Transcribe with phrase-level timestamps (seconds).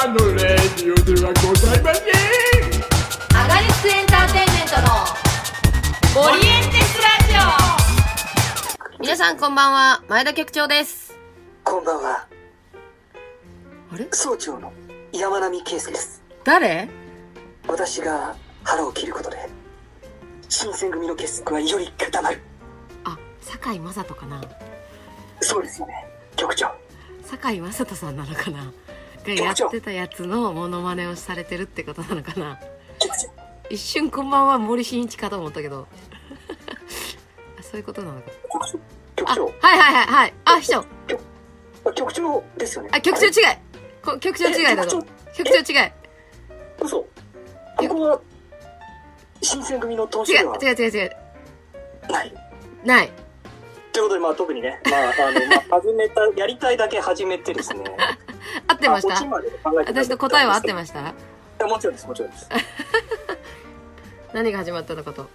[0.00, 2.04] ただのレディオではございません
[3.36, 7.34] アガリスクエンターテインメントのオリエンテスラジ
[8.96, 11.18] オ皆さんこんばんは前田局長です
[11.64, 12.26] こんばんは。
[13.92, 14.08] あれ？
[14.12, 14.72] 総長の
[15.12, 16.22] 山並圭介です。
[16.44, 16.88] 誰？
[17.68, 19.50] 私が腹を切ることで、
[20.48, 22.40] 新選組の結束はより固まる。
[23.04, 24.40] あ堺雅人かな
[25.42, 26.06] そうですよね、
[26.36, 26.74] 局長。
[27.26, 28.72] 堺雅人さんなのかな
[29.24, 32.58] がやってたやつのモノマネをされてるってことなのかな。
[33.70, 35.86] 一瞬こんばんは森進一かと思ったけど。
[37.58, 38.30] あそういうことなのか。
[38.52, 38.66] あ
[39.16, 39.44] 局長。
[39.46, 40.34] はいはいはいはい。
[40.44, 40.84] あ秘書。
[41.84, 42.90] あ局長ですよね。
[42.92, 43.32] あ局長違い。
[44.02, 45.02] こ局長違いだえぞ
[45.34, 45.92] 局局長違い。
[46.80, 47.00] 嘘。
[47.00, 48.20] ここは、
[49.40, 51.16] 新選組の投資違う違う違う違う。
[52.10, 52.34] ない。
[52.84, 53.12] ない
[53.92, 57.84] ということで、まあ特にね、まあ、あの、まあ、始めた、 やりたいだけ始めてですね。
[58.68, 59.24] 合ってました？
[59.26, 61.66] まで考えてなかった私の答えは合ってました？
[61.66, 62.48] もちろんです、もちろんです。
[64.32, 65.26] 何が始まったのかと。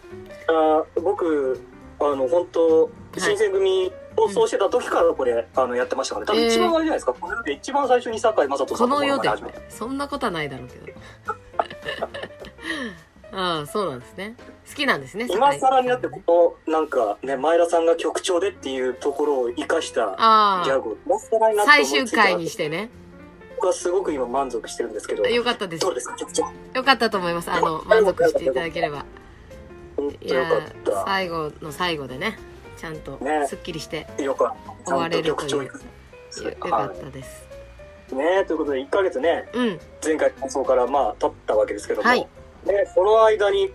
[0.47, 1.61] あ僕
[1.99, 9.29] あの本当新選組放送してた時からこれ、あのやってましたから、ね、多分一番あれじゃないですか、この世で一番最初に堺雅人さんのこの世で。
[9.69, 10.85] そんなことはないだろうけど
[13.35, 14.35] ああそうなんですね。
[14.67, 22.89] 好きなんですね今堺更になってこのなんかね前田さんが局長でっていうところを生かしたああギャグを今更になって最終回にしてね。
[23.57, 25.25] 僕はすごく今満足してるんですけど。
[25.25, 25.81] よかったです。
[25.81, 26.43] どうですか局長。
[26.73, 27.49] よかったと思います。
[27.49, 29.05] あの満足していただければ。
[29.95, 30.43] 本いや
[31.05, 32.37] 最後の最後でね
[32.77, 33.47] ちゃんとね。
[33.47, 34.27] すっきりして終
[34.93, 35.69] われるというよよ
[36.59, 37.47] かったです、
[38.11, 39.79] はい、ねということで1ヶ月ねうん。
[40.03, 42.27] 前回放送からまあ経ったわけですけども、はい
[42.65, 43.71] ね、その間に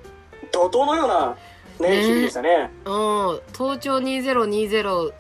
[0.53, 1.37] 怒涛のような、
[1.81, 2.71] ねね日々でしたね。
[2.85, 5.13] うん東京2020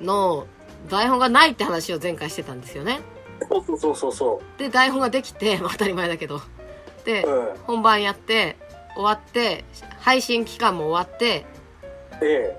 [0.00, 0.46] の
[0.88, 3.00] 台本がないって話を前回してたんですよね
[3.48, 6.40] そうそうそうそうそで台本ができて、ま あ当たり前だけど
[7.04, 7.30] で、う。
[7.30, 7.56] うん。
[7.66, 8.56] 本番やって
[8.94, 9.64] 終わって
[10.00, 11.44] 配信期間も終わって
[12.20, 12.58] で、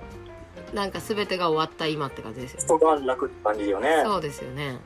[0.73, 4.01] なんか全てが終わった今って感じですよ一段落って感じよね。
[4.03, 4.79] そうですよね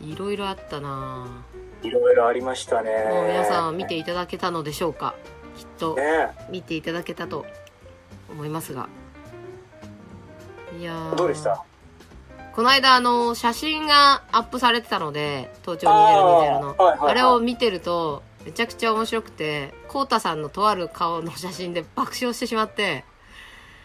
[0.00, 1.44] いろいろあったな
[1.86, 2.90] いろいろありましたね。
[3.08, 5.14] もう皆さん見ていただけたのでしょうか。
[5.56, 6.30] きっとね。
[6.50, 7.46] 見ていただけたと
[8.30, 8.88] 思いますが。
[10.78, 11.14] いやー。
[11.14, 11.64] どうでした？
[12.54, 15.92] この間あの写真がアップされてたので東京2020
[16.60, 16.70] の。
[16.70, 17.10] あーはいはいはい。
[17.10, 23.04] あれを見てるとめちゃくちゃ面白くてこうたさんのとある顔の写真で爆笑してしまって。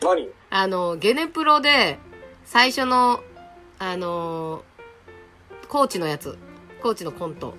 [0.01, 0.29] 何？
[0.49, 1.99] あのゲネプロで
[2.45, 3.21] 最初の
[3.79, 4.63] あの
[5.69, 6.37] コーチのやつ。
[6.81, 7.53] コーチのコント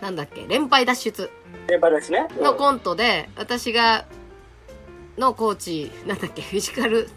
[0.00, 0.46] なんだっけ？
[0.48, 1.30] 連敗脱出
[1.68, 2.26] 先輩ですね。
[2.38, 4.06] ンのコントで、私が、
[5.18, 7.08] のコーチ、なんだっけ、フィジカル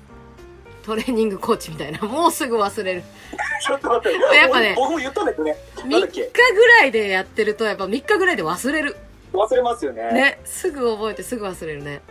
[0.83, 3.03] トレーニングコーチみたいな、もうすぐ忘れる。
[3.66, 4.35] ちょっと待って。
[4.35, 5.33] やっぱね僕も言ったんね。
[5.77, 8.97] 3なんだっ日けぐらいでやってると、やっぱ3日ぐらいで忘れる。
[9.31, 10.11] 忘れますよね。
[10.11, 12.01] ね、すぐ覚えてすぐ忘れるね。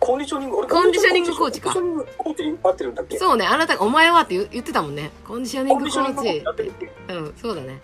[0.00, 3.16] コンディショニング、俺コンディショニングコーチかコンディショニングコーチに合ってるんだっけ？
[3.16, 5.10] そうね、あなたがお前はって言言ってたもんね。
[5.26, 6.44] コンディショニングコーチ
[7.08, 7.80] うん、そうだね。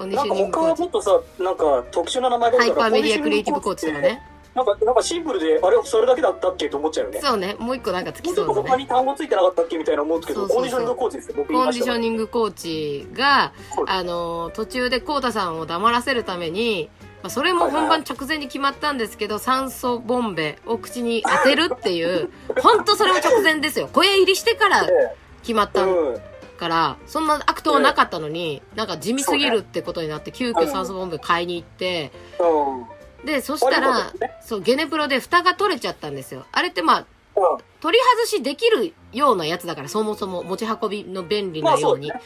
[0.00, 0.74] コンディなんかショニングコーチ。
[0.74, 4.22] 他はもっとさ、なんか特殊な名前があハイパるからーメディアクリエイティブコーチとかね。
[4.54, 7.20] なんか、なんかシンプルで、あれ、それだけだったっけと思っちゃうよね。
[7.20, 8.54] そうね、もう一個なんかつきそうだね。
[8.54, 11.34] と他に単語ついてなかったっけみたいな思うけど、そうそうそうコンディショニングコーチですよ。
[11.36, 13.52] 僕コンディショニングコーチが
[13.86, 16.90] あの、途中でコウタさんを黙らせるために、
[17.22, 23.88] まあ、それも本番直前に決まったんですけど、酸素ボンベを口に当てるっていう、 本当それも直前ですよ。
[23.92, 26.29] 声入りしてからえ決まったえうん。
[26.60, 33.26] から、そんなアクトはなかったのに、なんか地味すぎるってことになって、急遽酸素ボンベ買いに行って、うん。
[33.26, 36.44] で、そしたらそうゲネプロで蓋が取れちゃったんですよ。
[36.52, 37.06] あれってまあ、
[37.36, 42.08] うん取り外しできるようなやつだから、そもそも持ち運びの便利まなように。
[42.08, 42.16] だ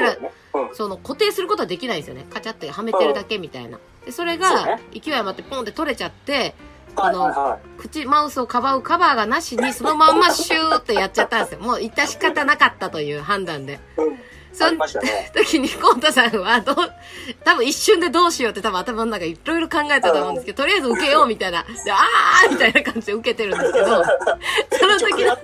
[0.00, 0.18] ね。
[0.52, 0.74] うん。
[0.74, 2.26] その固定することはできないんですよね。
[2.28, 3.78] カチャってはめてるだけみたいな。
[4.04, 6.54] で、それがね勢い余ってポンって取れちゃって、
[6.96, 7.60] あのはいはいはい。
[7.78, 11.60] 口、マウスをかばうカバーがなしにそのまんまシューってやっちゃったんですよ。
[11.60, 13.80] もう致し方なかったという判断で。
[13.96, 14.18] うん。
[14.54, 15.32] そのね。
[15.34, 16.76] 時にコンタさんはどう、
[17.44, 21.64] 多分一瞬でどうしようって多分頭の中いろいろ考えたと思うんですけど、とりあえず受けようみたいな。
[21.64, 25.36] で、あーみたいな感じで受けてるんですけど、その時の。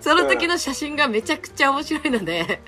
[0.00, 2.62] その時の写真がめちゃくちゃ面白いので、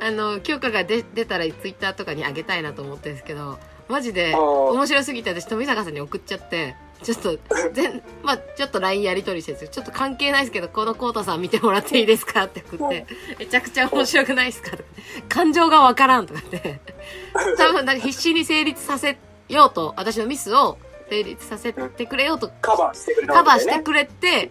[0.00, 3.58] あの、許可が出出たらツイッターとかにあげたいなと思ってるんですけど、
[3.88, 7.38] マジで面白すぎて私富坂さんに送っちゃって、ちょっと、
[7.72, 9.72] 全、まあちょっと LINE やり取りしてるんですよ。
[9.72, 13.06] ちょっと関係ないですけど、このコータさん見てもらっていいですかって送って、
[13.38, 14.84] めちゃくちゃ面白くないですかとか
[15.28, 16.80] 感情がわからんとかって、
[17.56, 19.18] 多分なんか必死に成立させ
[19.48, 20.78] ようと、私のミスを
[21.10, 24.50] 成立させてくれようとカバーしてくれたカバーしてくれて、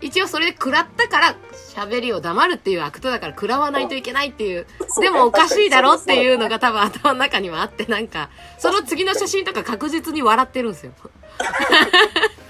[0.00, 1.36] 一応それで食らったから
[1.74, 4.66] 喋りを黙るっていうアクトだから食らわないといけないっていう、
[5.00, 6.46] でもおかしいだろっていうの。
[6.46, 10.92] のが多分頭の中にはあって、なんか、その次の写真とか確実に笑ってるんですよ。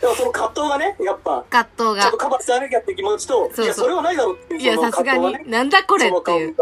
[0.00, 2.18] でもその葛藤がね、やっぱ、葛藤がちょっと。
[2.18, 4.60] カバーしてあきゃって気持ちと、そういや、それはないだろうっていう。
[4.60, 6.54] いや、さすがにねなんだこれっていう、ね。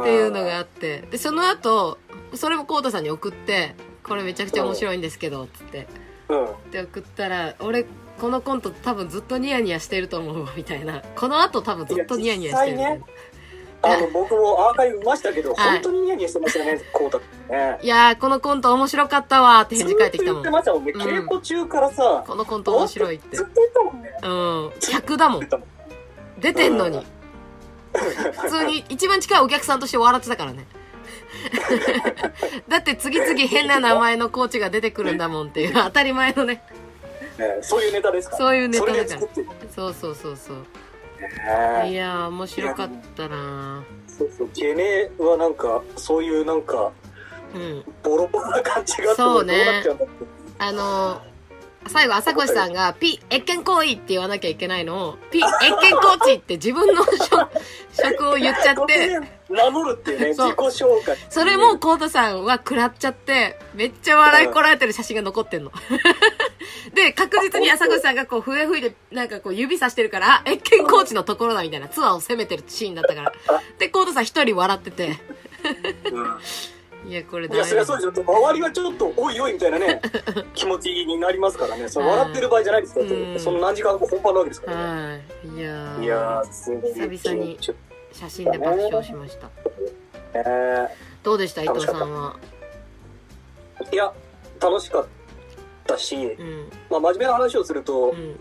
[0.00, 1.02] っていうのがあって。
[1.10, 1.98] で、その後、
[2.34, 5.86] それもコウタさんに送って、これめちゃくちゃ面白いんですけど、つって。
[6.28, 6.44] うん。
[6.44, 7.86] って送ったら、俺、
[8.20, 11.02] このコント多分ずっとニヤニヤしてると思うわ、みたいな。
[11.16, 12.96] この後多分ずっとニヤニヤしてるみたいな。
[12.96, 13.06] いや
[13.82, 17.78] あの、僕もアーカイブ見ましたけど、はい本当にニヤニヤしてましたよね、こうたってね。
[17.82, 20.62] いやー、このコント面白かったわーって返事返ってきたもんずっと言って。
[20.62, 20.92] ましたもんね。
[20.94, 23.46] うん稽古中からさ、このコント面白いってずっ。
[23.46, 24.10] と言ったもんね。
[24.22, 24.80] うん。
[24.80, 25.48] 客だもん
[26.38, 27.04] 出てんのに。
[27.92, 30.66] 普通に一番近いお客さんとして笑ってたからね。
[32.68, 36.62] だって次々変な名前のコーチが出てくるんだもんっていう当たり前のね。
[37.38, 38.38] ねそういうネタですから。
[38.38, 39.08] そういうネタだから
[39.74, 40.66] そうそうそうそう。
[41.28, 44.50] ねいやー、面白かったなそうそう。
[44.54, 46.92] ゲネはなんか、そういうなんか、
[47.54, 47.84] うん。
[48.02, 50.14] ボロボロな感じがあってそうねどうなっちゃうんだって
[50.58, 51.20] あのー、
[51.88, 57.48] 最後、朝越さんが、ピ、越見行為って言わなきゃいけないのを、ピ、越見コーチって自分の職、
[57.92, 61.16] 職を言っちゃっ突て、然名乗るってね、自己紹介。
[61.28, 65.72] それも、コートさんは食らっちゃって、めっちゃ笑いこらえてる写真が残ってんの。
[66.94, 73.32] で、確実に朝越さんがこう、笛吹いて、なんかこう、指さしてるから、あ、越見コーチのところだみたいな、ツアーを攻めてるシーンだったから。
[73.78, 75.18] で、コートさん一人笑ってて、
[76.10, 76.38] うん
[77.04, 78.24] いや、これいや、そりゃそうですよ。
[78.26, 80.00] 周りはちょっと、おいおいみたいなね、
[80.54, 81.88] 気持ちになりますからね。
[81.88, 83.04] その笑ってる場合じゃないですよ。
[83.04, 85.10] うんその何時間後本番なわけですからね。
[85.12, 85.56] はい。
[85.58, 86.42] いやーいや。
[86.46, 87.58] 久々に
[88.12, 89.46] 写真で爆笑しました。
[90.38, 90.88] ね
[91.22, 92.36] どうでした伊藤さんは？
[93.92, 94.12] いや、
[94.60, 95.06] 楽しかっ
[95.86, 96.68] たし、うん。
[96.88, 98.38] まあ、真面目な話をするとう、ん。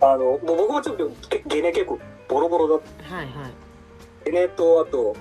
[0.00, 3.32] あの、もう僕もちょっとゲゲネ結構ボロボロだっはいはい。
[4.24, 4.30] た。
[4.30, 5.14] ゲネと、あと、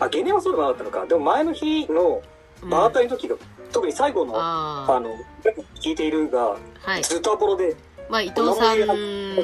[0.00, 1.06] あ、ゲネはそうでもなかったのか。
[1.06, 2.22] でも前の日の
[2.62, 3.36] うんバーターの時が、
[3.72, 5.14] 特に最後の、ああの、
[5.80, 6.56] 聞いているが、あ。
[6.82, 7.02] はい。
[7.02, 7.74] ズタボロで、
[8.08, 8.80] まあ、伊藤さん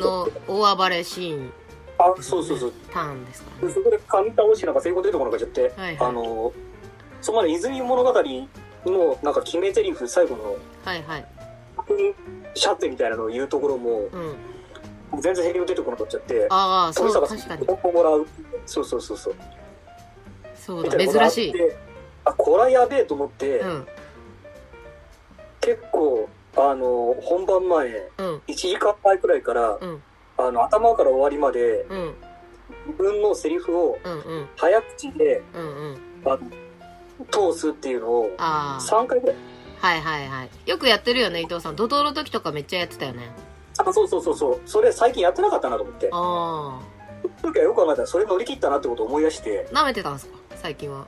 [0.00, 1.52] の大暴れシーン、
[1.98, 2.72] あ、そうそうそう。
[2.92, 3.74] ターンですからね。
[3.74, 6.52] そこで神倒しなんか成功出てこなくなっちゃって、はいはいあの、
[7.22, 11.26] そこまで泉物語のなんか決め台詞最後の、はいはい。
[12.54, 15.20] シャツみたいなのを言うところも、うん。
[15.22, 16.92] 全然セリフ出てこなくなっちゃって、ああ。
[16.92, 17.26] そうそう
[19.00, 19.34] そうそう。
[20.66, 21.54] そうだ、珍しい。
[22.24, 23.86] あ、これはやべえと思って、うん。
[25.60, 28.42] 結構、あの、本番前、うん。
[28.48, 30.02] 1時間前くらいから、うん。
[30.36, 32.14] あの、頭から終わりまで、うん。
[32.88, 33.98] 自分のセリフを。
[34.56, 35.62] 早口で、うん。
[35.62, 35.98] うん。
[36.24, 38.82] あの、通すっていうのを、ああ。
[38.82, 39.36] 3回くらい。
[39.78, 40.50] はいはいはい。
[40.66, 41.76] よくやってるよね、伊藤さん。
[41.76, 43.30] 怒涛の時とかめっちゃやってたよね。
[43.78, 44.60] あ、そうそうそうそう。
[44.66, 46.08] それ最近やってなかったなと思って。
[46.10, 49.76] あその時はよく考えたら、それ乗り切ったなってことを思い出して、あ。
[49.82, 50.38] 舐めてたんですか？
[50.56, 51.06] 最近は。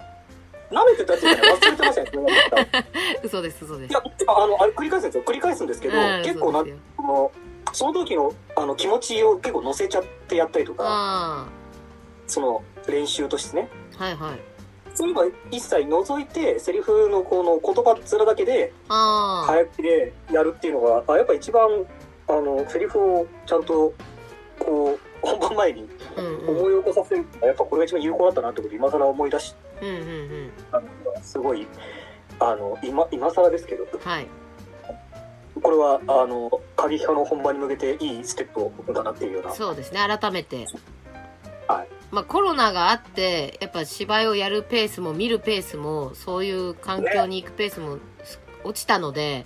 [0.70, 2.87] 舐めてたっていうかね、忘れてましたね。
[3.25, 3.90] 嘘です、嘘です。
[3.90, 5.25] いや、あの、あれ繰り返すんですよ。
[5.25, 6.62] 繰り返すんですけど、うん結構な
[6.99, 7.32] の、
[7.72, 11.46] その時の、あの、気持ちを結構乗せちゃってやったりとか、あ
[12.26, 13.69] その、練習としてね。
[13.99, 14.04] あ。
[14.04, 14.40] はいはい。
[14.94, 18.72] そういうのは一切除いて、セリフのこの言葉面だけで。
[18.88, 21.87] 早口でやるっていうのが、あやっぱ一番、
[22.26, 23.93] あの、セリフをちゃんと、
[24.58, 26.59] こう、本番前にうんうん。
[26.59, 29.99] 思い起こさせるやっぱこれが一番有効だったなってことを今更思い出しうんうんう
[30.47, 30.52] ん。
[30.71, 31.66] たのが、すごい、
[32.40, 34.26] あの、今、今更ですけど、はい。
[35.61, 39.52] これは、あの、過激派の本番に向けていいステップだなっていうような。
[39.52, 40.66] そうですね、改めて。
[41.66, 41.88] はい。
[42.11, 47.99] まあコロナがあって、やっぱ芝居をやるペースも見るペースも、そういう環境に行くペースも
[48.64, 49.45] 落ちたので、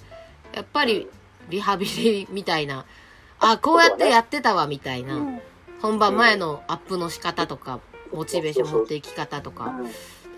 [0.54, 1.08] やっぱり
[1.49, 2.85] リハビリみたいな、
[3.40, 5.40] あ、こうやってやってたわみたいな、
[5.82, 7.80] 本番前のアップの仕方とか、
[8.12, 9.74] モチベーション持っていき方とか、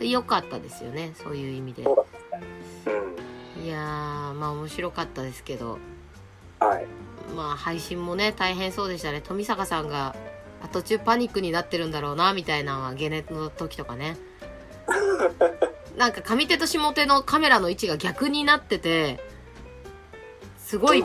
[0.00, 1.82] 良かったですよね、そういう意味で。
[1.82, 5.78] いやー、まあ面白かったですけど、
[6.60, 6.86] はい。
[7.36, 9.20] まあ配信もね、大変そうでしたね。
[9.20, 10.16] 富坂さんが、
[10.62, 14.16] あ途中パニックになってるんだろうな、みたいなのは、ゲネの時とかね。
[15.94, 19.20] なんか上手と下手のカメラの位置が逆になってて、
[20.56, 21.04] すごい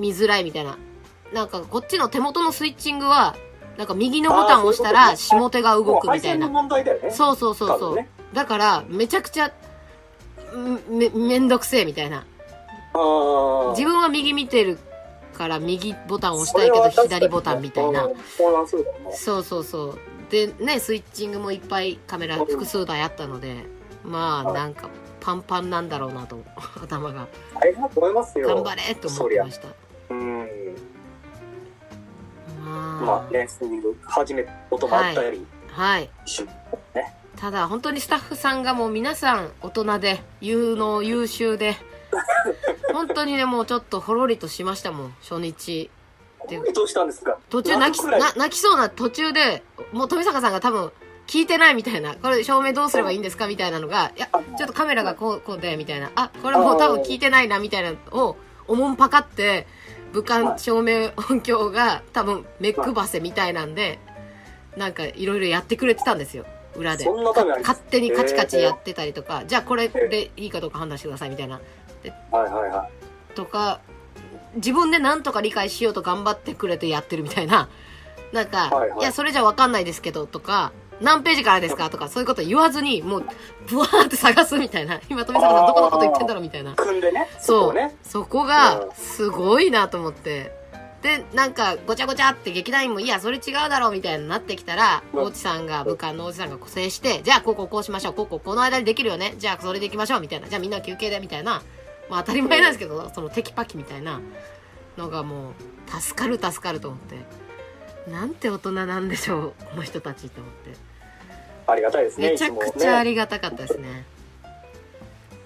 [0.00, 0.76] 見づらいみたいな。
[1.32, 3.36] なんかこっちの手元のスイッチングは、
[3.78, 6.50] なんか右のボタンを押したら下手が動くみたいな。
[7.12, 8.04] そうそうそうそう。
[8.34, 12.18] だから、めちゃくちゃ、んめ、めんどくせえみたいな。
[12.18, 12.24] あ
[12.94, 13.70] あ。
[13.70, 14.78] 自分は右見てる
[15.34, 18.14] から右ボタンを押したいけど左ボタンみたいなうん。
[19.12, 19.64] そうそう。
[19.64, 19.98] そう。
[20.28, 23.64] でね、スイッチングもいっぱいカメラ複数台あったので、
[24.02, 26.42] まあなんかパンパンなんだろうなと、
[26.82, 27.28] 頭が。
[27.54, 28.48] 大変だと思いますよ。
[28.48, 29.68] 頑張れと思ってました。
[30.10, 30.48] うん。
[32.68, 36.10] まあね、そういう始めこともあったり、はい。
[36.26, 36.50] 一緒に
[37.38, 41.76] ただ本当にスタッフさんがもう皆さん大人で有能優秀で
[42.92, 45.90] 本当にねもうちょっとほろりとしましたもん初日。
[46.48, 50.90] でどうしたんですか途中泣きな泣きそうな途中でもう富坂さんが多分
[51.26, 52.14] 聞いてないみたいな。
[52.16, 56.10] これ照明どうすればいいんですかみたいなのがいやちょっとカメラがこうこうでみたいな。
[56.16, 59.66] あこれもう多分聞いてないなみたいなのをおもんぱかって
[60.12, 63.98] 武漢照明音響が多分目配せみたいなんで
[64.76, 66.46] なんかいろいろやってくれてたんですよ。
[66.76, 67.04] 裏で。
[67.06, 71.60] 勝手にカチカチやってたりとか、じゃあこれでいいかどうか判断してくださいみたいな。
[72.30, 72.88] はいはいは
[73.32, 73.34] い。
[73.34, 73.80] とか
[74.54, 77.68] 自分で何とか理解しようと頑張ってくれてやってるみたいな。
[78.32, 79.00] なんか、はいはい。
[79.00, 81.90] いやそれじゃ分かんないですけどとか何ページからですか？
[81.90, 83.24] とかそういうこと言わずにもう
[83.68, 87.74] ブワーって探すみたいな今富坂さんどこのこと言ってんだろうみたいな組んでね、そう。
[88.02, 90.56] そこがうんすごいなと思って。
[91.00, 100.48] で、なんか、ごちゃごちゃって劇団員も、いや、それ違うだろうみたいになってきたら、うん大地さんが、部下の大地さんが固成して、じゃあ、こうこうこうしましょう、こうこうこの間にできるよね、じゃあ、それでいきましょう、みたいな。
[100.48, 101.62] じゃあ、みんな休憩で、みたいな。
[102.10, 104.20] まあ、当たり前なんですけど、そのテキパキみたいな
[104.96, 108.10] のがもう、助かる助かると思って。
[108.10, 110.87] なんて大人なんでしょう、この人たちと思って。
[111.70, 113.10] ありがたいですね、めちゃくちゃあね。
[113.10, 114.06] りがたかったですね。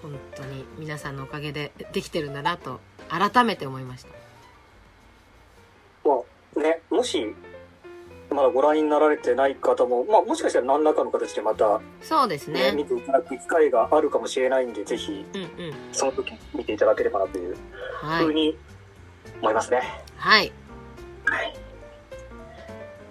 [0.01, 4.09] 本当に皆さんのおかげでできてるんだなと改めて思いました。
[6.09, 6.21] ま
[6.57, 7.35] あね、もし、
[8.29, 12.71] まだご覧になられてない方も、まあもしかしたら何らかの形でまた、そうですね、ね。
[12.71, 15.73] 見ていただく機会があるかもしれないんで、ぜひ、うんうん。
[15.91, 17.57] その時見ていただければなという
[18.01, 18.25] はい。
[18.25, 18.57] ふうに
[19.41, 19.81] 思いますね。
[20.15, 20.51] はい。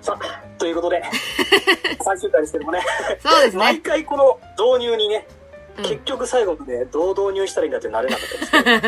[0.02, 1.02] さあ、ということで、
[2.02, 2.80] 最終回ですけどもね、
[3.20, 3.80] そうです毎ね。
[3.80, 5.42] 回この導入にね、うん
[5.84, 8.84] 結局最後までどう導入したらいいんだってなれなかったで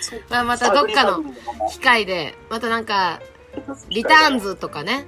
[0.00, 0.22] すけど。
[0.30, 1.22] まあまたどっかの
[1.70, 3.20] 機会で、またなんか、
[3.66, 5.04] のリターンズとかね。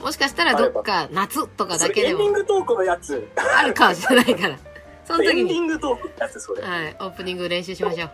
[0.00, 3.28] もしかしたらどっか夏とかだけでそれエンディンもグトークのやつ。
[3.56, 4.58] あるかもしれないから。
[5.04, 6.62] そのエンディ時に、ングトークのやつ、それ。
[6.62, 8.10] はい、オープニング練習しましょう。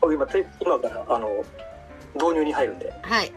[0.00, 1.44] 僕今、て今から、あの、
[2.14, 3.32] 導入に入るんで、はい。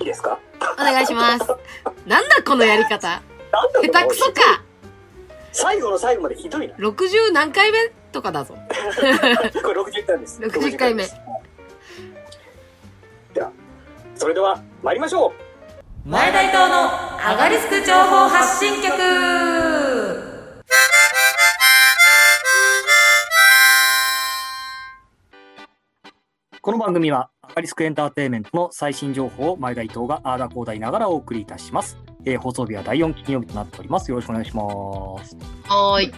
[0.00, 0.38] いいですか？
[0.74, 1.46] お願いします。
[2.06, 3.08] なんだこのやり方？
[3.08, 4.62] なんだ下手くそか
[5.52, 6.74] 最後の最後までひどいな。
[6.76, 8.54] !60 何回目とかだぞ。
[9.62, 10.40] これ60回です。
[10.40, 11.16] 60回目です
[13.34, 13.50] では、
[14.14, 16.08] それでは参りましょう。
[16.08, 16.84] 前大東の
[17.28, 18.92] アガリスク情報発信局
[26.66, 31.96] この番組は、アカリスクエンターテインメントの最新情報を前田伊藤があーだこうだいながらお送りいたします。
[32.24, 34.10] えー放送日は第4金曜日となっております。
[34.10, 34.62] よろしくお願いしま
[35.24, 35.36] す。
[35.62, 36.12] はーい。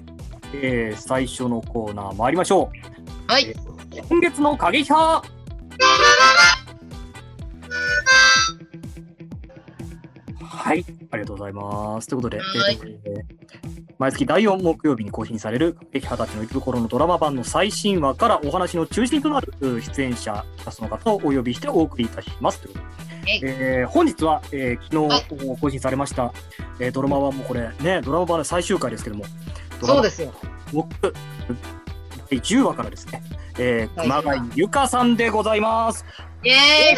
[0.55, 2.73] えー最初のコーナー参りましょ
[3.27, 3.51] はい。
[3.51, 3.55] う。
[4.09, 5.23] 今月の影派
[10.41, 12.09] はい、ありがとうございます。
[12.09, 22.61] ということで、はいえー毎月第4木曜日に更新される劇派たちの生き心のドラマ版の最新話からお話の中心となるう出演者、キャストの方をお呼びしてお送りいたします。
[22.61, 22.93] ということは
[23.35, 26.33] いでえー本日は、えーは昨日更新されました、
[26.79, 29.25] えードラマ版もこれね、ドラマ版の最終回ですけども、
[29.83, 30.33] そうですよ。
[30.73, 30.89] 僕、
[32.31, 33.23] 第10話からですね、
[33.59, 34.09] えー、はい。
[34.09, 36.05] 熊谷由香さんでございます。
[36.45, 36.97] イエーイ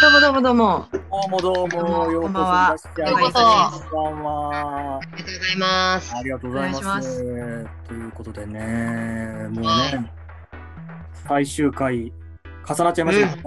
[0.00, 0.86] どうもどうもどうも。
[0.92, 5.00] どうもどうも、どうもようこそいこんばんはらっしゃいようこそこんばんは。
[5.00, 6.14] ありがとうございます。
[6.16, 7.18] ありがとうございます。
[7.88, 10.12] ということでね、もうはね、
[11.26, 12.12] 最終回、
[12.66, 13.42] 重なっちゃいましたね。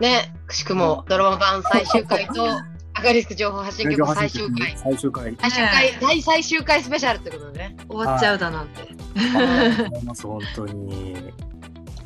[0.00, 4.76] ね、くしくもドラマ版最終回と、アガリスク情報発信局最終回。
[4.76, 5.36] 最終回。
[5.40, 7.76] 最終回、大最終回スペシャルってことでね。
[7.88, 8.82] 終わっちゃうだなんて。
[9.16, 11.32] ありがとうございます、本当に。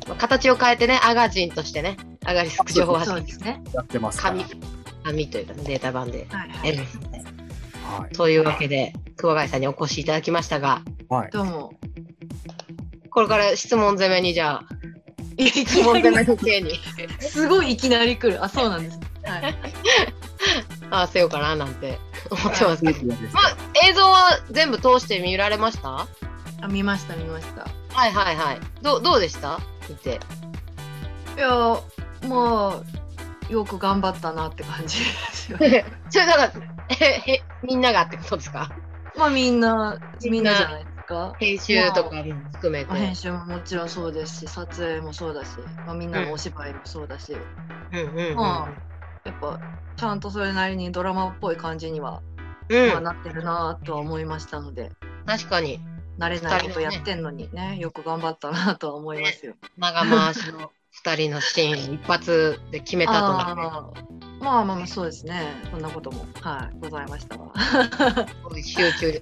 [0.07, 3.31] まあ形を変えてね、アガジンとしてね、アガリスク情報発信局。
[3.31, 3.63] そうですね。
[3.73, 4.21] やってます。
[4.21, 4.45] 紙、
[5.03, 6.69] 紙というか、データ版ではいはい。
[6.69, 7.17] やりますので。
[7.17, 7.23] は
[8.11, 8.15] い。
[8.15, 11.31] というわけで、熊谷さんにお越しいただきましたが、はい。
[11.31, 11.73] どうも。
[13.09, 14.63] これから質問攻めにじゃあ、
[15.37, 16.79] 質問攻めの系に
[17.19, 18.43] すごいいきなり来る。
[18.43, 18.99] あ、そうなんです。
[19.23, 19.55] はい。
[20.89, 21.97] 合わせようかななんて
[22.29, 23.07] 思ってますけど。
[23.07, 25.89] ままあ、映像は全部通して見られました？
[25.89, 26.07] は
[26.61, 27.63] あ、見ました見ました。
[28.07, 28.59] いはいはい。
[28.81, 29.59] どう、どうでした？
[29.89, 30.19] 見て。
[31.35, 31.79] いや、
[32.27, 35.57] まあ、よく頑張ったなって感じですよ。
[36.09, 36.51] それだから、
[36.89, 36.95] え、
[37.31, 38.69] へ、みんながってことですか？
[39.17, 41.33] まあみんな、みんなじゃないですか。
[41.39, 42.91] 編集とかも含めて。
[42.91, 47.35] まあ編集ももちろんそうですし、撮影もそうだし、まあみんなのお芝居もそうだし、
[47.91, 48.35] うんうんうん。
[48.35, 48.69] ま
[49.23, 49.59] やっぱ
[49.95, 52.21] ちゃんとそれなりにドラマっぽい感じには、
[52.69, 54.91] うんまあ、なってるなとは思いましたので、
[55.25, 55.79] 確かに、
[56.17, 59.55] 慣れないことやってんのにね、よく頑張ったなとは思いますよ。
[59.77, 60.71] 長回しの
[61.05, 64.43] 二人のシーン一発で決めたとなってあー。
[64.43, 65.41] まあまあまあそうですね。
[65.69, 66.25] そんなことも。
[66.39, 66.77] はい。
[66.79, 67.53] ございましたわ。
[68.55, 69.21] 集中力。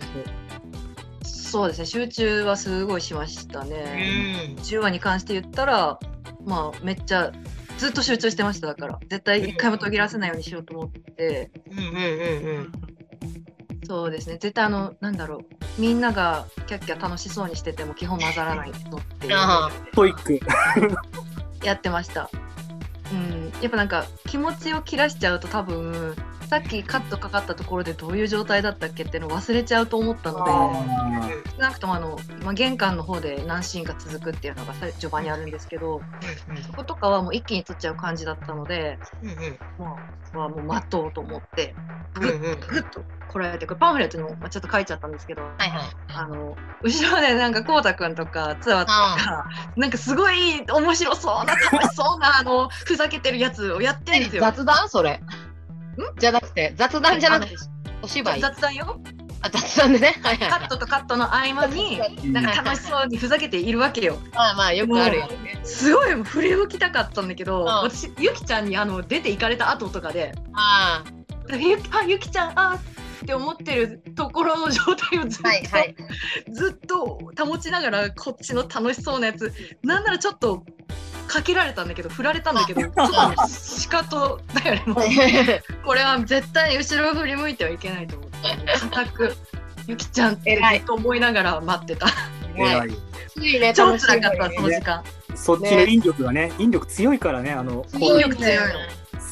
[1.24, 1.86] そうですね。
[1.88, 4.60] 集中はすごいしましたね、ん。
[4.60, 6.00] 10話に関して言ったら
[6.46, 7.32] まあめっちゃ
[7.80, 9.00] ずっと集中してましただから。
[9.10, 12.72] 絶対一回も途切らせないようにしようと思って、うんうんうんうん。
[13.88, 14.34] そうですね。
[14.34, 15.82] 絶対あのなんだろう。
[15.82, 19.34] みんながキャッキャ楽しそうにしてても基本混ざらないのっていう。
[19.36, 20.40] あストイック。
[21.64, 22.30] やってました。
[23.12, 23.52] うん。
[23.62, 26.16] やっぱなんか気持ちを切らしちゃうと多分
[26.52, 36.02] さっきカットかかったところでどういう状態だったっけっていうのを忘れちゃうと思ったのであ少なくともあの、まあ、玄関の方で何シーンか続くっていうのがさ序盤にあるんですけど
[36.68, 39.36] そことかはもう一気に撮っちゃう感じだったので、うんうん
[39.80, 39.96] ま
[40.34, 41.74] あ、はもう待とうと思って
[42.18, 42.42] うんうん。
[42.42, 45.82] ぐっとこらえてこれパンフレットにもまあちょっと書いちゃったんですけど、はいはい。
[46.10, 49.46] あの後ろでなんかこうたくんとかつわとあか
[49.78, 54.42] なんかすごい面白そうな楽しそうなあのふざけてるやつをやってんですよ。
[54.42, 54.90] 雑談？
[54.90, 55.22] それ。
[56.20, 57.56] じゃなくて、雑談じゃなくて、
[58.02, 58.42] お芝居？
[58.42, 59.00] 雑談よ
[59.42, 60.20] あ、雑談でね？
[60.22, 60.60] はいはいはい。
[60.60, 64.18] カットとカットの合間にーなんか楽しそうにふざけているわけよ。
[64.34, 65.60] まあまあ、よくあるよね。
[65.64, 71.04] すごい振り向きたかったんだけど、ん私ゆきちゃんにあの出て行かれた後とかであ
[71.50, 72.82] ゆきあゆきちゃんあーっ
[73.26, 75.52] て思ってるところの状態をずっと、あ。
[75.52, 75.96] はいはい。
[76.52, 79.52] ずっと保ちながらこっちの楽しそうなやつ
[79.84, 80.66] なんならちょっと
[81.28, 84.84] かけられたんだけど振られたんだけど ちょっとしかとだよね。
[84.86, 85.06] もう。
[85.86, 88.40] これは絶対に後ろを振り向いてはいけないと思って。
[88.80, 89.38] 固く。
[89.88, 92.08] ゆきちゃんってずっと思いながら待ってた。
[92.56, 92.90] 偉い。
[93.30, 95.04] ついね、超辛かったその時間。
[95.36, 98.56] そっちの引力がね、引力強いからね、あの、引力強い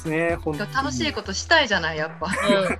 [0.06, 2.28] の楽しいことしたいじゃないやっぱ。
[2.28, 2.80] うん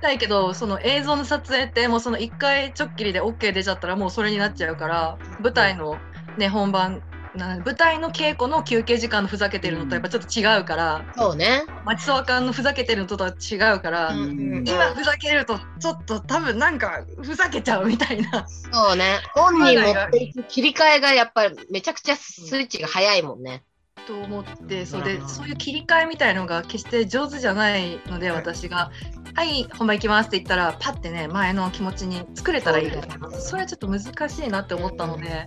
[0.00, 5.98] したいけどその映像の撮影ってもうその1回ちょっきりで OK 出ちゃったらもうそれになっちゃうから舞台の
[6.38, 11.64] ね本番な舞台の稽古の休憩時間のふざけてるのとやっぱちょっと違うから、そうね。
[11.84, 19.20] 町沢館のふざけてるのとは違うから、うん今ふざけるとちょっと多分なんかふざけちゃうみたいなそうね。
[19.34, 23.62] 本人持っていく切り替えがやっぱりめちゃくちゃスイッチが早いもんね。
[24.06, 28.90] と思ってそれうんそういう切り替えみたいのが決して上手じゃないので私が
[29.34, 35.46] 「はい本番行きます」って言ったらパッてね前の気持ちに作れたらいいけどそれはちょっと難しいなって思ったので。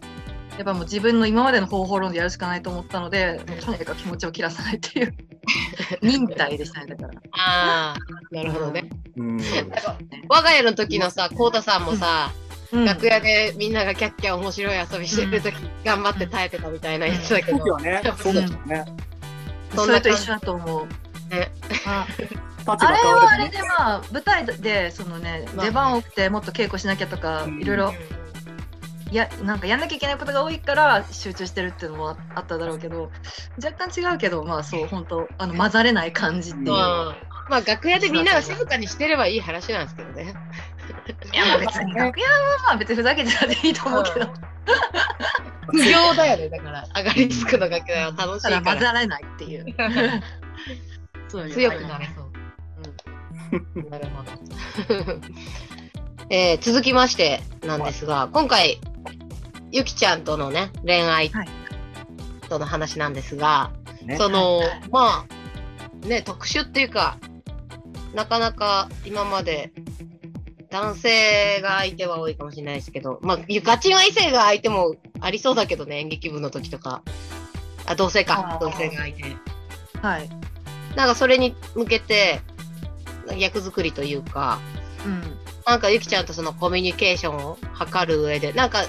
[0.58, 5.16] やっぱもう自分の今までの方法論でやるしかないと思ったので、もうとにかく気持ちを切らさないっていう
[6.02, 7.22] 忍耐でしたねだから。
[7.32, 8.90] ああ、なるほどね。
[9.18, 9.38] うん。
[10.30, 12.44] 我が家の時のさ、こうたさんもさ、うん
[12.86, 15.54] 楽屋でみんながキャッキャ面白い遊びしてる時、
[15.86, 17.70] 頑張って耐えてたみたいなやつだけど時。
[17.70, 18.86] はね、そうですよね。
[19.76, 20.88] それと一緒だと思う。
[21.34, 21.52] ね
[21.86, 22.08] あ
[22.92, 27.94] れはあれでまあ舞台でそのねまあ出番多くてもっと稽古しなきゃとかうんいろいろ
[29.16, 33.12] やなんかやんなきゃいけないことが多いから集中してるっていうのもああっただろうけど
[33.64, 36.66] 若干違うけどまあそう本当あの混ざれない感じっていう。
[36.68, 40.34] うんまあ楽屋でみんなが静かにしてればいい話なんですけどね。
[41.34, 42.34] いやまあ別に楽屋は
[42.68, 44.34] まあ別にふざけてたっていいと思うけど、
[45.68, 46.88] 不行だよね、だから。
[46.96, 48.62] 上がりつくの楽屋は楽しいから。
[48.62, 49.66] 混ざらないっていう。
[51.28, 52.30] そういう強くなれそう。
[53.90, 54.30] なるほど。
[56.30, 58.80] えー続きましてなんですが、今回、
[59.74, 61.50] ゆきちゃんとのね、恋愛はい
[62.50, 63.72] との話なんですが、
[64.04, 65.26] ねその、はいはいま
[66.04, 67.18] あ、ね、特殊っていうか、
[68.14, 69.72] なかなか今まで
[70.70, 77.02] 男性が相手は多いかもしれないですけど、まあ、ガチは異性が相手もありそうだけどね、演劇部の時とか。
[77.86, 79.24] あ、同性か同性が相手。
[80.02, 80.30] はい。
[80.96, 82.42] なんかそれに向けて、
[83.38, 84.60] 役作りというか、
[85.06, 85.22] うん。
[85.66, 88.84] なんかゆきちゃんとそのコミュニケーションを図る上で、なんか、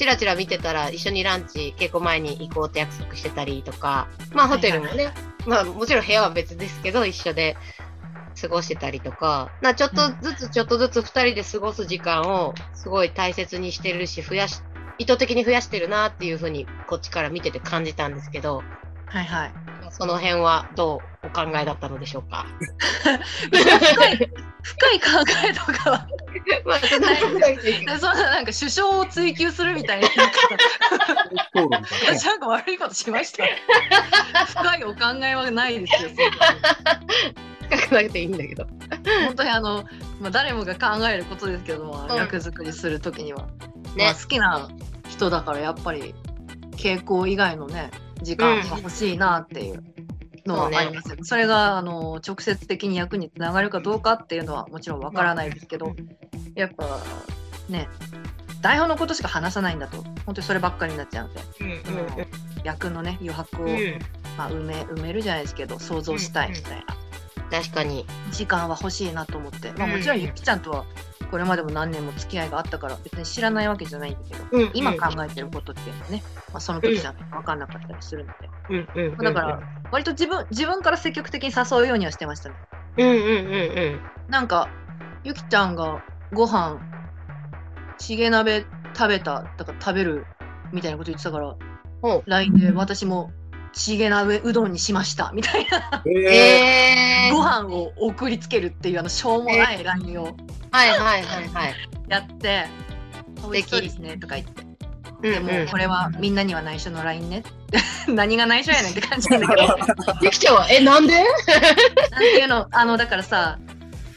[0.00, 5.12] チラチラ見てたら一緒にランチ稽古前に行こうって約束してたりとか、まあホテルもね、
[5.46, 7.54] まあもちろん部屋は別ですけど、一緒で
[8.40, 14.62] 過ごしてたりとか、なちょっとずつちょっとずつ二人で過ごす時間をすごい大切にしてるし、増やし、
[14.96, 18.62] 意図的に増やしてるなっていうふうにこっちから見てて感じたんですけど、
[19.10, 19.52] はいはい。
[19.90, 22.46] その辺はどうお考えだったのでしょうか？
[23.50, 23.58] 深
[24.12, 24.30] い、
[24.62, 25.06] 深い考
[25.48, 26.06] えとかは、
[26.64, 30.08] まあ、ないそんななんか首相を追求するみたいな
[32.08, 33.44] 私なんか悪いことしました。
[34.46, 36.10] 深いお考えはないですよ。
[37.68, 38.66] 深くなくていいんだけど。
[39.26, 39.84] 本当にあの、
[40.20, 43.46] まあ、誰もが考えることですけども、うん役作りするときには、
[43.96, 44.68] ねまあ、好きな
[45.08, 46.14] 人だからやっぱり
[46.76, 47.90] 傾向以外のね
[48.22, 49.82] 時間が欲しいなっていう
[50.46, 55.94] のはありますよ、それがあの直接的に役につながるかどうかっていうのはもちろんわからないですけど、
[56.54, 57.00] やっぱ
[57.68, 57.88] ね
[58.60, 61.40] 台本のことしか話さないんだと本当にそればっかりになっちゃうんで、
[62.64, 63.98] 役のね余白を、うん。
[64.38, 66.84] まあ、埋め埋めるじゃないですけど想像したいみたい
[67.50, 67.58] な。
[67.58, 68.06] 確かに。
[68.30, 69.92] 時間は欲しいなと思って、まあ、うん。
[69.96, 70.84] もちろんゆきちゃんとは
[71.30, 79.16] これまでも何年も付き合いがあったから別に知らないわけじゃないんだけど、うん今考えてることっていうのはね、まあ、その時じゃ分かんなかったりするので、うんうんうん。
[79.18, 79.60] だから、
[79.92, 82.54] 割と自分自分から積極的に誘うようにはしてましたね
[82.98, 83.26] うんうんうんう
[83.96, 84.00] ん。
[84.28, 84.68] なんか
[85.24, 86.80] ゆきちゃんがご飯
[87.98, 88.64] チゲ鍋
[88.94, 90.24] 食べただから食べる
[90.72, 91.56] みたいなこと言ってたから
[92.26, 93.30] LINE で私も
[93.72, 95.30] チゲ鍋うどんにしました。
[95.34, 96.02] みたいな。
[96.06, 97.34] ええー。
[97.34, 100.24] ご飯を送りつけるっていうあのしょうもない LINE を。
[100.72, 101.74] はいはいはいはい。
[102.08, 102.66] やって
[103.36, 104.70] 敵美味しそうですねとか言って。
[105.22, 107.42] ででもこれはみんなには内緒の LINE ね。
[108.08, 109.76] 何が内緒やねんって感じなんだけど
[110.22, 111.14] ゆきちゃんは、え、なんで？
[111.22, 112.66] なんていうの？
[112.70, 113.58] あのだからさ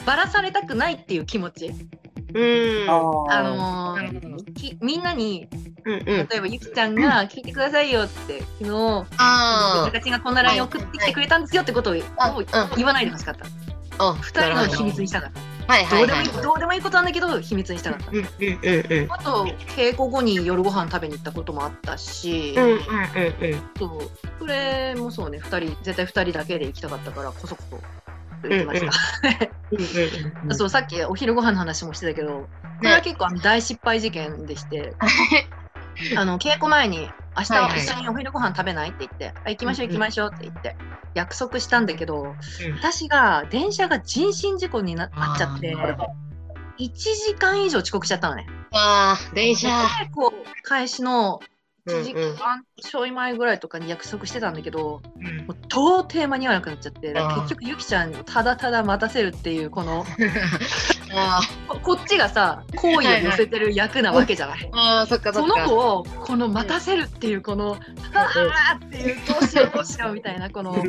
[0.05, 1.71] バラされたくないっていう気持ち
[2.33, 2.89] うん。
[3.29, 5.47] あのきみんなに
[5.85, 6.05] うんうん。
[6.05, 13.45] 例えばゆきちゃんが聞いてくださいよって昨日あ私がこんな LINE 送ってきてくれたんですよってことを言わないでほしかった
[13.99, 14.09] あ。
[14.09, 15.39] あ、二人の秘密にしたかった
[15.73, 16.41] はいはいはいどうでもいい。
[16.41, 19.11] どうでもいいことなんだけど秘密にしたかったうんうんうんうん。
[19.11, 22.79] あと稽古後に夜ご飯食べに行ったこともあったし、うんうんうんう
[23.55, 23.61] ん。
[23.77, 27.79] そうそれもそうね2人絶対2人だけで行きたかったからこそこそ
[28.49, 28.85] 行きまし
[30.47, 30.55] た。
[30.55, 32.47] そうさっきお昼ご飯の話もしてたけどこ
[32.83, 34.93] れは結構あの大失敗事件でして、
[36.17, 40.75] あの稽古前に「明日は一緒にお昼ご飯食べない?」って言って「あ行きましょう行きましょう」って言って
[41.13, 42.35] 約束したんだけど
[42.79, 46.23] 私が電車が人身事故にななっちゃってあー
[46.79, 48.47] 1時間以上遅刻しちゃったのね。
[48.71, 49.67] ああ、電車。
[49.69, 51.39] 稽古開始の
[51.87, 60.05] 1時うんうん間ちょい前ぐらいとかに約束してたんだけど、うんもう到底間に合わなくなっちゃって結局ゆきちゃんをただただ待たせるっていうこの
[61.15, 64.69] あここっちがさ好意を寄せてる役なわけじゃない。
[64.71, 65.55] ああ、そっかそその。
[65.67, 67.77] 子をこの待たせるっていうこの
[68.13, 68.27] 「あ
[68.73, 70.87] あ!」っていうどうしようどうしようみたいなこのはいは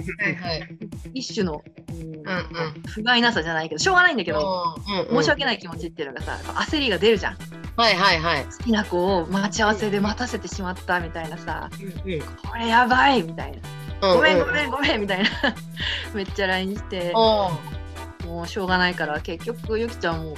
[0.55, 0.69] い。
[1.15, 2.83] 一種のうんうんうん。
[2.87, 4.77] 不甲斐なさじゃないけどしょうがないんだけど
[5.11, 5.47] 申し訳い。
[5.47, 7.37] ない気持ちっていうのがさ焦りが出るじゃん
[7.77, 8.45] はいはいはい。
[8.45, 11.71] 好きな子を待ち合わせで待たせてしまったみたいなさ。
[11.81, 12.21] うんうん。
[12.21, 14.09] これやばいみたいな。
[14.09, 15.31] うんごめんごめんごめんみたいな。
[16.15, 17.13] めっちゃ LINE して。
[17.13, 20.37] もうしょうがないから結局ゆきちゃんも、うん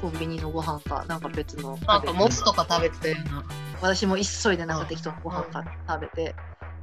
[0.00, 3.44] コンビニのご飯かなんか別のなんかもつとか食べてたよな。
[3.80, 6.36] 私も急いでなんか適当なご飯か食べて。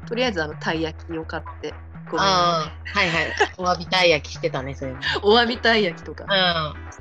[0.06, 1.74] とりあえずあのたい焼きを買って
[2.10, 3.34] ごめんああ、はいはい。
[3.58, 5.02] お詫びたい焼きしてたね、そういうの。
[5.24, 6.26] お詫びたい焼きとか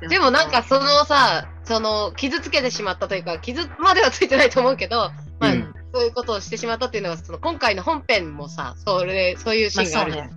[0.01, 0.09] うん。
[0.09, 10.29] でもなんかそのさ、その傷つけてしまったというか、傷まではついてないと思うけど、まあ、うんそういうことをしてしまったっていうのが、その今回の本編もさ、それ、そういうシーンがあるじゃん。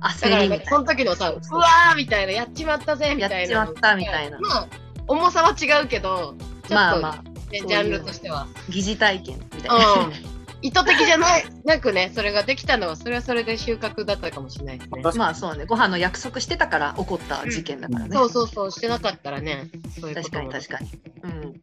[0.00, 3.38] まだからね焦りみたい、なその時のさ、うわーみたいな、やっちまったぜみたいな。
[3.38, 4.68] やっちまったみたいなまあ、
[5.06, 8.46] 重さは違うけど、ちょっと、まあまあジャンルとしては。
[8.68, 10.37] 疑似体験みたいな、うん。
[10.60, 15.02] 意図的じゃない、なくね、それができたのは、それはそれで収穫だったかもしれないですね。
[15.16, 15.66] まあそうね。
[15.66, 20.90] ご飯の約束してたから起こった事件だからね、そうそうそう、してなかったらね、そういうこ確かに確かに。
[21.22, 21.60] うん。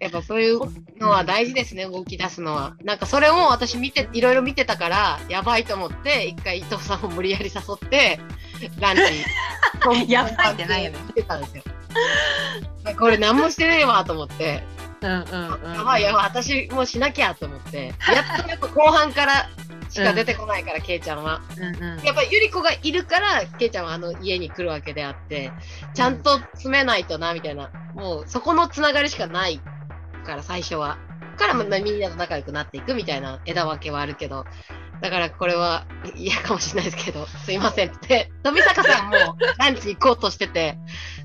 [0.00, 0.60] やっぱそういう
[0.98, 2.76] のは大事ですね、動き出すのは。
[2.82, 8.20] なんかそれを私見て、いろいろ見てたから、やばいと思って、一回伊藤さんを無理やり誘って、
[8.80, 9.02] ランチ
[10.08, 10.98] やばいってないよね。
[11.08, 11.62] 来てたんですよ。
[12.98, 14.62] これ何もしてねえわと思って、
[15.00, 19.48] うんうんうんやばいやばい、私もしなきゃと思って、 やっとやっぱ後半から
[19.88, 21.40] しか出てこないから、ケイちゃんは。
[21.56, 25.52] うんうんやっぱゆり子がいるから、ケイちゃんはあの家に来るわけであって、
[25.94, 27.70] ちゃんと詰めないとな、みたいな。
[27.94, 29.60] もうそこのつながりしかない
[30.24, 30.98] から、最初は。
[31.36, 34.44] から、まあみんなと仲良くなっていくみたいな枝分けはあるけど、
[35.00, 38.30] だからこれは嫌かもしれないですけど、すいませんって。
[38.42, 39.16] 富坂さんも
[39.58, 40.76] ランチ行こうとしてて、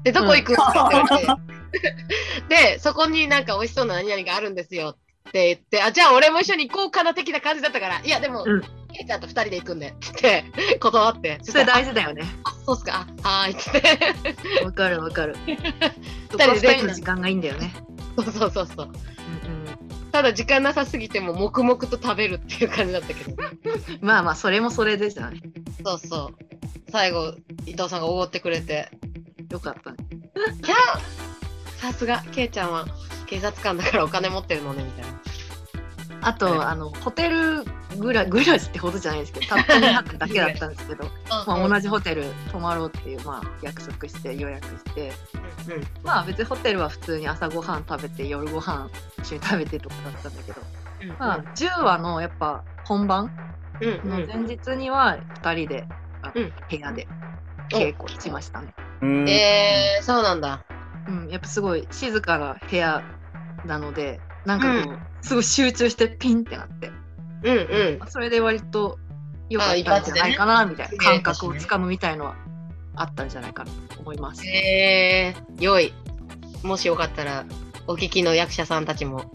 [0.03, 4.89] で、どこ行くんですかって言われて、で、そこになんか美味しそうな何々があるんですよ
[5.29, 8.61] って言って、あ、じゃあ俺も一緒に行こうかな的な感じだったから、いや、でも、うん
[8.93, 10.45] ちゃんと二人で行くんで、って
[10.79, 11.39] 断って。
[11.41, 13.07] それ大事だよねあそうっすか。
[13.23, 13.55] あはーい。
[13.55, 14.63] つって。
[14.63, 15.35] わかるわかる
[16.31, 17.73] そ人で時間がいいんだよね
[18.15, 18.85] そうそうそうそう。
[18.87, 19.82] うんうん
[20.13, 23.35] ただ時間なさすぎても黙々と食べるっていう感じだったけど。
[23.99, 25.41] まあまあそれもそれでじゃない
[25.83, 26.91] そうそう。
[26.91, 27.33] 最後、
[27.65, 28.91] 伊藤さんがおごってくれて。
[29.49, 29.97] よかったね
[30.63, 32.85] キャーさすが、ケイちゃんは
[33.25, 35.19] 警察官だからお金持ってるのね、みたいな。
[36.23, 36.59] あと、はい。
[36.67, 37.63] あのホテル
[37.97, 41.05] ぐらぐらしってほどじゃないですけどたった2泊だけだったんですけど、
[41.45, 45.09] まあ、同じホテル泊まろうっていう、まあ、約束して予約して。
[45.09, 45.13] うん
[46.03, 50.61] まあ別にホテルは普通に朝ごはん食べて夜ご飯一緒に食べてとかだったんだけど、
[51.03, 53.31] うんまあ、10話のやっぱ本番
[53.81, 55.87] の前日には2人で、
[56.69, 57.07] 部屋で
[57.69, 58.73] 稽古しましたね。
[59.01, 60.63] うんえー、そうなんだ。
[61.07, 63.03] うん、やっぱすごい静かな部屋
[63.65, 66.91] なのでなんかこう、すごい集中してピンってなって
[67.43, 68.09] うんうん。
[68.09, 68.99] それで割と
[69.49, 72.35] 良かったんじゃないかなみたいな感覚をつかむみたいのは
[72.95, 74.45] あったんじゃないかなと思います。
[74.47, 75.93] えー、良い。
[76.63, 77.45] もしよかったら、
[77.87, 79.25] お聞きの役者さんたちも、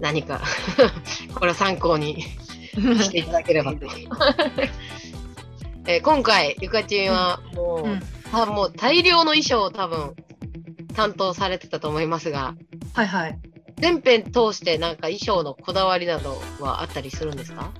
[0.00, 0.40] 何か、
[1.34, 2.22] これを参考に
[2.74, 3.86] していただければと。
[5.86, 10.14] えー今回、ゆかちんはもう、うんあもう大量の衣装を多分、
[10.94, 12.54] 担当されてたと思いますが、
[12.92, 13.38] はいはい。
[13.80, 17.70] 全編通してなんか衣装のこだわりなどはあったりするんですか？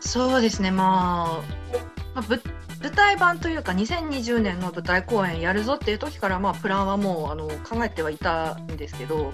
[0.00, 1.78] そうですね、まあ、
[2.14, 2.40] まあ、ぶ
[2.82, 9.32] 舞台版というか2020年の舞台公演やるぞっていう時からまあプランはもうあの考えてはいたんですけどうん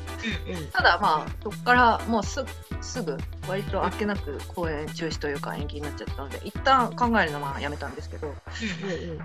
[0.72, 2.42] ただまあそこからもうす
[2.80, 8.32] すぐ割とあっけなく公演中止というか延期になっちゃったので一旦考えるのはやめたんですけど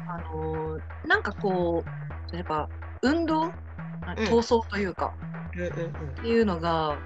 [0.10, 1.84] あのーなんかこ
[2.34, 2.68] うやっぱ
[3.12, 3.42] 運動？
[3.44, 3.52] うん。
[4.26, 5.14] 闘争というか、
[5.56, 5.62] うん。
[5.62, 6.98] うんっていうのが、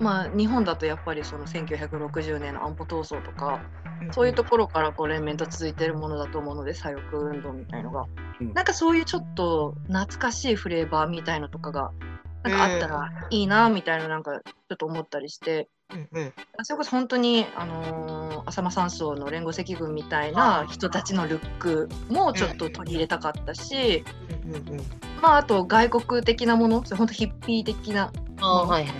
[0.00, 3.60] まあ、日本だとやっぱりその1960年の安保闘争とか、
[4.00, 8.04] うんそういうところからこう連綿と続いているものだと思うので左翼運動みたいのが、
[8.40, 8.52] うん。
[8.52, 11.90] なんかそういうちょっと懐かしいフレーバーみたいのとかが
[12.44, 15.68] なんかあったらいいなみたいななんかちょっと思ったりして。
[15.92, 16.32] うんうん。
[16.62, 24.04] それこそ本当に、あのー浅間山荘の連合赤軍みたいな人たちのルックもちょっと取り入れたかったし、
[24.44, 24.80] うんうんうん
[25.20, 28.92] まあ、あと外国的なもの本当ヒッピー的なあーはいはい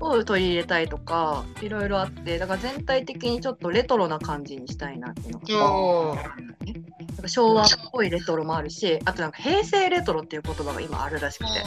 [0.00, 11.64] を取り入れたいとかいろいろあってだから全体的にちょっとレトロな感じにしたいなっていうのがおーなんか昭和っぽいレトロもあるしあとなんか平成レトロっていう言葉が今あるらしくて。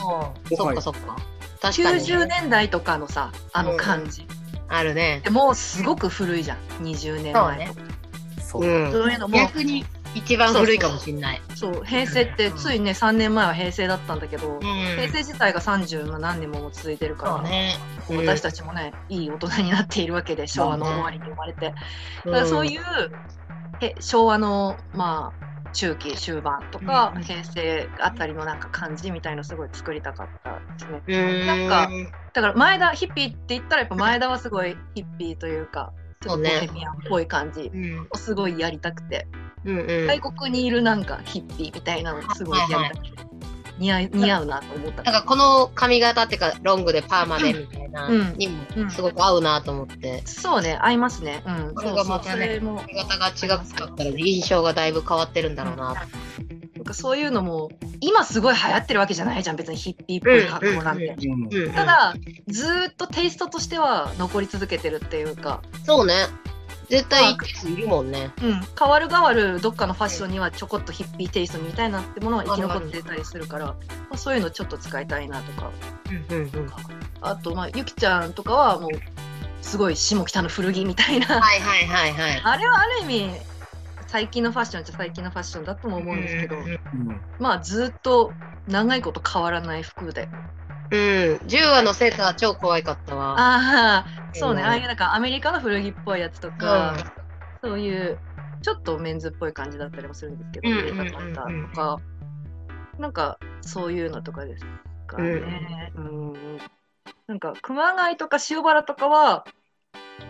[0.56, 1.18] そっかそっか。
[1.62, 2.00] 確かに。
[2.00, 4.28] 90年代とかのさあの感じ、
[4.68, 5.22] あるね。
[5.24, 5.30] で。
[5.30, 6.58] もうすごく古いじゃん。
[6.84, 7.82] 20年前とか。
[8.42, 8.66] そう。
[8.66, 8.88] う。
[8.88, 8.92] ん。
[8.92, 9.38] そういうのも。
[9.38, 11.42] 逆に一番古いかもしれない。
[11.56, 14.62] そう平成ってついね3年前は平成だったんだけど、うん。
[14.62, 17.78] 平成自体が30何年も続いてるから、そうね。
[18.10, 21.74] 私たちもねいい大人になっているわけで昭和の終わりに生まれて。
[22.26, 22.32] うん。
[22.32, 22.82] だからそういう、
[23.80, 31.02] へ昭和のまあ中期終盤とか、うん平成あたりのなんか感じみたいのすごい作りたかったですね。
[31.08, 31.90] うんなんか
[32.34, 38.08] だから前田ヒッピーって言ったらやっぱ前田はすごいヒッピーというかちょっとボヘミアンっぽい感じうん。
[38.10, 39.28] をすごいやりたくて、
[39.66, 40.08] うんうん。
[40.08, 43.31] 外国にいるなんかヒッピーみたいなのすごいやりたくて、
[43.82, 43.92] 似
[44.32, 50.22] 合うなと思ったなんかこの髪型っていうかロングでパーマでみたいなうんにもすごく合うなと思って。
[50.26, 51.44] そうね合いますね。
[51.46, 55.96] うん、これがまたね髪型が違かったら印象がだいぶ変わってるんだろうな。
[56.76, 61.16] なんかそういうのも今すごい流行ってるわけじゃないじゃん別にヒッピーっぽい格好なんて。
[61.76, 62.16] ただ
[62.48, 66.16] ずーっとテイストとしては残り続けてるっていうか、そうね。
[66.92, 68.32] 絶対一定数いるもんね。
[68.44, 73.76] うん、変わる変わるどっかのファッションにはちょこっとヒッピーテイストみたいなってものは生き残ってたりするから、ま
[74.12, 75.72] あ、そういうのちょっと使いたいなとか。
[76.10, 76.72] うんうんうん。
[77.22, 78.92] あとまあゆきちゃんとかはもう
[79.62, 81.28] すごい下北の古着みたいな。
[81.28, 82.42] はいはいはいはい。
[82.44, 83.52] あれはある意味
[84.08, 86.58] 最近のファッションっちゃ最近のファッションだとも思うんですけど、
[87.40, 88.34] まあずっと
[88.68, 90.28] 長いこと変わらない服で
[90.92, 93.36] うん、10話のセーター超可愛かったわ。
[93.38, 94.68] ああそうね、うん。
[94.68, 96.96] ああいうなんかアメリカの古着っぽいやつとか、
[97.64, 98.20] そういう
[98.62, 101.98] ちょっとメンズっぽい感じだったりもするんですけど、とか、
[103.00, 104.66] なんかそういうのとかです
[105.08, 105.94] かね。
[105.96, 106.58] うん。
[107.28, 109.46] なんか熊谷とか塩原とかは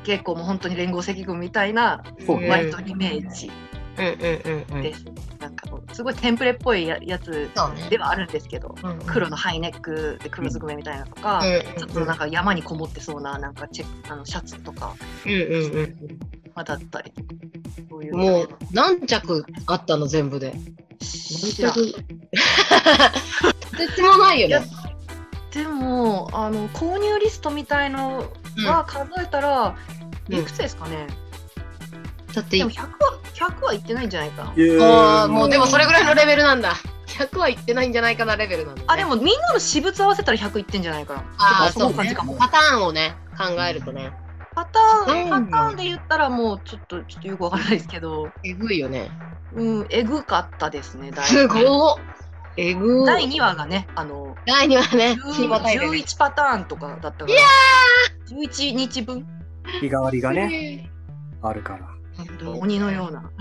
[0.04, 2.04] 結構もう本当に連合赤軍みたいな
[2.48, 3.48] 割とイメージ。
[3.48, 3.71] うんうんうんうん。
[4.02, 5.06] です。
[5.40, 7.50] なんかすごいテンプレっぽいややつ
[7.90, 9.00] ではあるんですけど、うんうん。
[9.06, 11.42] 黒のハイネックで黒ずくめみたいなとか、
[11.78, 15.96] ちょっとなんか山にこもってそうななんかチェあのシャツとか、うんうんうん。
[16.54, 17.14] まあ、だったり
[18.02, 18.20] ういううん。
[18.20, 20.54] もう何着あったの全部で？
[21.00, 21.74] 知らん。
[21.76, 21.94] とて
[23.96, 24.66] つもないよね。
[25.54, 28.32] でもあの購入リストみたいの
[28.66, 29.76] は数えたら、
[30.30, 30.36] うん。
[30.36, 31.08] いくつですかね、
[32.34, 32.90] だってでも100は
[33.34, 36.76] 100はいってないんじゃないかな、ああ、もうでもそれぐらいのレベルなんだ。
[37.08, 38.88] 100はいってないんじゃないかなレベルなんだ、ね。
[38.88, 42.36] あでもみんなの私物合わせたら100いってんじゃないかなああ、そそう感じかも。
[42.36, 44.14] パターンをね、考えるとね。
[44.54, 49.10] パターン、うんパターンで言ったらもうちょっとちょっとよくわからないですけどえぐいよね。
[49.56, 51.96] うんえぐかったですねだいすぶごっ。
[52.58, 55.98] えぐ第2話がねあの第2話ね、10ひまたいでね。
[55.98, 57.28] 11パターンとかだったから
[58.30, 59.26] 11日分
[59.80, 60.90] 日替わりがね、
[61.42, 61.88] あるから。
[62.28, 63.22] 本当鬼のような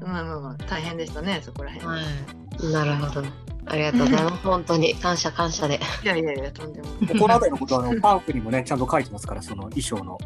[0.00, 2.72] まあまあまあ大変でしたねそこら辺、はい。
[2.72, 3.26] なるほど。
[3.66, 4.36] ありがとうございます。
[4.44, 5.80] 本当に感謝感謝で。
[6.02, 10.18] いやいやいやとんでもないこの辺りのことはあのパンフにもね、ちゃんと書いてますから、その衣装の。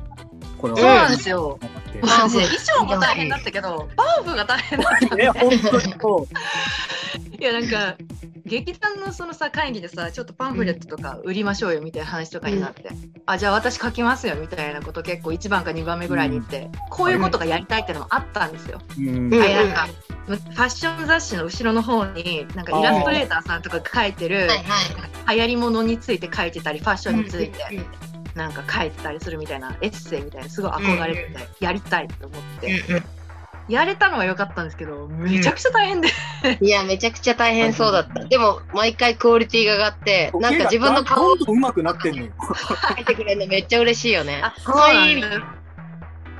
[0.59, 1.59] これそうなんですよ。
[1.63, 5.17] ってまあね衣装も大変だったけど、バーフが大変だった。
[5.17, 7.35] ね、本当にそう。
[7.41, 7.97] いやなんか
[8.45, 12.89] 劇団のそのさ会議でさちょっとパンフレットとか売りましょうよみたいな話とかになって、
[13.27, 18.81] あじゃあ私書きますよみたいなこと結構1番か2番目ぐらいに言って、こういうことがやりたいっていうのもあったんですよ。
[18.99, 19.89] うんうんあいやなんか
[20.27, 24.49] ファッション雑誌の後ろの方になんかイラストレーターさんとかが書いてる。
[25.31, 27.81] 流行り物について書いてたりファッションについてう
[28.18, 31.23] んなんか書いてたりするみたいなエッセイみたいなすごい憧れて
[31.59, 33.05] てやりたいと思ってうん
[33.69, 36.09] やれたのは良かったんですけどめちゃくちゃ大変で
[36.61, 38.25] いや、めちゃくちゃ大変そうだった。
[38.25, 42.33] でも、毎回クオリティが上がって、なんか自分の顔をどんどん上手くなってんのよ。
[42.39, 44.41] 描いてくれるのめっちゃ嬉しいよね。
[44.43, 45.59] あそうなんだ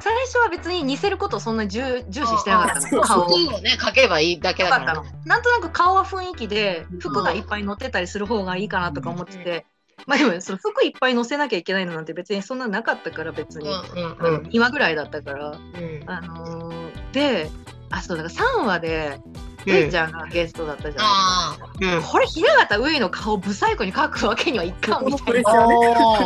[0.01, 3.29] 最初は別に似せることをそんな重重視してなかったの顔を。
[3.61, 5.11] ね、描けばいいだけだからね。
[5.25, 9.67] なんとなく顔は雰囲気で服がいっぱい乗ってたりする方がいいかなとか思ってて、
[10.07, 13.75] まあでもその服いっぱい乗せなきゃいけないのなんて別にそんななかったから別に、うん
[14.19, 16.03] あの今ぐらいだったから、うん。
[16.07, 17.51] あのーで
[17.91, 19.21] あそうだから3話で
[19.67, 19.73] うん。
[19.73, 21.97] レイちゃんがゲストだったじゃないですか。
[21.97, 22.03] うん。
[22.03, 25.53] これ平形上衣の顔ブサイクに描くわけにはいかんみたいな。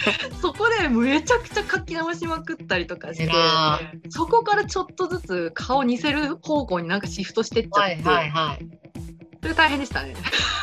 [0.40, 8.66] そこでめちゃくちゃ書き直しまくったりとかして偉そこからちょっとずつ顔似せる方向になんかシフトしてっちゃって、はいはいはい。
[9.42, 10.14] それ大変でしたね。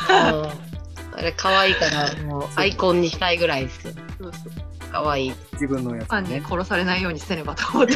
[1.14, 3.92] うんあれ可愛いから、もう アイコンにしたいぐらいですよ。
[4.20, 4.52] そうそう
[4.90, 5.34] 可愛い。
[5.52, 6.42] 自分のやつファンにね。
[6.48, 7.94] 殺されないようにせねばと思って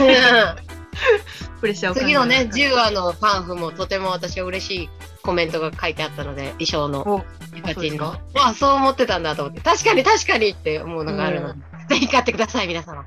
[1.60, 4.90] プレッシャーを次のね、10 10話のパンフもとても私は嬉しい
[5.22, 8.16] コメントが書いてあったので、衣装のおゆかちんの。
[8.34, 13.04] あ、そう思ってたんだと思って、確かに確かにって思うのがあるので、ぜひ買ってください、皆様。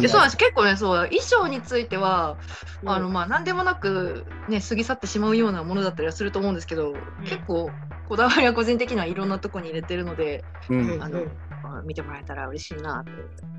[0.00, 0.36] でそうなんです。
[0.36, 2.36] 結構ねそう衣装については、
[2.82, 2.90] うん。
[2.90, 7.70] あのまあ何でもなくね過ぎ去ってしまうようなものだったりはすると思うんですけど、結構
[8.08, 10.90] こだわりは個人的にはいろんなとこに入れてるので、うん。
[10.92, 11.02] うん。
[11.02, 11.24] あの
[11.62, 13.10] まあ見てもらえたら嬉しいなって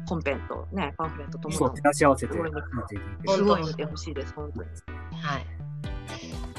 [0.07, 2.33] 本編とねパンフレットともそう、照らし合わせて。
[2.33, 4.69] すごい見てほしいです本当に。
[5.21, 5.45] はい。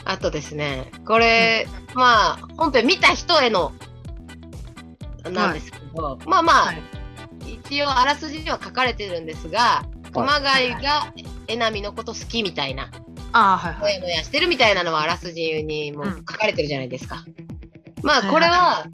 [0.07, 3.73] あとですね、これ、まあ、本編見た人への、
[5.33, 6.83] なんですけど、まあまあ、はい
[7.75, 11.13] 一応あらすじには書かれてるんですが、熊谷が
[11.49, 12.91] えなみのこと好きみたいな、
[13.33, 13.81] ああはいはい。
[13.81, 17.25] もやもやしてるみたいなのはあらすじにもうん書かれてるじゃないですか。
[18.05, 18.87] まあはいこれは、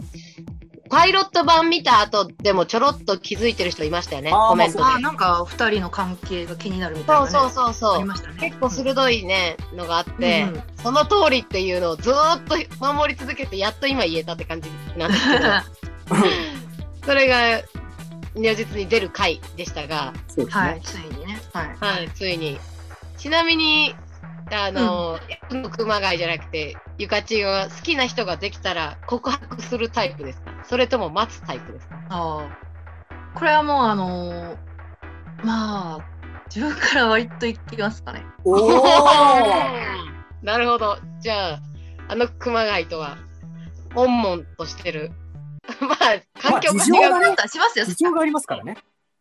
[0.89, 4.85] パイロット版見た後でもちょろっと気づいてる人いましたよね、コメントで。
[4.85, 8.07] あなんか二人の関係が気になるみたいな、ね、そうそうそうそう。
[8.07, 8.15] ね。
[8.41, 12.57] 結構鋭いね、のがあって、うんうんその通りっていうのをずーっと
[12.95, 15.45] 守り続けて、やっと今言えたって感じなんですけど、
[17.05, 17.61] それが
[18.35, 20.81] 如実に出る回でしたが、ねはい。
[20.83, 21.41] ついにね。
[21.53, 21.77] はい。
[21.79, 22.59] はい、ついに。
[23.17, 23.95] ちなみに、
[24.53, 33.39] あの、役の熊谷じゃなくて、ゆかちが好きな人ができたら告白するタイプですかそれとも待つタイプですかああ。
[33.39, 34.57] これはもうあのー
[35.43, 36.01] まあ
[36.55, 38.27] 自分から割といきますかね。
[38.45, 38.85] おお
[40.43, 40.99] なるほど。
[41.21, 41.61] じゃあ、
[42.09, 43.19] あの熊谷とは、
[43.95, 45.13] 悶々としてる。
[45.81, 45.99] まあ、
[46.41, 46.93] 環境が違う。
[46.93, 47.85] まあ事情がねなんかしますよ。
[47.85, 48.77] 事情がありますからね。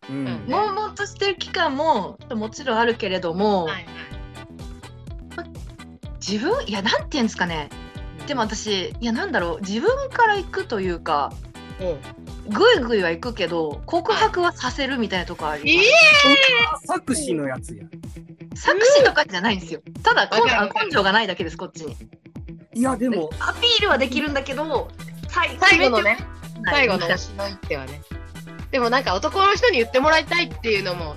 [0.09, 0.27] うん。
[0.27, 3.85] うん悶々としてる期間ももちろんあるけれども、はい
[6.19, 7.69] 自分いやなんて言うんですかね。
[8.27, 11.31] でも私いやなんだろう自分から行くというか
[11.79, 16.87] うんぐいぐいは行くけど告白はさせるみたいなとこあります。
[16.87, 17.85] 作詞のやつや。
[18.55, 19.81] 作詞とかじゃないんですよ。
[20.03, 21.95] ただ根性がないだけですこっちに。
[22.75, 24.63] いや、でも、アピールはできるんだけど
[25.29, 26.17] 最最後のね、
[26.65, 28.01] 最後の推しの一手はね。
[28.71, 31.15] でもなんか男の人に言ってもらいたいっていうのも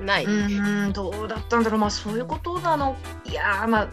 [0.00, 0.24] ない。
[0.24, 1.80] うーんどうだったんだろう。
[1.80, 2.96] まあそういうことなの。
[3.24, 3.88] いやーまあ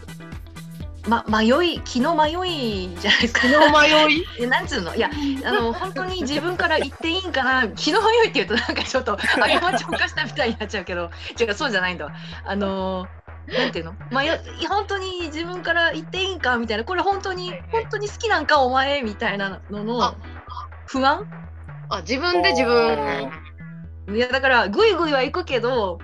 [1.06, 3.40] ま、迷い気の迷いじゃないですか。
[3.42, 4.24] 気の迷い？
[4.40, 4.94] えなんつうの？
[4.94, 5.10] いや
[5.44, 7.68] あの本当に自分から言っていいんかな。
[7.68, 11.10] 気の迷いって言うとなんかちょっと 過ちを犯したみたいになっちゃうけど。
[11.38, 12.06] 違うそうじゃないんだ。
[12.06, 12.12] わ
[12.46, 13.06] あの
[13.48, 13.94] なんていうの？
[14.10, 16.84] 迷い本当に自分から言っていいんかみたいな。
[16.84, 20.14] これ本当にはいはい本当に好きなんかお前みたいなののあ。
[20.86, 21.26] 不安？
[21.90, 23.30] あ、自分で自分。
[24.14, 25.98] いやだからグイグイは行くけど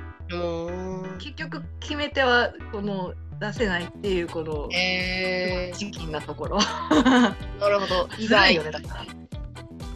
[1.19, 8.09] 結局決め手はこの出せないっていうこのえチキンなところー、なるほど。
[8.19, 8.63] 意ずるい外よ。
[8.65, 9.05] ねだから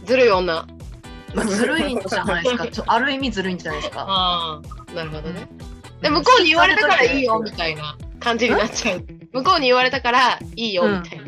[0.05, 0.67] ずるい女。
[1.47, 5.47] ずるいんじゃないですかちょある意味ずるいんじゃないですかああ、なるほどね。
[6.01, 9.05] で、向こうに言われたからいいよみたいな感じになっちゃう。
[9.33, 11.25] 向こうに言われたからいいよみたいな。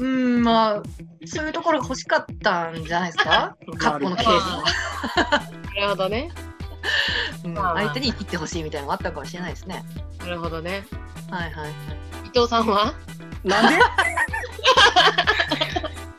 [0.00, 0.82] うんまあ
[1.26, 3.56] そういうところが欲しかったんじゃないですか？
[3.78, 4.62] 過去のケースも
[5.76, 6.30] なるほどね。
[7.44, 7.54] うん。
[7.54, 9.84] まあ相手に言ってほしいみたいなのもあったかもしれないですね。
[10.18, 10.84] なるほどね。
[11.30, 11.70] はいはい。
[12.26, 12.94] 伊藤さんは？
[13.44, 13.78] なんで？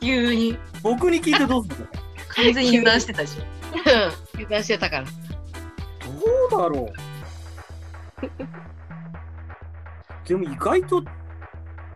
[0.00, 0.58] 急に。
[0.82, 1.86] 僕に聞いてどうするの？
[2.28, 3.42] 完全に油断してたでしょ。
[4.34, 5.04] 油断してたから。
[5.04, 5.10] ど
[6.58, 6.92] うだろう。
[10.28, 11.02] でも意外と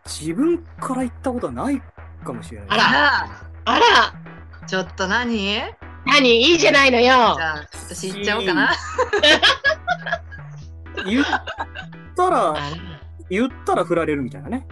[0.04, 1.82] 自分から言ったことはない
[2.24, 2.68] かもしれない。
[2.70, 2.82] あら。
[3.24, 3.88] ああら。
[3.88, 4.14] ら、
[4.66, 5.36] ちょっと何？
[5.36, 5.62] じ
[6.06, 6.50] 何？
[6.50, 8.72] いいじゃないのよゃあ、私言っちゃおうかな。
[11.04, 11.24] 言っ
[12.16, 12.54] たら、
[13.28, 14.66] 言ったら振られるみたいなね。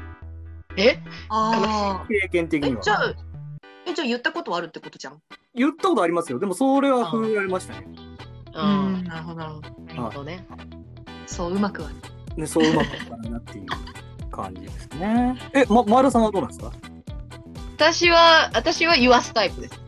[0.76, 1.00] え？
[1.28, 2.06] ああ。
[2.08, 2.80] 経験的には。
[2.80, 3.14] えじゃあ、
[3.86, 5.20] え、じゃあ言ったことはあるってことじゃん？
[5.54, 6.38] 言ったことありますよ。
[6.38, 7.86] でもそれは振られましたね。
[8.54, 9.04] うん。
[9.04, 9.70] なるほど、なるほど。
[9.84, 10.46] なるほどね。
[11.26, 11.90] そう、うまくは。
[12.36, 13.66] ね、そううまくいかないなっていう
[14.30, 15.36] 感じですね。
[15.52, 16.72] え、ま、前田さんはどうなんですか？
[17.76, 19.80] 私は、私は言わすタイプです。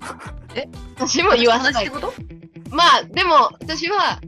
[0.58, 0.68] え？
[0.96, 2.00] 私も言わすタイプ。
[2.00, 2.76] 同じってこと？
[2.76, 4.20] まあ、でも、私は、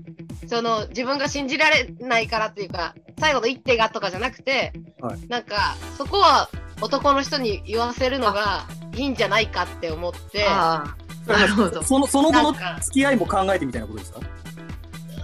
[0.48, 5.28] その、自分が信じられないからっていうか、最後の一手がとかじゃなくて、はい。
[5.28, 6.48] なんか、そこは
[6.80, 8.66] 男の人に言わせるのが
[8.96, 10.96] いいんじゃないかって思って、あ
[11.28, 11.82] あ、なるほど。
[11.82, 14.20] そのその後の付き合いも考えてみたいなことですか？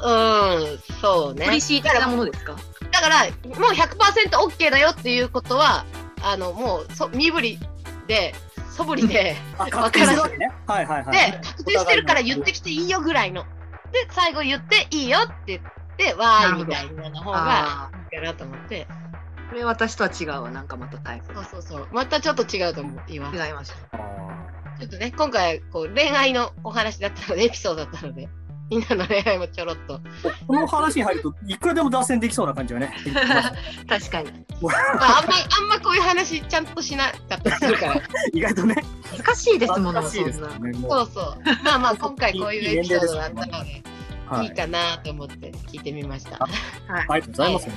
[0.05, 1.47] うん、そうね。
[1.47, 2.55] ポリシー的なものですか？
[2.93, 5.87] だから、もう 100%OK だよっていうことは、
[6.23, 7.59] あの、もう、そ身振り
[8.07, 8.35] で、
[8.77, 10.53] 素振りで、あ、確定してるわけね。
[10.67, 11.33] はいはいはい。
[11.33, 13.45] で、確定してるから言ってきていいよぐらいの。
[13.93, 15.63] で、最後言っていいよって言っ
[15.97, 17.41] て、わーいみたいなの方が
[17.87, 18.95] あいいかなと思って、あ、
[19.49, 20.51] これ私とは違うわ。
[20.51, 21.35] なんかまたタイプ。
[21.35, 21.89] そうそうそう。
[21.93, 23.29] またちょっと違うと思う、今。
[23.29, 23.77] 違いました。
[23.97, 24.07] あ
[24.79, 28.29] ちょっとね、今回、こう、恋愛のお話だったので、エピソードだったので、
[28.71, 29.99] みんなの恋愛もちょろっと。
[29.99, 32.93] ーこの話に入ると、いくらでも脱線できそうな感じはね。
[33.89, 34.31] 確かに。
[34.61, 38.03] まあ、あんま、あんまこういう話ちゃんとしなかったりするから。
[38.33, 38.77] 意外とね。
[39.17, 41.43] 難しいですもの、難しいですそうそうそう。
[41.65, 43.83] まあまあ、今回こういうエピソードだったので、はい
[44.43, 46.37] いいかなと思って聞いてみました。
[46.43, 46.49] あ
[47.09, 47.69] ありがとうございます。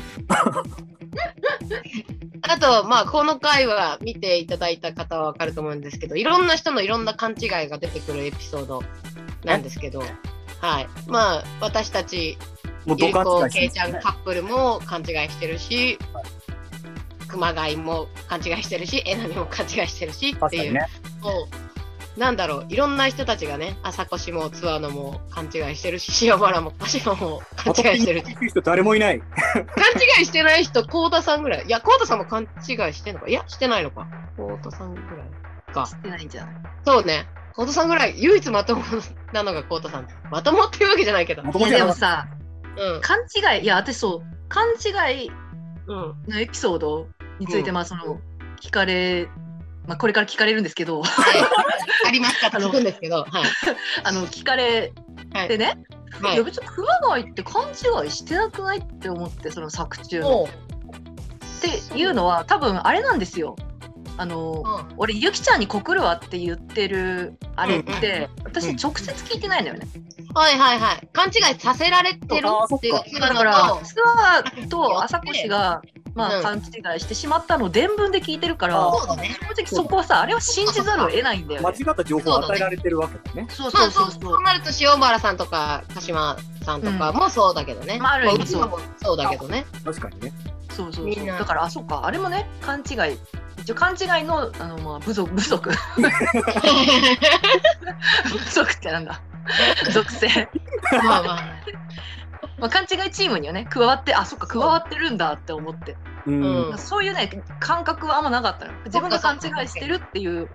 [2.42, 8.82] あと、まあ、この回は見ていただいた方はわかると思うんですけど、いろんな人のいろんな勘違いが出てくるエピソード
[9.44, 10.02] なんですけど、
[10.62, 10.90] はい。
[11.08, 12.38] まあ、私たち、
[12.86, 15.98] もうゆりこ、いけいちゃんカップルも勘違いしてるし、
[17.28, 20.80] 熊谷も勘違いしてるし、えなみも勘違いしてるしっていう、
[22.18, 29.20] なんだろう、いろんな人たちがね、朝越もツアーのも勘違いしてるし、塩原も鹿島も勘違いしてるし人誰もいない。
[29.20, 29.62] 勘
[30.20, 31.66] 違いしてない人、コウタさんぐらい。
[31.66, 34.08] いや、コウタさんも勘違いしてんのかいや、してないのか。
[34.36, 35.86] コウタさんぐらいか。
[35.86, 36.56] してないんじゃない？
[36.84, 37.28] そうね。
[37.60, 38.84] コウタさんぐらい、唯一まとも
[39.34, 40.08] なのがコウタさん。
[40.32, 41.42] まともっていうわけじゃないけど。
[41.42, 42.26] いやでもさ、
[42.78, 43.02] ん。
[43.02, 45.30] 勘違い、いや、私そう、勘違い
[45.88, 46.16] うん。
[46.26, 48.22] のエピソードについて、うんまあ、その、
[48.62, 49.28] 聞かれ、
[49.86, 51.10] まあ、これから聞かれるんですけど、はい。
[52.08, 53.28] ありますか聞くんですけど、はい。
[54.06, 54.94] あの、聞かれ
[55.34, 55.84] はいてね、
[56.22, 60.30] はいや、別に熊谷って勘違いしてなくないって思って、その作中の。
[60.30, 60.50] も
[61.58, 63.58] っていうのは、多分あれなんですよ。
[64.20, 64.94] あの、うん。
[64.98, 69.88] 俺、ゆきちゃんに告るわって言ってるあれっうんて、私、直接聞いてないんだよね。
[70.36, 71.08] はいはいはい。
[71.14, 75.82] 勘違いさせられてるっていうだから、ツアーと朝越が、
[76.16, 79.38] まあ、うん勘違いしてしまったのを伝聞で聞いてるから、あそうだね。
[79.42, 81.78] 正直そこはさ、あれは信じざるを得ないんだよ間ね。
[81.80, 83.48] 違った情報を与えられてるわけだね。
[83.50, 84.42] そうまあそそうそううそうそう。
[84.44, 88.00] なると塩原さんとか鹿島さんとかもそうだけどね。
[88.00, 88.70] まあある意味そう
[89.02, 89.66] そうだけどね。
[89.86, 90.34] 確かにね。
[90.80, 91.26] そうそうそう。
[91.26, 92.06] だからあそうか。
[92.06, 93.18] あれもね勘違い。
[93.58, 95.70] 一応勘違いのあのまあ部族 部族。
[95.70, 95.76] 部
[98.52, 99.22] 族ってなんだ。
[99.92, 100.28] 属性、
[101.04, 101.44] まあまあ。
[102.60, 106.70] まあ、勘違いチームにはね加わってあそっか加わってるんだって思って、うん。
[106.70, 106.78] うん。
[106.78, 108.74] そういうね感覚はあんまなかったの。
[108.86, 110.50] 自分が勘違いしてるっていう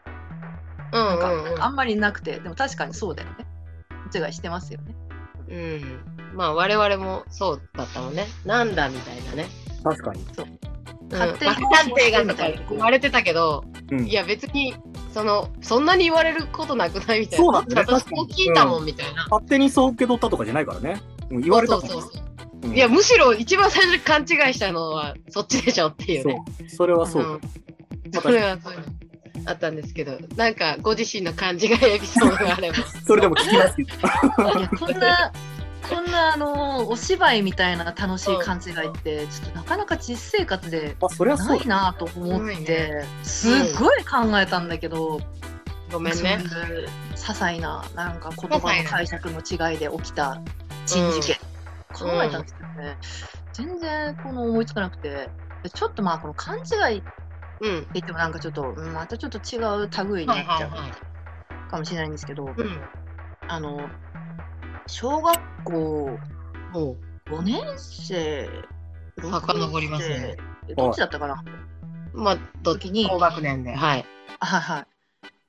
[0.92, 1.62] うんなんか、うんうん。
[1.62, 2.40] あんまりなくて。
[2.40, 3.46] でも確かにそうだよね。
[4.10, 4.94] 勘違いしてますよね。
[5.48, 6.34] うん。
[6.34, 8.26] まあ我々もそうだったもんね。
[8.46, 9.63] なんだみたいなね。
[9.84, 10.20] 確かに。
[10.20, 14.74] うん、勝手に爆探偵がとか言われてたけど、うんいや別に、
[15.12, 17.44] その、そんなに言われることなくないみたいな。
[17.44, 19.26] そうだね私確かにこう聞いたもんみたいな。
[19.30, 21.00] 勝手にそう受け取ったとかじゃないからね。
[21.30, 22.22] うん言われたからそうそうそう
[22.64, 26.42] うんいや、むしろ一番最初に勘違いしたのはそっちでしょっていうね。
[26.58, 26.68] そう。
[26.70, 27.28] それはそうだ。
[27.28, 27.40] うん
[28.22, 28.74] それはそう
[29.46, 32.76] あったんですけど、なんかご自身の勘違いエピソードがあれば。
[33.06, 33.90] それでも聞きますけど。
[34.58, 35.32] いやこんな
[35.88, 41.56] こんなあのお芝居みたいな楽しい勘違いってちょっとなかなか実生活でな。
[41.56, 45.20] いなと思ってすっごい考えたんだけど、
[45.92, 46.38] ごめんね。
[47.14, 50.40] 些細ななんか言葉の解釈の違いで起きた
[50.86, 51.36] 珍事件、
[51.92, 52.98] 考えたんですけどね、
[53.52, 55.28] 全然この思いつかなくて
[55.62, 57.24] でちょっとまあこの勘違いって
[57.60, 57.86] うん。
[57.92, 60.66] 言ってもなんかちょっとうんまたちょっと違う類になっちゃ
[61.66, 62.48] うかもしれないんですけど、い。
[62.48, 62.80] うん。
[63.46, 63.88] あの
[64.86, 66.18] 小学校
[66.72, 68.48] も5年生
[69.20, 70.36] 遡りますね6年
[70.68, 71.44] 生どっちだったかな？
[72.14, 73.74] う、まあ、時に高学年で。
[73.74, 74.04] はい。
[74.40, 74.86] あはいはい。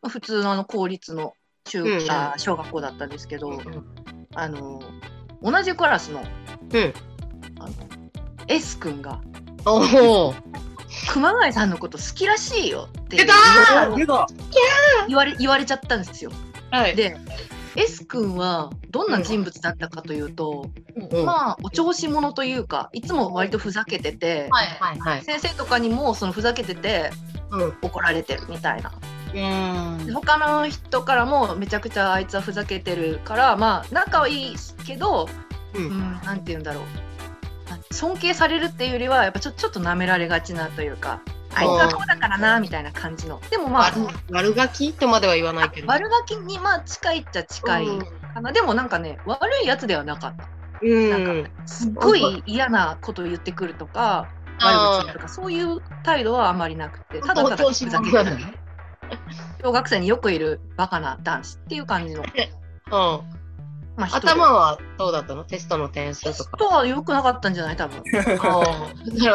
[0.01, 1.33] まあ普通のあの公立の
[1.63, 3.85] 中、うんうんあ小学校だったんですけど、うん。
[4.35, 4.81] あの
[5.41, 6.23] 同じクラスのう
[6.79, 6.93] ん。
[7.59, 7.71] あの
[8.47, 9.21] S 君が
[9.65, 10.33] おお。
[11.09, 13.27] 熊谷さんのこと好きらしいよって言
[15.49, 16.31] われちゃったんですよ。
[16.71, 16.95] はい。
[16.95, 17.17] で
[17.75, 25.23] S 君はどんな人物だったかというと、うんまあお調子者というかいつも割とふざけてて、はいはいはい。
[25.23, 27.11] 先生とかにもそのふざけてて
[27.51, 27.73] うん。
[27.81, 28.91] 怒られてるみたいな。
[29.33, 30.13] うんで。
[30.13, 34.55] 他の人からもめちゃくちゃあいつはふざけてるからまあ仲はいい
[34.85, 35.27] けど、
[35.73, 36.83] ううんん、なんて言うんだろう
[37.69, 41.21] な尊敬されるっていうよりはやっぱちょちょっと舐められがちなというか
[41.55, 43.39] あいつはこうだからなみたいな感じの。
[43.49, 43.95] でもまあ悪
[44.31, 45.87] 悪ガキとまでは言わないけど。
[45.87, 47.87] 悪ガキにまあ近いっちゃ近い
[48.33, 50.47] かな、でもなんかね悪いやつではなかった。
[50.81, 51.09] うん。
[51.09, 54.27] なんすっごい嫌なことを言ってくるとか
[54.59, 57.21] 悪口とかそういう態度はあんまりなくて。
[57.21, 58.37] ただただふざけてる
[59.61, 63.34] 小学生によくいるバカな男子っていう感じの、うん。
[63.97, 65.43] まあ、頭はどうだったの？
[65.45, 66.57] テストの点数とか。
[66.57, 67.75] とは良くなかったんじゃない？
[67.77, 68.03] 多分。
[68.11, 68.51] なるほ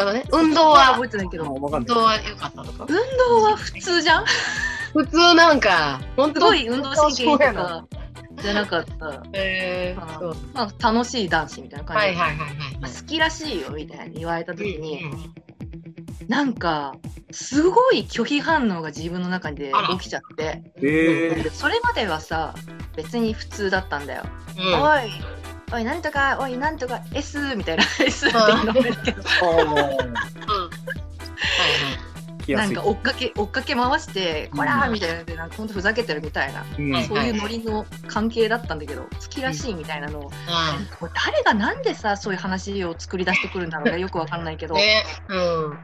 [0.05, 0.25] どね。
[0.33, 1.45] 運動は、覚えてないけど。
[1.45, 2.87] 運動は良かったとか？
[2.89, 2.97] 運
[3.39, 4.25] 動は普通じゃん？
[4.93, 7.87] 普通なんか、本当すごい運動神経とか
[8.43, 9.23] じゃなかった。
[9.33, 10.37] えー、そう。
[10.53, 12.79] まあ、楽しい男子みたいな感じで、はいはいはいはい。
[12.81, 15.35] まあ好きらしいよみたいに言われた時に、うんうん
[16.29, 16.95] なんか
[17.33, 20.63] すごい拒否反応が自分の中で起きちゃって。
[20.77, 22.55] えそれまではさ
[22.97, 24.23] 別に普通だったんだよ。
[24.57, 24.83] うん。
[24.83, 25.11] おい
[25.73, 27.85] おいなんとかおいなんとか S みたいな。
[28.01, 28.37] S って
[28.73, 29.23] 言うけど
[32.57, 36.65] なんか追っかけ追っかけ回して「こら!」みたいなのでなんかほんとふざけてるみたいな。
[36.79, 36.93] うん。
[36.93, 40.23] はいそういうノリの関係だったんだけど好きらしいみたいなのを。
[40.23, 40.31] うん。
[41.25, 45.79] 誰がなんでさそういう話を作り出してくるんだろうねよくわかんないけど、ね、うん。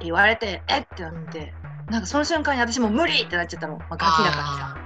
[0.00, 1.52] 言われてえってなって。
[1.90, 4.83] なんかその瞬間に私も無理ってなっちゃったの、まあ、ガキだからさ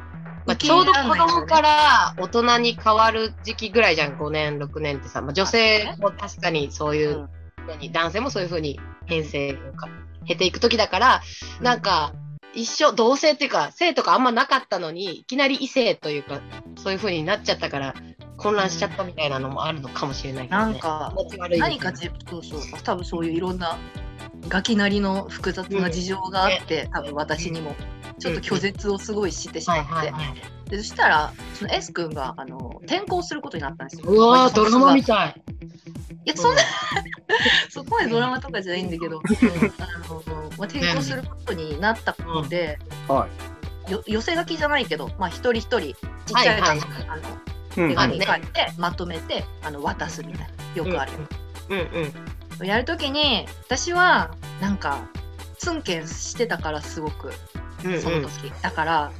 [0.48, 7.28] まあ、ちょうど子供から大人に変わる時期ぐらいじゃん、5年、6年ってさ、まあ、女性も確かにそういう
[7.66, 9.88] ふうに、男性もそういうふうに変性をか
[10.26, 11.22] 経ていく時だから、
[11.60, 12.14] なんか、
[12.54, 16.40] 一緒、同性っていうか、性とかあんまなかったのに、いきなり異性というか、
[16.78, 17.94] そういうふうになっちゃったから、
[18.38, 20.62] 混乱しちゃったみたいなのもあるのかもしれないけど、ね。
[20.64, 21.12] なんか
[21.58, 22.60] 何かじそうそう。
[22.82, 23.76] 多分そういういろんな
[24.48, 27.74] ガキなりの複雑な事情があって、多分私にも
[28.18, 30.70] ちょっと拒絶をすごいしてしまって、はいはいはい。
[30.70, 34.10] でそしたらその S 君があの転校することになったんですよ。
[34.10, 35.42] うわー、ドラマみいたい。
[36.24, 36.60] やそんな
[37.70, 40.22] そこまでドラマとかじゃないんだけど、あの
[40.58, 43.26] まあ、転校することになったことで、は
[43.88, 43.92] い。
[43.92, 45.94] よ寄せ書きじゃないけど、まあ、一人一人ちっ
[46.42, 51.12] ちゃい感じ、はいあのうん手あるね紙に書いてまとめてあの渡すみたいなよくある、
[51.68, 51.78] うん
[52.60, 52.66] うん。
[52.66, 55.08] やるときに私はなんか
[55.58, 57.32] ツンケンしてたからすごく
[57.84, 58.00] うんうん。
[58.00, 59.12] その時、だから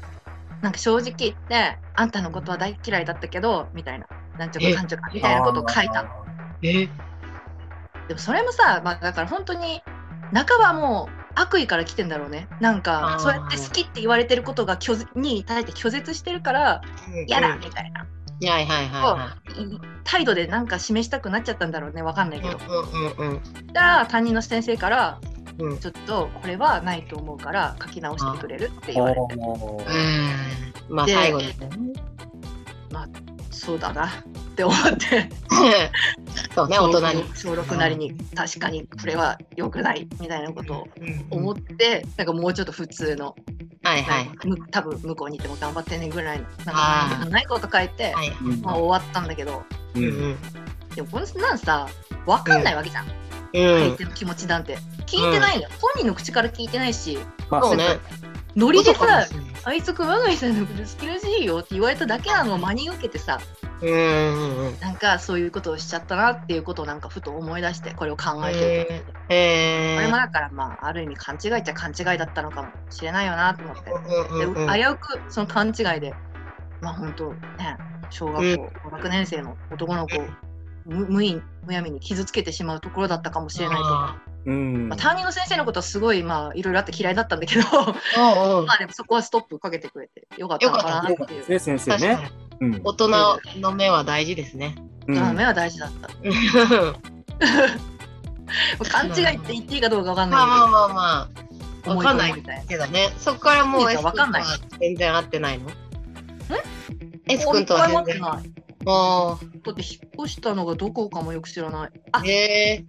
[0.62, 4.07] なんか正直言ってあんたのことは大嫌いだったけどみたいな。
[4.39, 6.09] なんちゃかかんちゃかみたいなことを書いたの。
[6.62, 6.89] え？
[8.07, 9.82] でもそれもさ、まあ、だから本当に
[10.32, 12.47] 半ばもう悪意から来てんだろうね。
[12.61, 16.82] なんかそうやって好きって言われてることが拒絶に対して拒絶してるから
[17.26, 18.01] 嫌だみたいな、
[18.51, 19.80] はいはいはいい。
[20.05, 22.03] 態度でなんか示したくなっちゃったんだろうね。
[22.03, 25.20] わかんないけど、うんうんうんだから担任の先生から
[25.59, 29.36] ちょっとこれはないと思うから書き直してくれるって言われて。
[30.88, 31.70] まあで最後ですね。
[33.50, 34.06] そうだな。
[34.06, 34.11] っ
[34.54, 35.28] て思って。
[36.54, 37.24] そうね大人に。
[37.34, 38.14] 小6なりに。
[38.34, 40.88] 確かにこれは良くないみたいなことを
[41.30, 43.34] 思っってなんかもうちょっと普通の。
[43.82, 44.30] はいはい。
[44.70, 46.44] 多分向こうにいても頑張ってねぐらいの。
[46.64, 48.14] なんかないこと書いて、
[48.62, 49.64] まあ、終わったんだけど。
[49.94, 50.30] ううん。
[50.32, 50.36] ん
[50.94, 51.88] でもこんなんさ
[52.24, 53.12] 分かんないわけじゃん、うん
[53.53, 54.78] 相手の気持ちなんて。
[55.07, 57.18] 聞いてないんだよ、本人の口から聞いてないし。
[57.51, 57.99] まあそうね。
[58.57, 59.24] ノリでさ
[59.64, 63.38] あいつ熊谷さんのこと好きらしいよって言われただけなのを真に受けてさ。
[63.80, 63.88] うん。
[63.88, 64.80] うんうん。
[64.80, 73.84] なんかそういうことをしちゃったなっていうことをなんかふと思い出してこれを考えてる時に、えこれもだからまあある意味勘違いっちゃ勘違いだったのかもしれないよなと思って。
[73.84, 74.72] でうんうんうん。
[74.72, 76.12] 危うくその勘違いで
[76.80, 77.76] まあ本当ね
[78.11, 80.24] 小学校6年生の男の子を
[80.89, 84.89] 無無意むやみに傷つけてしまうところだったかもしれないと、あうん。
[84.89, 87.62] まあ、担任の先生のことはすごいまあいろいろあって嫌いだったんだけど。
[87.62, 91.49] まあでもそこはストップかけてくれてよかったのかなっていう。
[91.49, 92.30] ね、先生ね。
[92.61, 92.68] に。
[92.68, 92.80] うん。
[92.84, 93.09] 大人
[93.61, 94.76] の目は大事ですね。
[95.07, 95.18] うん。
[95.18, 96.09] あ目は大事だった。
[98.91, 100.89] 勘違いって言っていいかどうかわかんまあまあないまあ。
[100.89, 101.28] ま
[101.84, 102.32] けどわかんない
[102.91, 103.12] ね。
[103.18, 104.43] そこからもういい S かわかんない。
[104.43, 105.70] 君とは全然会ってないの
[107.26, 108.57] ?S 君とは全然。
[108.89, 111.91] あだって引っ越したのがどこかもよく知らない。
[112.12, 112.84] あえ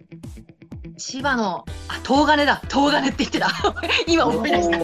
[0.98, 2.62] 千葉のあ東金だ。
[2.70, 3.50] 東金って言ってた。
[4.08, 4.80] 今思い出した。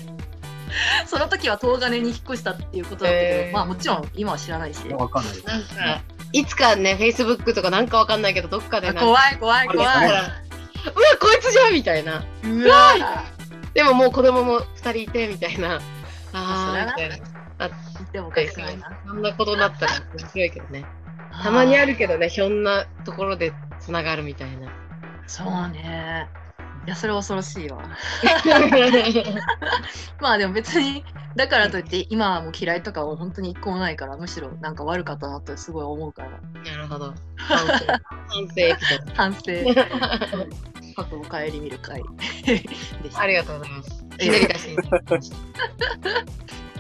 [1.06, 4.88] その時は東金に引っ越したっていうことだったけど、まあもちろん今は知らないし。
[4.90, 5.34] わかんない。
[5.44, 6.02] なんか
[6.34, 10.10] いつかね Facebook とかなんかわかんないけどどっかでなんか怖い怖い怖い。
[10.10, 10.22] うわ
[11.20, 12.24] こいつじゃんみたいな。
[12.44, 13.26] うわ。
[13.74, 15.76] でももう子供も二人いて、みたいな。
[15.76, 15.80] あ
[16.34, 17.16] あ、みたいな。
[17.58, 17.70] あ
[18.12, 18.92] でもおかしくないな。
[19.06, 20.86] そんなことになったら面白いけどね。
[21.42, 24.72] たまにあるけどね、ひょんなところで繋がるみたいな。
[25.28, 26.28] そうね。
[26.86, 27.82] いや、それ恐ろしいわ。
[30.22, 31.04] まあでも別に、
[31.36, 36.38] だからといって、今はもう嫌いとかは本当に一個もないから、むしろなんか悪かったなってすごい思うから、な
[36.78, 37.14] るほど。
[37.36, 37.74] 反省。
[39.16, 39.42] 反省
[40.96, 42.02] 過去を顧みる会。
[43.18, 44.06] ありがとうございます。
[44.20, 44.78] ひねり出しに。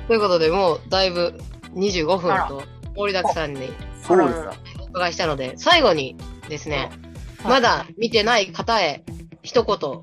[0.07, 1.37] ということで、もうだいぶ
[1.73, 2.63] 25分と
[2.95, 3.73] 盛りだくさんに
[4.07, 4.53] そうですか。
[4.81, 6.15] お伺いしたので、最後に
[6.49, 6.89] ですね、
[7.43, 9.03] まだ見てない方へ
[9.43, 10.01] 一言、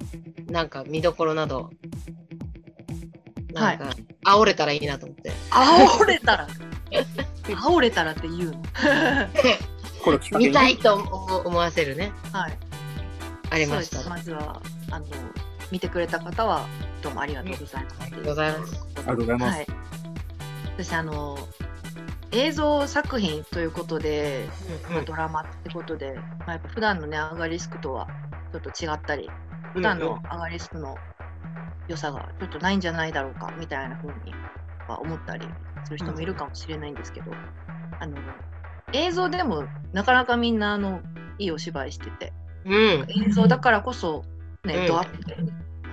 [0.52, 1.70] なんか見どころなど、
[3.52, 3.90] なんか、
[4.24, 5.32] 煽れたらいいなと思って。
[5.50, 6.48] 煽れたら
[7.42, 8.62] 煽れたらって言うの
[10.02, 12.58] これ 見たいと思思わせるね、はい。
[13.50, 14.08] ありました。
[14.08, 15.06] まずは、あの、
[15.70, 16.66] 見てくれた方は、
[17.02, 17.96] どうもありがとうございます。
[18.00, 18.86] ありがとうございます。
[18.96, 19.56] ありがとうございます。
[19.56, 19.66] はい。
[20.78, 21.38] 私、あの、
[22.32, 24.48] 映像作品ということで、
[24.90, 28.06] まあドラマってことで、まあ、やっぱ普段のね、上がりスクとは
[28.52, 29.30] ちょっと違ったり、
[29.74, 30.96] 普段の上がりスクの
[31.88, 34.32] 良さがちょっとないんじゃないだろうか、みたいな風に
[34.88, 35.46] は思ったり
[35.84, 37.32] する人もいるかもしれないんですけど、
[38.00, 38.16] あの、
[38.94, 41.00] 映像でもなかなかみんな、あの、
[41.38, 42.32] いいお芝居してて、
[42.64, 42.74] うん。
[42.74, 43.06] うん。
[43.26, 44.24] 映像だからこそ、
[44.64, 44.86] ね、うん。
[44.86, 45.36] ドアップで、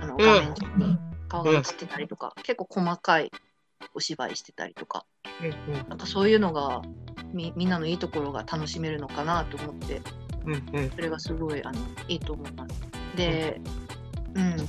[0.00, 3.30] あの、ん画面上に顔が映ってたりとか、結構細かい
[3.94, 5.04] お芝居してたりとか、
[5.42, 6.82] うんなんかそういうのが
[7.32, 10.02] みみんなのいいところが楽しめるのかなと思って。
[10.46, 10.90] うんうん。
[10.90, 11.78] それがすごいあの
[12.08, 12.74] いいと思います。
[13.16, 13.60] で、
[14.34, 14.56] うん。
[14.56, 14.64] ま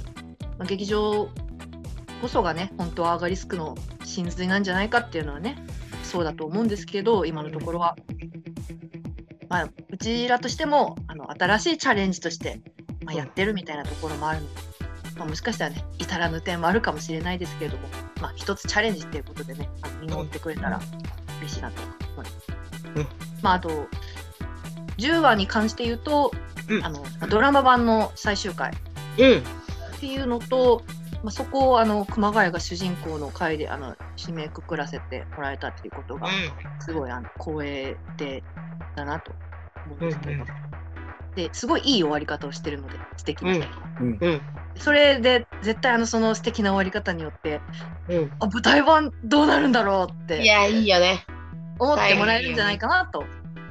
[0.59, 1.30] あ、劇場
[2.22, 5.66] こそがね本当はアガリスクの真髄なんじゃないかっていうのはね
[6.03, 7.95] そうだと思うんですけど今のところは、
[9.49, 12.62] まあ、うちらとしてもあの新しいチャレンジとして、
[13.03, 14.41] まあ、やってるみたいなところもある。
[14.41, 14.53] ので、
[15.18, 17.88] まあ、もしかしたらね至らぬ点もあるかもしれないですけれども、
[18.22, 20.80] まあ、一つチャレンジっていうことでねあの見守ってくれたら
[21.39, 21.82] 嬉しいなと。
[22.15, 22.47] 思います。
[22.95, 23.07] うん。
[23.41, 23.88] まあ、あと
[24.97, 26.32] 10話に関して言うと、
[26.69, 26.86] うん。
[26.86, 28.72] あのドラマ版の最終回
[29.17, 29.39] うん。
[29.39, 30.84] っていうのと、
[31.24, 36.28] まあ、そこをあの熊谷が主人公の回であの締めくくらせてもらえたっていうことが
[36.80, 38.43] すごいあの光栄で
[38.95, 39.32] だなと
[39.86, 40.47] 思うんですけど、うんうん。
[41.36, 43.51] ですごいいい終わり方をしてるので素敵な、
[43.99, 44.17] うん。
[44.19, 44.41] うん。
[44.78, 47.61] それで絶対あのその素敵な終わり方によって
[48.09, 48.32] うん。
[48.39, 51.26] あ舞台版どうなるんだろうっていや、いいよね。
[51.80, 53.26] 思ってもらえるんじゃないかなと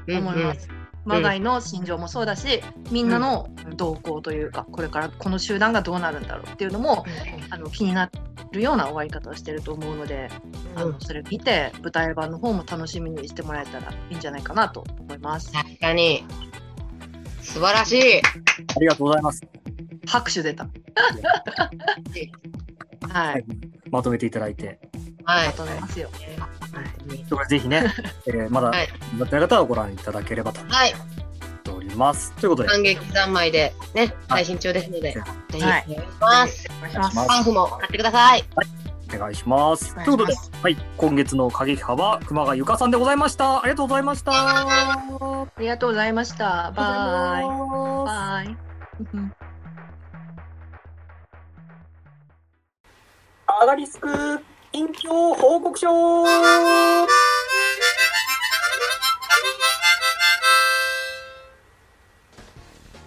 [0.07, 0.69] うん思います。
[1.05, 7.05] マガイの心情もそうだし、みんなの動向というか、これからこの集団がどうなるんだろうっていうのも、
[7.49, 8.11] あの気にな
[8.53, 10.29] るような終わり方をしてると思うので、
[10.77, 15.53] あうんのそれ見て舞台版の方も楽しみにしてもらえたらいいんじゃないかなと思います。
[15.53, 16.25] 確かに。
[17.41, 18.19] 素晴らしい。
[18.77, 19.41] ありがとうございます。
[20.11, 20.67] 拍手出た。
[23.09, 23.45] はい、
[23.91, 24.79] まとめていただいて。
[25.25, 25.47] はい。
[25.47, 26.11] まとめますよ。
[26.13, 27.85] 本当にといぜひね、
[28.27, 28.89] えーまだはい
[29.19, 30.91] やってない方はご覧いただければと思はい。
[30.91, 30.95] っ
[31.63, 32.33] ております。
[32.33, 36.69] ということで、感激三昧でね、配信中ですので、ぜひお願はいいします。
[36.79, 38.45] お願いパンフも買ってください。
[38.53, 38.81] お願いします。
[39.13, 43.61] お願いしますということで、はい、今月の過激派は熊谷ゆかさんでございました。
[43.61, 44.33] ありがとうございました。
[44.33, 46.73] ありがとうございました。
[46.77, 47.45] バイ。
[47.45, 47.47] イ。
[48.07, 49.60] バイ。
[53.63, 54.09] アガリスク
[54.73, 55.87] 近況報告書。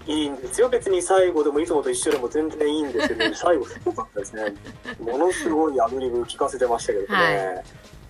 [0.06, 0.70] いいんですよ。
[0.70, 4.54] 別に最後でもいつもと一緒でも全然いいんですけど 最後すごかったですね。
[5.00, 7.64] ものすごいアドリブ聞かせてましたけどね、はい。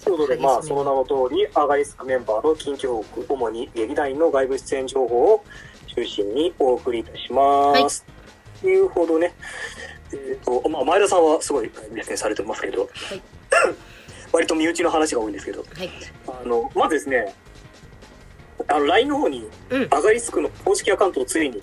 [0.03, 5.45] ということで、まあ、その名の通り、アガリスクメンバーの近況報告、主に劇団員の外部出演情報を
[5.95, 8.05] 中心にお送りいたします。
[8.59, 9.33] というほどね、
[10.13, 12.89] えっ、と、まあ、前田さんはすごい熱演されてますけど、
[14.31, 15.91] 割と身内の話が多いんですけど、はい。
[16.27, 17.35] あの、まずですね、
[18.67, 21.59] あの、LINE の方に、うんアガリスクの公式アカウントをついに、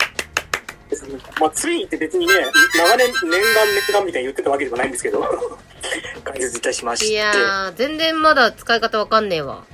[1.39, 2.33] まあ、ついにって別にね、
[2.75, 5.23] 長年、念願念願みたいに言ってたわけではないんですけど、
[6.23, 7.05] 解説いたしまして。
[7.07, 9.65] いやー、全然まだ使い方わかんねえわ。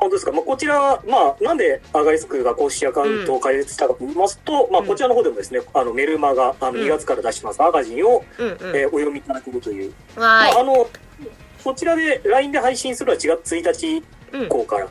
[0.00, 4.86] 本当ですか、まあ、こちらは、まあ、なんでアガリスクが公式アカウントを開設したかと言いますと、まあ、うん。
[4.86, 6.86] こちらの方でもですね、あのメルマガ、あのうん。
[6.86, 7.62] 2月から出します。
[7.62, 8.54] アガジンを、うんうん。
[8.76, 10.60] えーお読みいただけるという、わまあ。
[10.60, 10.88] あの、
[11.62, 14.42] こちらで LINE で配信するのは4月1日うん。
[14.44, 14.88] 以降から。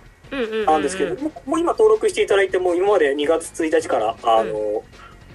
[0.67, 4.83] なんですけど、もうもう今登録していただいても、今まで2月1日から、あの、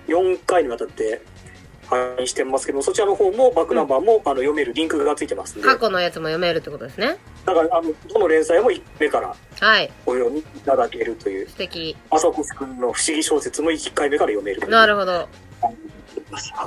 [0.07, 1.21] 4回にわたって
[1.87, 7.17] 配信してますけど、そちらの方もバックナンバーも、あの読めるリンクがついてます過去のやつも読めるってことですね。
[7.45, 9.91] だから、あの、どの連載も1回目からはい。
[10.07, 11.97] お読みいただけるという、素敵。
[12.11, 15.13] 朝越くんの不思議小説も1回目から読めるなるほど。
[15.13, 15.29] は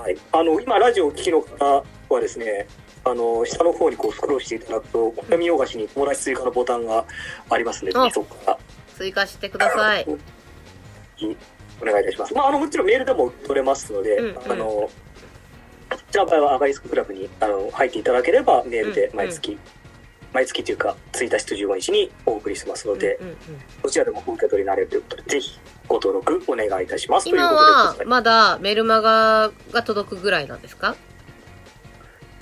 [0.09, 0.17] い。
[0.31, 2.67] あの、今、ラジオをお聞きの方はですね、
[3.03, 7.05] あの、下の方にこうスクロールしていただくと、小見洋菓子に友達追加のボタンが
[7.49, 8.57] ありますので、そこから
[8.95, 10.05] 追加してください。
[11.81, 12.33] お願いいたします。
[12.33, 14.91] まあ、あの、もちろんメールでも取れますので、うんうんあの、こ
[16.11, 19.57] ちらの場合はアガリスククラブにあの入っていただければ、メールで毎月、
[20.33, 23.37] 毎月というか、1日と15日にお送りしますので、うんうん
[23.83, 27.29] どちらでもお受け取りになれるということで、ぜひご登録お願いいたします。
[27.29, 30.95] 今はまだメルマガが届くぐらいなんですか？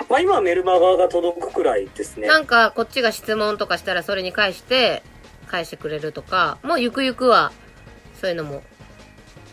[0.10, 2.28] まあ、今はメルマガが届くくらいですね。
[2.28, 5.04] なんかこっちが質問とかしたらそれに返して
[5.48, 7.52] 返してくれるとか、もうゆくゆくは
[8.20, 8.64] そういうのも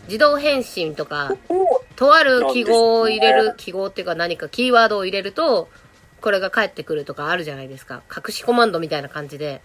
[0.07, 1.31] 自動返信とか、
[1.95, 5.69] とある記号を入れる、記号っていうか何かキーワードを入れると、
[6.23, 8.01] これが返ってくるとかあるじゃないですか。
[8.09, 9.61] 隠しコマンドみたいな感じで。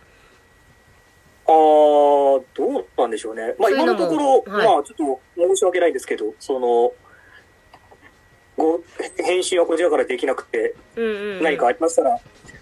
[1.47, 3.55] あー、どうなんでしょうね。
[3.61, 6.93] まあ、今のところ、はいまあ、ちょっと申し訳ないんですけど、その、
[8.57, 8.81] ご、
[9.25, 11.43] 返信はこちらからできなくて、うんうん、うん。
[11.45, 12.19] 何かありましたら、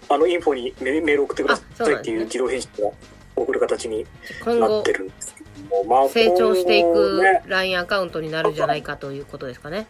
[0.09, 2.91] あの、インフォにメメール送ってくださいっていう自動返信が
[3.35, 4.05] 送る形に
[4.45, 9.87] なってるんですけども、まあ、成長していくね、LINE アカウントになるんじゃないかということですかね。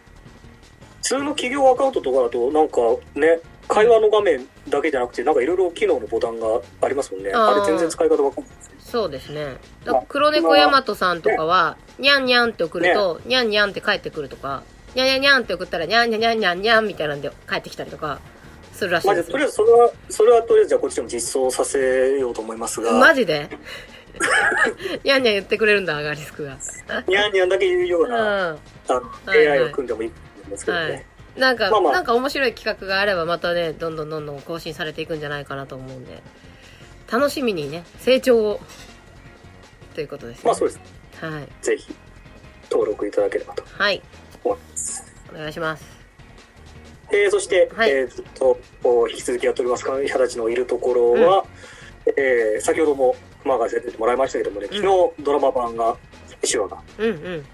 [1.02, 2.80] 普通の企業アカウントとかだと、なんか
[3.14, 7.30] ね、会話の画面だけじゃなくて、なんかいろいろ機能のボタンがありますもんね。
[7.32, 9.58] あれ全然使い方わかんないそうですね。
[10.08, 14.62] 黒猫ヤマトさんとかは、にゃんにゃんって送ると、にゃんにゃんって返ってくるとか、
[14.94, 18.20] にゃんにゃんにゃんって送ったら、にゃんにゃんにゃんにゃんにゃんみたいなんで返ってきたりとか、
[18.72, 19.30] するらしいまあ、じゃあ。
[19.30, 23.48] とりあえずそれは、それはとりあえずじゃあこっちでも実装させようと思いますが、マジで？
[25.04, 26.56] にゃんにゃん言ってくれるんだ、アガリスクが。
[27.06, 28.10] にゃんにゃんだけ言うよううん。
[28.10, 28.56] な、は
[28.88, 30.12] あの、はいはい AI を組んでもいいん
[30.48, 31.06] ですけどね。
[31.17, 31.17] い。
[31.38, 36.22] なんか、まあまあなんか面白い企画があればまたね、どんどんどんどん更新されていくんじゃないかなと思うんで、
[37.10, 38.60] 楽しみにね、成長を、
[39.94, 40.42] ということですね。
[40.46, 40.80] まあそうです。
[41.24, 41.48] はい。
[41.62, 41.94] ぜひ、
[42.70, 44.02] 登録いただければとはい。
[44.44, 45.04] 思います。
[45.34, 45.84] お願いします。
[47.10, 48.08] えーそして、はいえっ
[48.38, 48.58] と
[49.10, 51.44] 引き続きやっておりますか、二十歳のいるところは、
[52.16, 54.82] えー先ほどもまあせてもらいましたけどもね、昨日
[55.22, 55.96] ドラマ版が、
[56.42, 57.46] 手話がうんうん。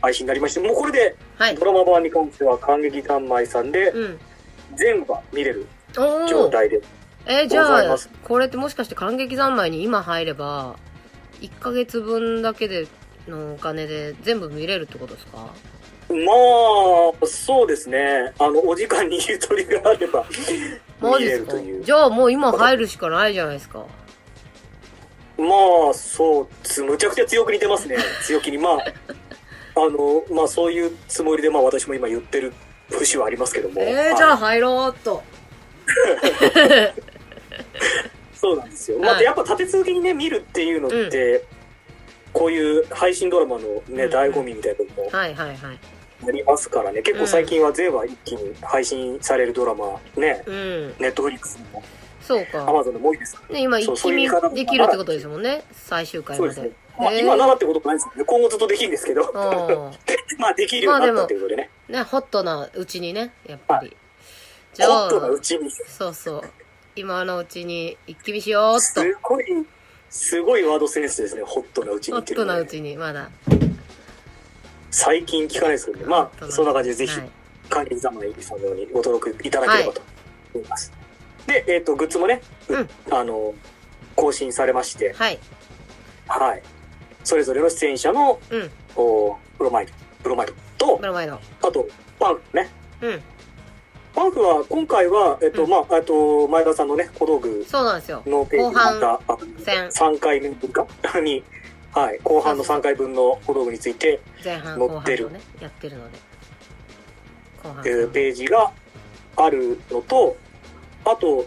[0.00, 1.64] 配信になりまして、もうこれではいド。
[1.64, 4.18] ラマ版に関しては感激三昧さんでうん。
[4.76, 6.80] 全話見れる状態で、
[7.26, 10.76] えーじゃあこれってもしかして感激三昧に今入れば、
[11.40, 12.86] 1ヶ月分だけで
[13.26, 15.38] のお金で全部見れるってことですか？
[16.08, 16.16] ま
[17.22, 20.24] あ、そうですね、あの、お時間にゆとりがあれば
[21.18, 21.84] 見れるという。
[21.84, 23.84] じゃあもう今入るしかないじゃないですか。
[25.38, 25.44] ま
[25.90, 27.96] あ、そうつ、むちゃくちゃ強く似てますね。
[28.22, 28.58] 強気に。
[28.58, 28.78] まあ、
[29.82, 32.52] あの、まあそういうつもりで、まあ私も今言ってる
[32.90, 33.80] 節はありますけども。
[33.80, 35.22] えー、はいじゃあ入ろうっと。
[38.34, 38.98] そうなんですよ。
[38.98, 41.44] はいまあ、やっぱ立て続けにね、見るっていうのって、
[42.32, 45.78] こういう配信ドラマのね、うん醍醐味みたいなのもはいはいはい。
[46.26, 47.02] ありますからね。
[47.02, 50.94] 結構最近は全話一気に配信されるドラマ、ね、うん。
[50.98, 51.82] ネットフリックスも
[52.28, 52.68] そうか。
[52.68, 53.40] アマゾンでも多いです。
[53.48, 55.64] ね、今一気見できるってことですもんね。
[55.72, 56.88] 最終回までそうですね。。
[56.98, 58.24] まあ、えー今ならってこともないですけどね。
[58.26, 59.32] 今後ずっとできるんですけど。
[59.34, 59.92] あ
[60.38, 61.70] まあ、できるようになったことでね。
[61.88, 61.92] あ。
[61.92, 63.96] ね、ホットなうちにね、やっぱり。
[64.74, 65.70] じゃホットなあう、ちに。
[65.70, 66.42] そうそう。
[66.96, 68.80] 今のうちに一気見しようっと。
[68.80, 69.66] すごい、
[70.10, 71.42] すごいワードセンスですね。
[71.44, 73.30] ホットなうちにホットなうちに、まだ。
[74.90, 76.04] 最近聞かないですけどね。
[76.04, 77.30] まあ、そんな感じでぜひはい、
[77.70, 80.02] 管理ざまいさんのようにご登録いただければと
[80.54, 80.92] 思います。
[81.48, 83.54] で、えっ、と、グッズもね、ううんあの、
[84.14, 85.38] 更新されまして、はい。
[86.26, 86.62] はい。
[87.24, 88.70] それぞれの出演者の、うん。
[88.96, 89.92] おプロマイド、
[90.22, 91.34] プロマイドとブ、ロマイド。
[91.34, 91.40] あ
[91.72, 91.88] と、
[92.18, 92.68] パンフね。
[93.00, 93.22] うん。
[94.14, 98.22] パンフは、今回は、えっ、と、うんまあ、えっと、前田さんのね、小道具そうなんですよ。
[98.26, 100.86] のページに後半また、あ戦3回分か？
[101.20, 101.42] に、
[101.92, 106.18] はい、後半の3回分の小道具について、前半載ってる後半とね、やってるので。
[107.62, 108.70] 後半えーページが
[109.36, 110.36] あるのと、
[111.10, 111.46] あと、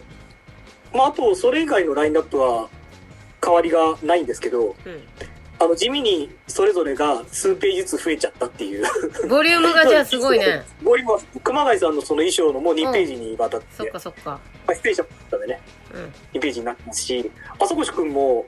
[0.93, 2.69] まあ、あと、それ以外のラインナップは
[3.43, 4.75] 変わりがないんですけど、
[5.59, 8.85] あの、地味にそれぞれが数ページずつ増えちゃったっていう。
[9.23, 9.29] うん。
[9.29, 10.63] ボリュームがじゃあ すごいね。
[10.81, 14.39] ボリュームは熊谷さんのその衣装のもう2ページにわたって、そっかそっか。
[14.67, 15.61] まあ、出演者だったんでね、
[15.93, 16.13] うん。
[16.33, 18.45] 2ページになってますし、朝越くんも、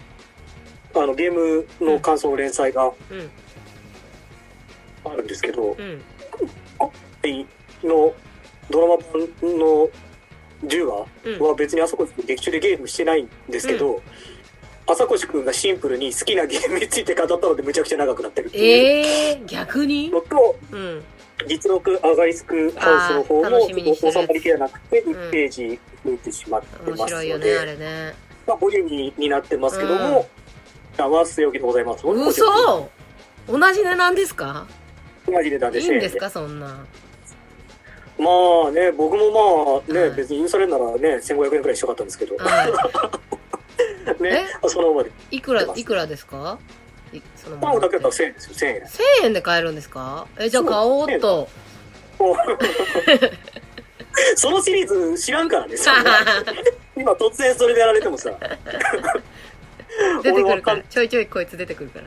[0.95, 3.29] あの、ゲームの感想連載がうん。
[5.05, 6.01] あるんですけど、うん。
[7.87, 8.13] の
[8.69, 9.89] ドラマ版の
[10.67, 11.39] 10話うん。
[11.39, 14.01] は別に朝越くん劇中でゲームしてないんですけど、
[14.85, 18.47] 朝越くんがシンプルに好きなゲームについて語ったのでむちゃくちゃ長くなってる。
[18.47, 20.09] っていうええー、逆に？
[20.09, 21.03] のと、うん。
[21.47, 23.73] 実録アガリスクハウスの方も収
[24.11, 25.05] まりきれなくてん。
[25.05, 28.13] 1ページ増えてしまって面ます白いよね、ので、あれね。
[28.45, 30.27] まあ、ボリューミーになってますけども、
[30.97, 32.05] 合わせ置きでございます。
[32.05, 32.89] 嘘。
[33.47, 34.67] 同じ値段ですか？
[35.27, 36.85] 同じ値段でいい1000円でんですか、そんな。
[38.23, 42.41] ままあね、僕もまあね、はい別に許されるならね、1500円くらいしたかったんですけど、は
[44.19, 45.11] ね、そのままで。
[45.31, 45.37] い。
[45.37, 46.57] いくら、いくらですか？
[47.13, 48.65] いそのパンだけだったら1000 1000円ですよ、1000
[49.21, 49.25] 円。
[49.25, 50.25] 円で買えるんですか？
[50.39, 51.47] え、じゃあ買おうっと。
[54.35, 55.75] そのシリーズ知らんからね、
[56.95, 58.31] 今突然それでやられてもさ、
[60.23, 60.83] 出てくるからん。
[60.83, 62.05] ちょいちょいこいつ出てくるから。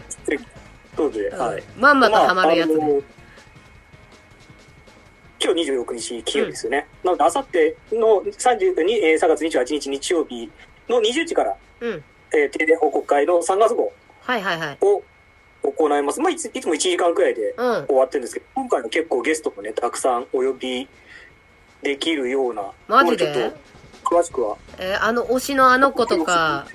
[0.96, 1.62] そうで、うんはい。
[1.76, 3.00] まんまとハマるやつね。
[5.37, 6.87] まああの今日26日金曜日ですよね。
[7.05, 10.51] なので、あさっての30にえー3月28日日曜日
[10.89, 12.05] の20時から、うん。
[12.34, 14.78] えー、定例報告会の3月号はいはいはい。
[14.80, 15.03] を
[15.62, 16.20] 行います。
[16.20, 17.87] まあ、いついつも1時間くらいでうん。
[17.87, 20.89] 終わってるんですけど、今回も結構ゲストもね、たくさんお呼び
[21.82, 23.26] できるような、マジで？
[23.26, 23.51] もうちょっ
[24.03, 26.66] と詳しくは、えーあの推しのあの子とか、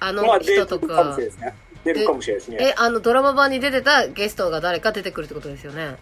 [0.00, 1.54] あのまあ、出人とかるかもしれない、ですね。
[1.84, 2.58] 出るかもしれないですね。
[2.60, 5.96] え、あのドラマ版に出てたゲストが誰か出てくるってことですよね。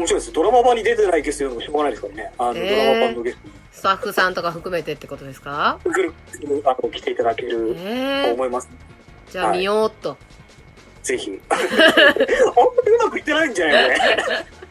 [0.00, 0.32] 面白いです。
[0.32, 2.32] ドラマ版に出てないゲストよりもしょうがないですからね。
[2.38, 3.38] あの、えードラマ版のゲス
[3.72, 5.78] スタッフさんとか含めてってことですか？
[5.84, 6.12] ト来る、
[6.64, 8.68] あの、来ていただけるとえー、思います。
[9.30, 10.16] じゃあ見ようっと。
[11.02, 11.30] ぜひ。
[11.48, 11.64] あんま
[12.86, 13.98] りうまくいってないんじゃないのね。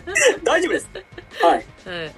[0.44, 0.90] 大丈夫です。
[1.42, 1.66] はい。
[1.86, 2.14] はい。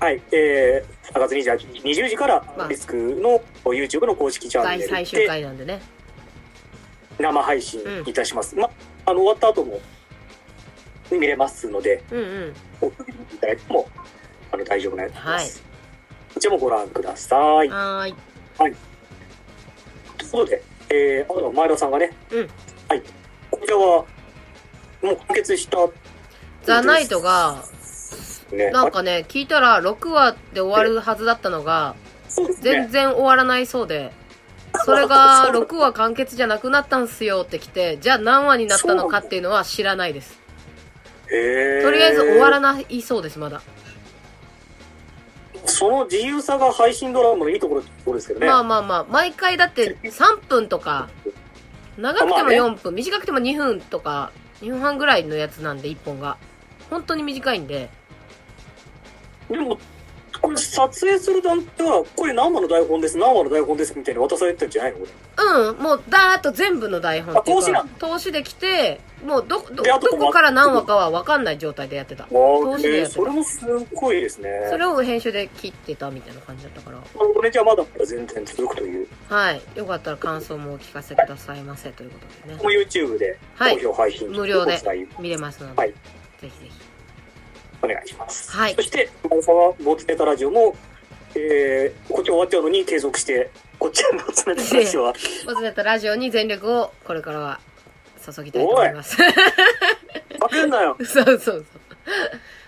[0.00, 0.22] はい。
[0.32, 5.80] えー、3月28日20時からまあ、リスクの YouTube の公式チャンネル回最終で回なんでね。
[7.18, 8.54] 生配信いたします。
[8.54, 8.70] ま、
[9.06, 9.80] あの、終わった後も
[11.16, 12.54] 見れますので、うんうん。
[12.80, 13.88] お聞きいただいても、
[14.52, 15.62] あの、大丈夫なやつです。
[16.34, 17.68] こちらもご覧ください。
[17.68, 18.14] はーい。
[18.56, 18.76] という
[20.30, 22.48] ことで、えー、あと前田さんがね、うん
[22.88, 23.02] はい。
[23.50, 24.04] こちらは、
[25.02, 25.78] もう完結した、
[26.64, 27.62] ザ・ナイトが、
[28.52, 28.70] ね。
[28.70, 31.94] なんかね、聞いたら6話で終わるはずだったのが、
[32.36, 32.54] ね。
[32.60, 34.12] 全然終わらないそうで、
[34.84, 40.38] それが6話完結じゃなくなったんすよって来て、じゃあ何話になったのかっていうのは知らないです。
[41.28, 43.60] とりあえず終わらないそうです、まだ。
[45.66, 48.46] その自由さが配信ドラマのいいところってところですけどね。
[48.46, 51.08] まあまあまあ、毎回だって3分とか、
[51.98, 56.38] 長くても4分、短くても2分とか、2分半ぐらいのやつなんで、1本が。
[56.90, 57.90] 本当に短いんで。
[59.50, 59.78] でも、
[60.40, 64.98] これ撮影する段階は、これ何話の台本です、何話の台本ですみたいに渡されてるんじゃないの？
[65.68, 72.24] うん、もうダーッと全部の台本っていうかあ投資な、投資できて、もうど、ど、であとどこから何話かは分かんない状態でやってた。
[72.24, 73.20] あ投資でえーやってた。
[73.20, 74.66] それもすごいですね。
[74.70, 76.98] それを編集で切ってたみたいな感じだったから。
[76.98, 79.08] これじゃまだまだ全然続くという。
[79.28, 79.60] はい。
[79.74, 82.62] よかったら感想もお聞かせくださいませということでね。
[82.62, 85.96] もう YouTube ではい好評配信無料でお伝え見れますので、はいぜ
[86.42, 86.70] ひぜひ。
[87.82, 88.50] お願いします。
[88.52, 90.76] はいそして、今井さんはボツネタラジオも、
[91.34, 95.12] えー、こっち終わっちゃうのに継続して、こっちのボツネタラジオは、
[95.46, 97.60] ボツネットラジオに全力をこれからは
[98.24, 99.16] 注ぎたいと思います。
[99.16, 100.96] 負け んなよ。
[101.04, 101.64] そうそうそう。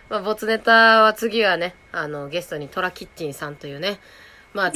[0.08, 4.00] まあ、ボツネタは次はね、あの、ゲストにトラキッチンさんというね、
[4.52, 4.72] まあ、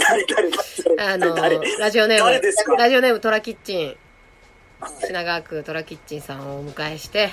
[0.99, 3.97] あの誰、ラジオネーム、ラジオネームトラキッチン、
[5.01, 7.30] 品川区トラキッチンさんをお迎えして、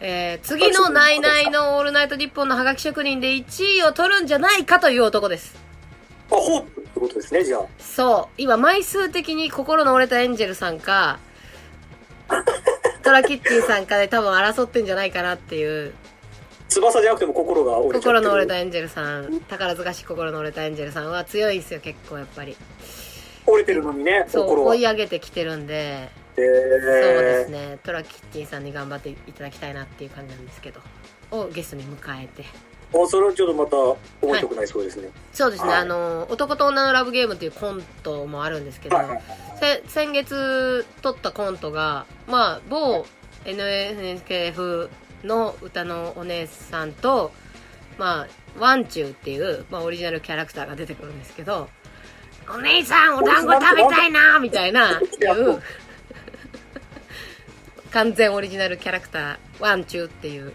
[0.00, 5.56] えー、次のナイナイのオールナイト日本のハガキ職人で1位を取るんじゃないかという男です。
[6.30, 7.66] あ、ホープってことですね、じゃあ。
[7.78, 8.34] そう。
[8.36, 11.18] 今、枚数的に心の折れたエンジェルさんか、
[13.02, 15.94] トラキッチンさんかで多分争ってんじゃないかなっていう、
[16.68, 17.98] 翼じゃなくても心が折れ。
[18.00, 22.56] 心の折れたエンジェルさん、宝塚市心の折れたエンジェルさんは強いんですよ、結構やっぱり。
[23.46, 24.60] 折れてるのにね、そう。
[24.66, 30.80] 追い上げてきてるんで、えそうですー、ね、トラキッチンさんに頑張っていただきたいなっていう感じなんですけど、
[31.30, 32.44] をゲストに迎えて。
[32.94, 33.76] あ、それはちょっとまた
[34.26, 35.08] 面白くなりそうですね。
[35.32, 35.80] そうですね、はい。
[35.80, 39.22] あの、男と女のラブゲームっていうコントもあるんですけど、はい
[39.88, 43.06] 先月撮ったコントが、まあ、某
[43.46, 44.90] NHKF
[45.24, 47.32] の歌のお姉さんと、
[47.98, 48.28] まあ、
[48.58, 51.68] ワンチューっていう、まあ、オリジナルキャラクターが出てくるんですけど、
[52.48, 55.62] お姉さんお団子食べたいなみたいな、いう、
[57.96, 60.52] 完全オリジナルキャラクター、ワンチューっていう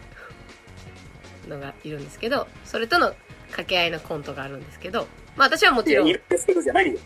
[1.50, 3.16] のがいるんですけど、それとの
[3.48, 7.00] 掛け合いのコントがあるんですけど、まあ私はもちろん、いるんですけどじゃないよ。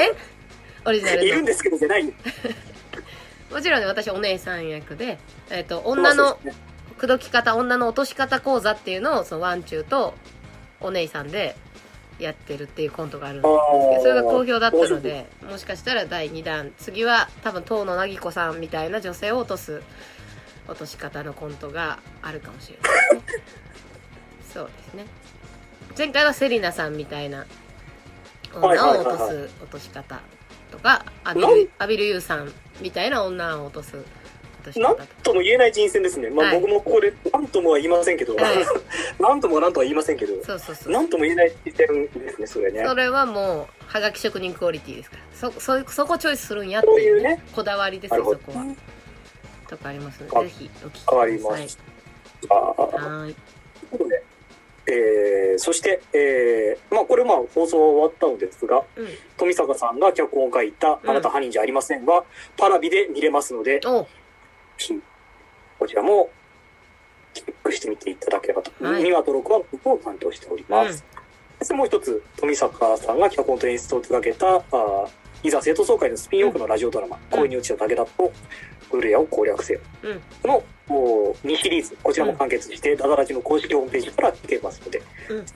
[0.00, 0.16] え？
[0.86, 1.24] オリジナルの？
[1.24, 2.14] いるんですけどじゃないよ。
[3.52, 5.18] もちろんね、私お姉さん役で、
[5.50, 6.38] えっ、と、女の
[6.96, 10.14] 口説き方、女の落とし方講座っていうのを、そのワンチューと
[10.80, 11.54] お姉さんで
[12.22, 13.50] やってるっていうコントがあるんです
[13.90, 19.82] けど、それが好評だったので、もしかしたら第2弾、次は多分、東野凪子さんみたいな女性を落とす、
[20.68, 23.44] 落とし方のコントがあるかもしれないですね。
[24.54, 25.06] そうですね。
[25.96, 27.46] 前回はセリナさんみたいな
[28.54, 30.20] 女を落とす落とし方
[30.70, 33.96] とか、アビル、アビルユーさんみたいな女を落とす
[34.62, 35.30] としたかと。
[35.32, 36.30] とも言えない人選ですね。
[36.30, 38.56] まあ、はい僕もここでなんともは言いませんけど、はい
[39.22, 40.92] なんともはなんとは言いませんけど、そうそうそう。
[40.92, 42.94] なんとも言えない人選ですね、それねそ。
[42.94, 45.22] れはもう、はがき職人クオリティですから。
[45.50, 48.64] そ、そ、そこチョイスするんやってそういね、いううね、こだわりですよ、そこは。
[49.68, 51.36] とかありますのあで、ぜひお聞きくだ変わさい。
[51.36, 51.78] りまし
[52.48, 52.54] た。
[52.54, 53.36] はーい。
[54.84, 59.08] えー、そして、えー、まあこれまあ放送は終わったのですが、うん。
[59.36, 62.24] 富坂さんが脚本を書いた「あなた犯人じゃありませんが」
[62.58, 63.80] パラビで見れますので、
[64.90, 66.30] おこちらも
[67.34, 68.72] チェックしてみていただければと。
[68.84, 71.04] はい2話と6話僕を担当しております。
[71.60, 75.08] そしてもう一つ、富坂さんが脚本と演出を手掛けた、あー
[75.44, 78.32] いざ生徒総会のスピンオフのラジオドラマ、恋に落ちた武田と、
[78.92, 79.80] ウルヤを攻略せよ。
[80.02, 80.22] うん。
[80.44, 85.46] のお2シリーズ、こちらも完結して、ダダラジの公式ホームページから聞けますので、うんこ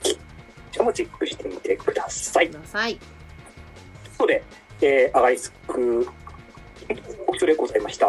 [0.71, 2.49] ちらもチェックしてみてください。
[2.49, 2.95] ください。
[2.95, 4.43] ということで、
[4.81, 6.07] えー、アガリスク、
[7.27, 8.07] お一人でございました。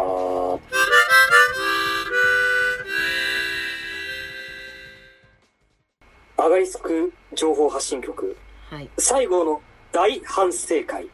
[6.37, 8.37] アガリスク情報発信局、
[8.71, 8.89] はい。
[8.97, 9.61] 最後の
[9.93, 11.09] 大反省会。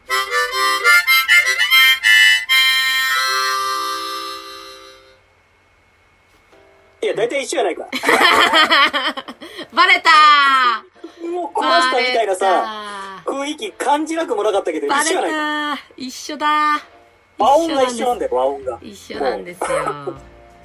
[7.02, 7.86] いや、大体一緒やないか。
[9.74, 10.10] バレた
[11.26, 15.28] もうーこましたみたいなさ、さ雰囲気感じなくもなかったけど、一緒やな
[15.74, 15.82] いか。
[15.96, 16.80] 一緒だ
[17.38, 18.78] 和音が一緒なんだよ、和音が。
[18.82, 19.66] 一緒なんですよ。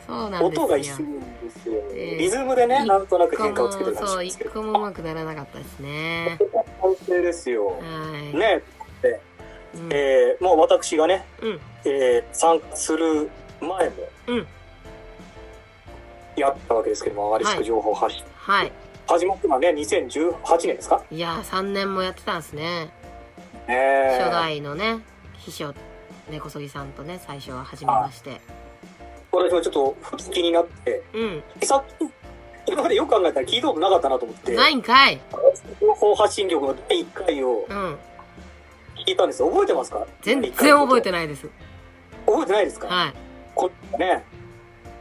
[0.07, 0.47] そうなんですよ。
[0.47, 1.73] 音が一緒なんですよ。
[1.93, 4.49] ええリズムでね、なんとなく変化をつけても、そう、る感じですけど。
[4.49, 6.37] 一個もうまくならなかったですね。
[6.81, 7.67] 完成ですよ。
[7.67, 7.75] は
[8.33, 8.35] い。
[8.37, 8.61] ね、
[9.75, 9.89] うん。
[9.93, 11.59] えーもう私がね、うん。
[11.85, 13.29] えー参加する
[13.61, 13.95] 前も、
[14.27, 14.47] うん
[16.35, 18.23] やったわけですけども、アガリスク情報発信。
[18.37, 18.71] はい。
[19.07, 20.31] 始まったのはね、2018
[20.67, 21.03] 年ですか？
[21.11, 22.85] いやー、3年もやってたんですね。
[23.67, 24.99] ねえ初代のね、
[25.39, 25.73] 秘書、
[26.29, 28.39] 根こそぎさんとね、最初は始めまして。
[29.31, 31.43] 私もちょっとふと気になって、うん。
[31.63, 31.83] さっ
[32.65, 35.19] き、今までよく考えたら聞いたことなかったなと思って、ないんかい
[35.81, 37.97] 情報発信局の第1回をうん。
[39.07, 39.49] 聞いたんですよ。
[39.49, 40.05] 覚えてますか？
[40.21, 41.27] 全然覚えてない。
[41.27, 41.47] です。
[42.25, 42.87] 覚えてないですか？
[42.87, 43.13] はい。
[43.55, 44.23] こね、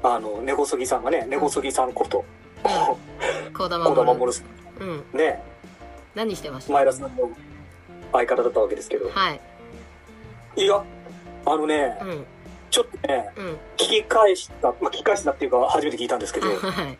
[0.02, 2.24] あの、根こそぎさんがね、根こそぎさんこと、
[2.62, 4.42] 小田小田守守さ
[4.80, 4.88] うん。
[5.14, 5.42] ん、ね、
[6.14, 6.72] 何してました？
[6.72, 7.30] 前田さんの
[8.12, 9.40] 相方だったわけですけど、はい。
[10.56, 10.82] いや、
[11.52, 12.26] あのねう、ん。
[12.70, 13.46] ちょっとね、うん。
[13.46, 16.98] 聞き返した、まあ、聞き返したっていうか、初めて聞いたんですけど、はい。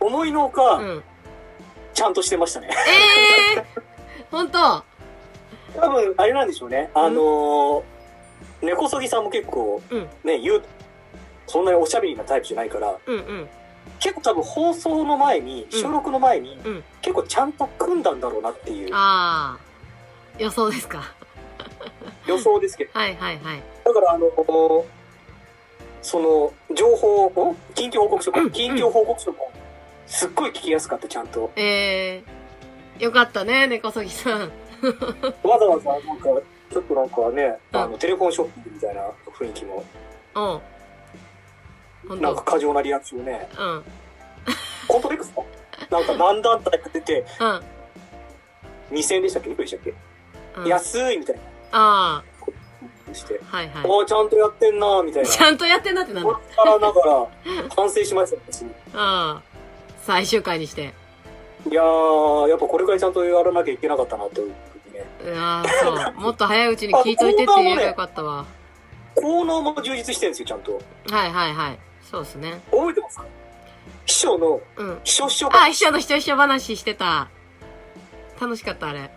[0.00, 1.02] 思いのほうか、ん。
[1.94, 2.68] ちゃんとしてましたね。
[2.70, 3.64] ええー
[4.30, 4.58] 本当？
[5.80, 6.90] 多分、あれなんでしょうね。
[6.94, 7.82] あのー、
[8.62, 10.62] 根こそぎさんも結構、うんね、言う、
[11.46, 13.48] そんなにおしゃべりなタイプじゃないから、うんうん。
[13.98, 19.58] 結構多分放送の前に、うん収録の前に、うん結構ちゃんと組んだんだろうなっていうああ。
[20.38, 21.02] 予想ですか？
[22.26, 23.62] 予想ですけど、はいはいはい。
[23.84, 24.30] だからあの、
[26.02, 29.50] その、情報を、近況報告書かうん近況報告書も、
[30.06, 31.50] すっごい聞きやすかった、ちゃんと。
[31.56, 33.04] ええー。
[33.04, 34.40] よかったね、根こそぎさん。
[35.42, 36.24] わざわざ、なんか、
[36.72, 39.02] ちょっとなんかね、うんあの、テレフォンショッピングみたいな
[39.38, 39.84] 雰囲気も、
[40.34, 40.60] うん。
[42.08, 43.84] 本なんか当過剰なリアクションね、うん。
[44.88, 45.42] 本当ですか？
[45.90, 47.62] なんか何団体か出て、うん。
[48.96, 49.50] 2000円でしたっけ？
[49.50, 49.94] いくらでしたっけ、
[50.56, 50.66] うん。
[50.66, 51.38] 安いみたい
[51.72, 52.22] あ
[53.08, 53.56] なして、あ。
[53.56, 55.26] はいはおーちゃんとやってんなみたいい。
[55.26, 55.32] な。
[55.32, 56.38] ちゃんとやってんなってなんこだ。
[56.38, 57.26] っからだから、
[57.76, 58.64] 反省しました、私。
[58.94, 59.42] ああ。
[60.02, 60.94] 最終回にして。
[61.70, 64.52] いやー、やっぱこれからちゃんとやらなきゃいけなかったなという
[64.82, 65.06] ふうにね。
[65.24, 65.68] うわー
[66.04, 66.14] そう。
[66.20, 68.46] もっと早いうちに聞いといてって言えばよかったわ。
[69.16, 70.80] 効能も充実してるんですよ、ちゃんと。
[71.14, 71.78] はいはいはい。
[72.10, 72.60] そうですね。
[72.70, 73.24] 覚えてますか？
[74.06, 75.00] 秘書の、うん。
[75.04, 77.28] 秘書秘書あ、秘書の秘書秘書話してた。
[78.40, 79.10] 楽しかった、あれ。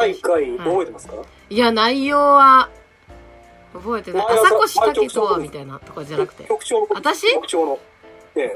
[0.00, 1.14] 第1回はい覚えてますか、
[1.50, 2.70] いや、内容は、
[3.74, 4.26] 覚えてない。
[4.26, 6.48] 朝越武とは、前みたいなとかじゃなくて。
[6.94, 7.26] 私？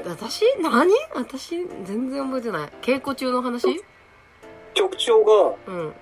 [0.05, 0.41] 私？
[0.61, 0.91] 何？
[1.13, 2.69] 私、全然覚えてない。
[2.81, 3.83] 稽古中の話？
[4.73, 5.93] 局長が、うん、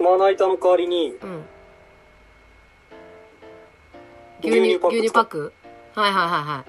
[0.00, 1.44] まな板の代わりに、うん。
[4.40, 5.52] 牛牛乳、乳パック牛乳パック？
[5.94, 6.64] はいはいはいは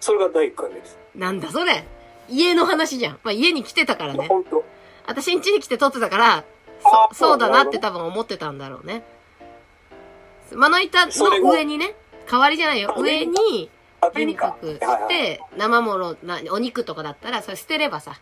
[0.00, 0.98] それが第1回目です。
[1.14, 1.18] い。
[1.18, 1.86] なんだそれ
[2.28, 3.18] 家の話じゃん。
[3.22, 4.26] まあ家に来てたからね。
[4.28, 4.64] 本当
[5.06, 6.44] 私ん家に来て撮ってたから、あ
[6.82, 9.02] そそうだなって多分思ってたんだろうね。
[10.54, 11.94] まな板の上にね、
[12.30, 12.94] 代わりじゃないよ。
[12.96, 13.70] あ上に
[14.00, 18.20] あ、牛乳パックはいはいして、生もの、なお肉とかだったら、それ捨てればさ、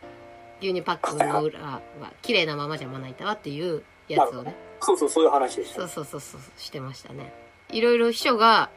[0.60, 1.80] 牛乳パックの裏は
[2.22, 4.54] 綺麗なままじゃまな板はっていうやつをね。
[4.80, 5.76] そうそう、そういう話でした。
[5.76, 7.32] そうそうそうそう、してましたね。
[7.70, 8.70] いろいろ秘書が、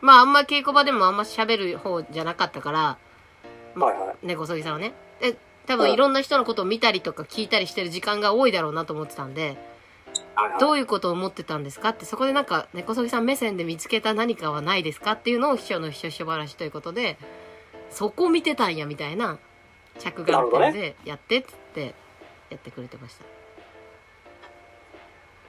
[0.00, 2.98] まああんま稽古場でもあんま喋る方じゃなかったから、
[3.74, 4.26] はいはい。
[4.26, 4.92] ね、小杉さんはね。
[5.20, 5.36] で、
[5.66, 9.56] 多分いろんな人のことを見たりとか聞いたりしてる時間が多いだろうなと思ってたんで、
[10.58, 11.90] どういうことを思ってたんですか？
[11.90, 15.12] って、そこでなんか、根こそぎさん目線で見つけた何かはないですか？
[15.12, 17.18] っていうのを秘書の秘書秘書話ということで、
[17.90, 19.38] そこ見てたんやみたいな
[19.98, 21.94] 着眼点でやってっつって
[22.48, 23.24] やってくれてました。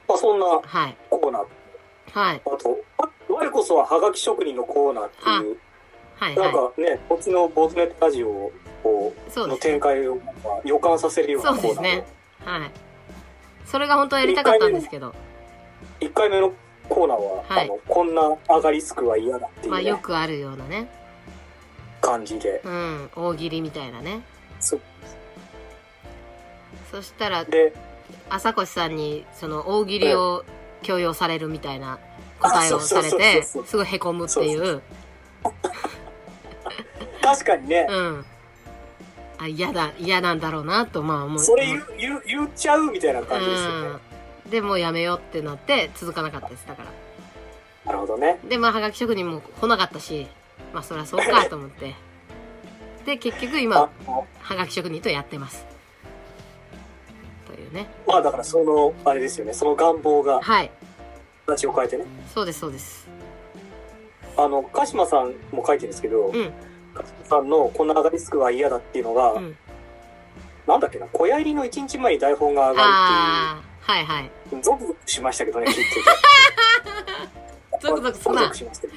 [0.08, 0.96] まあ、そんなはい。
[1.10, 1.46] コーナー。
[2.12, 2.42] はい。
[2.44, 2.78] あと、
[3.28, 5.58] 我こそはハガキ職人のコーナーっていう、
[6.16, 6.36] はい。
[6.36, 8.52] なんはかね、こっちのボートネットラジオを
[8.84, 12.04] のそうです展開をまあ予感させるようなコーナーそうですね
[12.44, 12.48] い。
[12.48, 12.70] はい。
[13.66, 15.14] それが本当はやりたかったんですけど、
[16.00, 16.52] 1回目の
[16.88, 20.88] コーナーは、はいあのこんな上がりスクは嫌だっていう、まあねよくあるようなね。
[22.00, 22.60] 感じで。
[22.64, 23.10] うん。
[23.14, 24.22] 大喜利みたいなね。
[24.60, 24.78] そ
[26.90, 27.72] そしたら、で、
[28.28, 30.44] 朝越さんにその大喜利を
[30.82, 31.98] 強要されるみたいな
[32.40, 34.82] 答えをされてすごいへこむっていう
[37.22, 38.24] 確かにね、うん
[39.42, 41.38] あ嫌だ嫌なんだろうなとまあ思う。
[41.38, 43.98] それ言う言う言っちゃうみたいな感じですよね。
[44.46, 44.50] うん。
[44.50, 46.90] でもうやめようってなって続かなかったですだから。
[47.84, 48.38] なるほどね。
[48.48, 50.26] でまあはがき職人も来なかったし
[50.72, 51.94] まあそりゃそうかと思って。
[53.04, 55.66] で結局あ今のはがき職人とやってます。
[57.46, 57.88] というね。
[58.06, 60.70] まあだからその、あれですよね、その願望がはい。
[61.46, 62.04] 形を変えてね。
[62.32, 63.08] そうですそうです。
[64.36, 66.52] あの、鹿島さんも書いてるんですけど、うん
[67.24, 69.56] さんのこんな上がりスクは嫌だっていうのが、うん。
[70.66, 74.26] なんだっけな、小屋入りの1日前に台本が上がるああはいはい。
[74.26, 75.88] っていう、ゾクゾクしましたけどね、聞いてて。
[77.80, 78.88] ゾクゾクすゾクゾなクしましたけ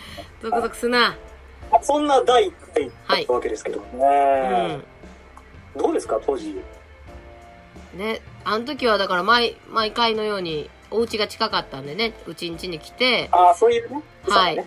[0.41, 0.49] ど。
[0.49, 1.17] ゾクゾクすな。
[1.81, 4.83] そんな第1回だはいったわけですけどね。
[5.75, 5.81] うん。
[5.81, 6.55] どうですか、当時。
[7.95, 14.01] ね、あの時はだから毎、毎回のように、お家が近かったんでね、うちん家に来て、ああ、そういうね。
[14.27, 14.55] はい。
[14.55, 14.65] ね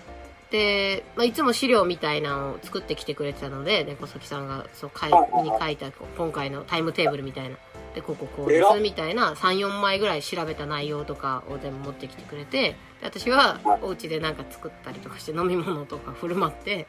[0.50, 7.56] で、まあ、いつも資料みたいなのを作ってきてくれてたので、猫崎さんが、そう、書いに書いた、今回のタイムテーブルみたいな。
[7.94, 16.86] で、こここうです、みたいな、3、4枚ぐらい調べた内容とかを全部持ってきてくれて、で私ははい、お家でなんか作ったりとかして、飲み物とか振る舞って。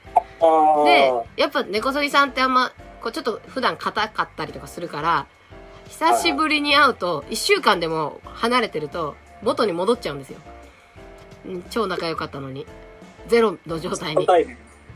[0.86, 5.28] で、やっぱ猫そぎさんってあんま、こうちょっと普段硬かったりとかするから、
[5.90, 10.40] 久しぶりに会うと、一週間でも離れてると、元に戻っちゃうんですよ。
[11.46, 12.66] うん超仲良かったのに。
[13.30, 14.28] ゼロの状態に。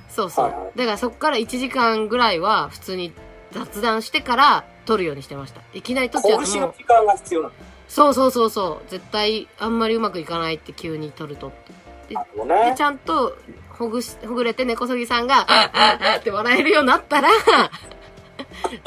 [0.09, 0.45] そうそう。
[0.45, 3.13] はいはいだからそっから1時間ぐらいは普通に
[3.51, 5.61] 雑談してから撮るようにしてました。
[5.73, 7.53] いきなり撮っちゃうともう、時間が必要なの。
[7.87, 8.89] そうそうそうそう。
[8.89, 11.73] 絶対あんまりうまくいかないって急に撮るとって。
[12.09, 12.81] で、ねち。
[12.81, 13.37] ゃんと、
[13.69, 17.29] ほぐし、ほぐれて根こそぎさんが、あああって笑えるようになったら、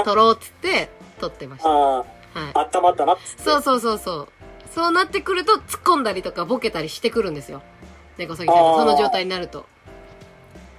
[0.05, 0.91] 撮ろうっつって、
[1.21, 1.69] 撮ってました。
[1.69, 3.45] はああ、温まったなっつっ。
[3.45, 4.29] そうそうそうそう。
[4.75, 7.63] そうなってくると、突っ込んだりとかボケたりしてくるんですよ。
[8.19, 9.67] 根こそぎさんその状態になると。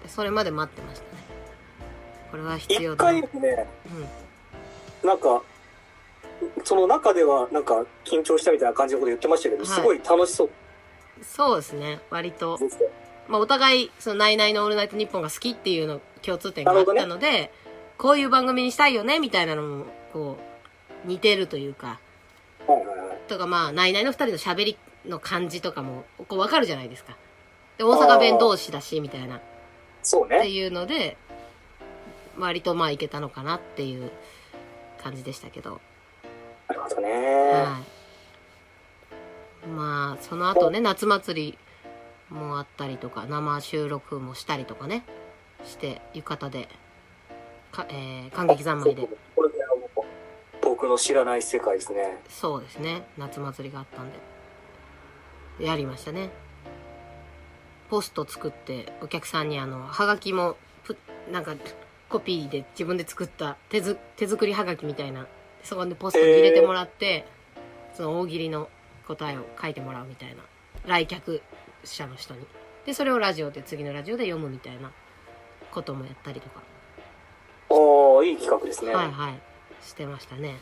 [0.03, 1.07] でそれまで待ってましたね。
[2.31, 3.21] これは必要一だな。
[3.21, 3.67] 回ね、
[5.03, 5.07] うん。
[5.07, 5.41] なんか、
[6.63, 10.49] その中ではなんか緊張したみたいな感じのこと言ってましたけど、はいすごい楽しそう
[11.21, 11.99] そうですね。
[12.09, 12.59] 割と。
[13.27, 17.51] まあ、お互い、その、ナイナイのオールナイトニッポンが好きっていうの、共通点があったので、
[17.97, 20.37] こういう番組にしたいよね、みたいなのも、こ
[21.05, 21.99] う、似てるというか、
[22.67, 23.17] はいはいはい。
[23.27, 27.17] とかまあ、ナイナイの二人の喋りの感じとかも、こう、わかるじゃないですか。
[27.77, 29.41] で、大阪弁同士だし、みたいな、っ
[30.01, 30.41] そうね。
[30.41, 31.17] ていうので、
[32.37, 34.11] 割とまあ、いけたのかなっていう
[35.01, 35.81] 感じでしたけど、
[36.67, 37.09] なるほどね。
[37.51, 37.81] は
[39.65, 39.67] い。
[39.67, 41.57] まあ、その後ね、夏祭り
[42.29, 45.03] もあったりとか、生収録もしたりとかね、
[45.63, 46.69] して、浴衣で、
[47.71, 49.49] か、えー、感激三昧で、これ
[50.61, 52.17] 僕の知らない世界ですね。
[52.29, 54.11] そうですね、夏祭りがあったん
[55.59, 56.29] で、やりましたね。
[57.89, 60.97] ポスト作って、お客さんにあの、はがきも、ぷ
[61.31, 61.55] なんか、
[62.09, 65.27] コピーで自分で作った手ず手作りはがきみたいな、
[65.63, 67.25] そこでポストに入れてもらって、
[67.93, 68.69] その大喜利の
[69.07, 70.43] 答えを書いてもらうみたいな。
[70.85, 71.41] 来客
[71.83, 72.45] 者の人に。
[72.85, 74.91] で、それをラジオで、次のラジオで読むみたいな
[75.71, 76.61] こともやったりとか。
[77.69, 78.93] おー、いい企画ですね。
[78.93, 79.39] はいはい。
[79.81, 80.57] してましたね。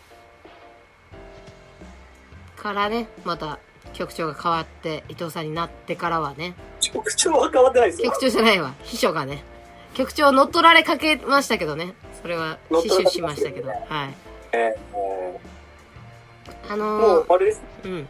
[2.56, 3.60] からね、また
[3.94, 6.56] 局長が変わって、伊藤さんになってからはね、
[6.96, 8.22] 局長は変わってないですよ局。
[8.22, 9.44] 長じゃないわ、秘書がね、
[9.94, 13.80] 局長乗っ取られかけましたけどね、それは死守しましたけど、はい。
[14.54, 15.42] えーも
[16.70, 17.62] あのー、うあれです。
[17.84, 18.08] うん。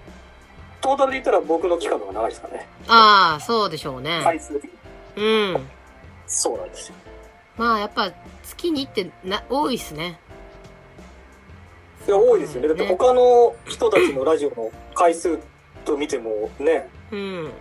[0.82, 2.68] トータルで言ったら僕の期間の方が長いですからね。
[2.88, 4.22] ああ、そうでしょうね。
[4.24, 4.72] 回数的
[5.18, 5.24] に。
[5.24, 5.68] うん。
[6.28, 6.96] そうなんですよ。
[7.58, 8.12] まあやっぱ
[8.44, 10.20] 月にってな、多いっすね。
[12.08, 12.68] いや、多いですよね。
[12.68, 15.40] だって他の人たちのラジオの回数
[15.84, 17.52] と見てもね、うん。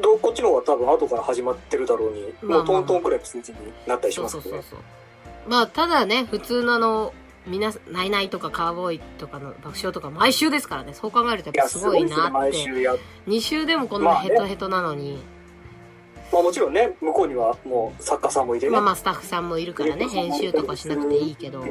[0.00, 4.62] どこっちの方が多分後から始まってるだろうに、まあまあもうトントンくらいの数字になったりしますけどね。
[4.62, 5.50] そうそうそう。
[5.50, 7.12] まあただね、普通のあの、
[7.46, 10.92] みんな、ナイナイとかカーボーイとかの爆笑とか毎週ですからね。
[10.94, 12.30] そう考えるといや、やっぱすごいなって。
[12.32, 15.18] 毎週やっ2週でもこんなヘトヘトなのに。
[16.32, 18.72] まあもちろんね、向こうにはもう作家さんもいてね。
[18.72, 21.64] まあまあスタッフさんもいるからね、編集とかしなくていいけど。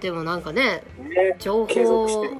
[0.00, 2.36] でもなんかね、ね、情報てる。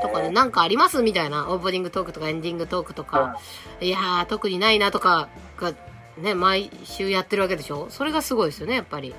[0.00, 3.38] とかでなんかありますみたいな、オープニングトークとかエンディングトークとか、
[3.80, 5.28] いやー、特にないなとか
[5.58, 5.72] が、
[6.18, 7.86] ね、毎週やってるわけでしょ？
[7.90, 9.14] それがすごいですよね、やっぱり。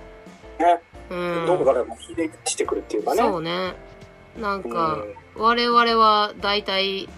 [0.59, 0.79] ね、
[1.09, 1.45] うん。
[1.45, 3.21] どこからも秀でしてくるっていうかね。
[3.21, 3.73] そうね。
[4.39, 5.03] なんうんか、
[5.35, 7.09] 我々は大体、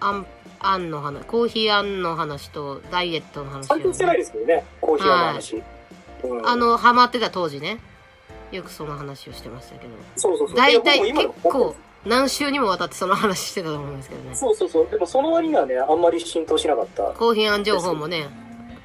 [0.00, 0.26] あん、
[0.60, 5.56] あんの話、コーヒーあんの話とダイエットの話を最近してないですけどね、コーヒーの話。
[5.56, 5.64] うん
[6.46, 7.78] あ、の、ハマってた当時ね。
[8.50, 9.92] よくその話をしてましたけど。
[10.16, 10.56] そうそうそう。
[10.56, 11.74] 大体結構、
[12.06, 14.34] 何週にもわたってその話してたと思うんですけどね。
[14.34, 14.88] そうそうそう。
[14.90, 17.02] でもその割にはね、あんまり浸透しなかった。
[17.02, 18.28] コーヒーあん情報もね、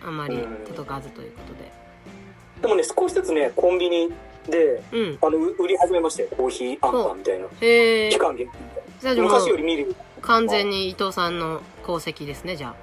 [0.05, 1.71] あんまりうん届かずということで。
[2.61, 4.09] でもね、少しずつね、コンビニ
[4.49, 5.17] で、うん。
[5.21, 6.29] あの、う売り始めましたよ。
[6.35, 7.45] コーヒーあんパンみたいな。
[7.61, 8.17] へえ期。
[8.17, 8.47] 間限
[9.01, 9.95] 定昔よりう、見る。
[10.21, 12.73] 完全に伊藤さんの功績ですね、じゃ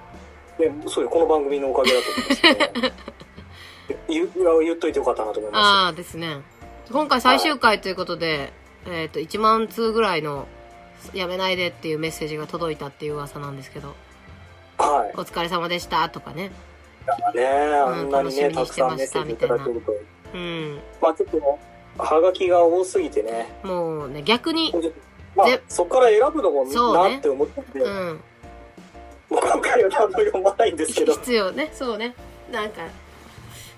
[0.58, 2.92] ね、そうよ、この番組のおかげだと思いますね。
[4.08, 4.24] 言
[4.74, 5.54] っといてよかったなと思いあ。
[5.54, 6.38] まああーですね。
[6.90, 8.52] 今回最終回ということで、
[8.88, 10.46] えっ、と、1万通ぐらいの、
[11.12, 13.94] やめないでっていうメッセージが届いたっていう噂なんですけど。
[14.78, 15.16] はい。
[15.16, 16.50] お疲れ様でしたとかね。
[17.34, 19.92] ねあんなにね、楽しみにたくさんメッセージいただけると。
[20.34, 20.80] うん。
[21.00, 21.58] まあちょっと、
[21.98, 23.48] はがきが多すぎてね。
[23.62, 24.72] もうね、逆に、
[25.34, 27.84] まあで、そこから選ぶのもそうねなって思ったんで、う。
[27.84, 28.20] もうん
[29.28, 31.12] 今回は何も読まないんですけど。
[31.14, 32.14] 必要ね、そうね。
[32.50, 32.88] なんか、や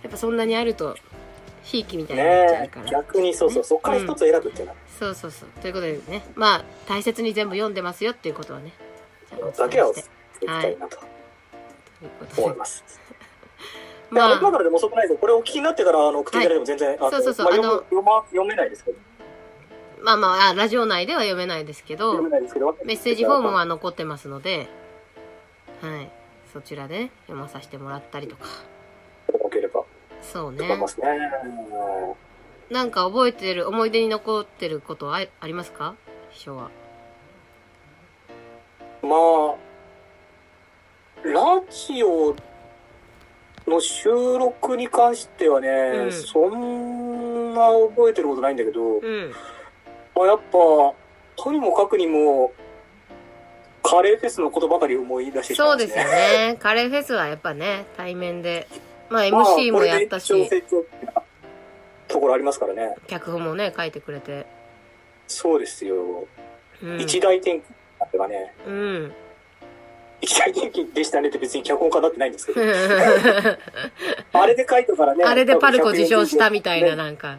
[0.08, 0.96] っぱそんなにあると、
[1.62, 2.86] ひいきみたいになっちゃうねから。
[2.86, 5.48] 逆にそうそう、そこから一つ選ぶっていうのは、そうそうそう。
[5.60, 8.72] ということでね、まあ、大切に全部読んでますよっていうことはね、
[9.56, 10.04] だけはお伝
[10.40, 12.44] 伝えしたいなととい。
[12.44, 12.84] 思います。
[14.10, 15.18] まあ、まあ、今からでも遅くないですよ。
[15.18, 18.98] これお聞きになってから、あの、送っていただいても全然、あのそうそうそうまあ、読あのむ読ま読めないですけど。
[20.00, 22.76] まあまああ、ラジオ内では読めないですけど読め、ないですけど。
[22.84, 24.68] メッセージフォームは残ってますので、
[25.82, 26.10] はい。
[26.52, 28.46] そちらで、ね、読まさせてもらったりとか。
[29.32, 29.84] よければ
[30.22, 30.88] そうねま。
[30.88, 31.06] すね。
[32.70, 35.94] なんか覚えてる、思い出に残ってることはあありますか？
[36.30, 36.70] 秘書は。
[39.02, 39.54] まあ、
[41.24, 42.36] ラジオ
[43.66, 49.32] の収録に関してはね、うんそんな覚えてることないんだけど、うん。
[50.14, 50.94] まあ、やっぱ、
[51.36, 52.52] とにもかくにも、
[53.82, 56.56] カレーフェスのことばかり思い出してしまいうまそですよね。
[56.58, 58.68] カレーフェスはやっぱね、対面で。
[59.08, 61.12] まあまあ MC もやったしこれ、で一応成長ってな
[62.08, 62.96] ところありますからね。
[63.06, 64.46] 脚本もね、書いてくれて。
[65.26, 66.26] そうですよ。
[66.82, 67.00] うん。
[67.00, 67.62] 一大転機
[68.04, 69.12] ってかね、うん。
[70.20, 72.60] 一大転機でしたねって別に脚本家だってないんですけど、
[74.32, 75.24] あれで書いたからね。
[75.24, 77.38] あれでパルコ受賞したみたいな、ねなんか。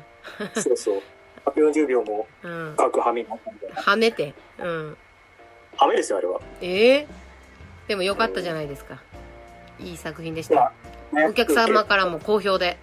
[0.55, 1.01] そうそう。
[1.45, 2.75] 140秒もうん。
[2.77, 3.81] 各はめになったみたいな。
[3.81, 4.33] はめて。
[4.59, 4.97] うん。
[5.75, 6.39] はめですよ、あれは。
[6.61, 7.07] ええ
[7.87, 8.99] でもよかったじゃないですか。
[9.79, 10.55] いい作品でした。
[10.55, 10.71] ま
[11.13, 11.27] あ、ね。
[11.27, 12.77] お客様からも好評で。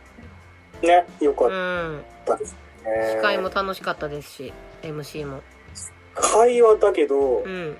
[0.82, 2.04] ね、よかっうん。
[2.24, 2.52] たです
[2.84, 3.14] ね。
[3.16, 5.42] 司会も楽しかったですし、MC も。
[6.14, 7.76] 会話だけどう、ん。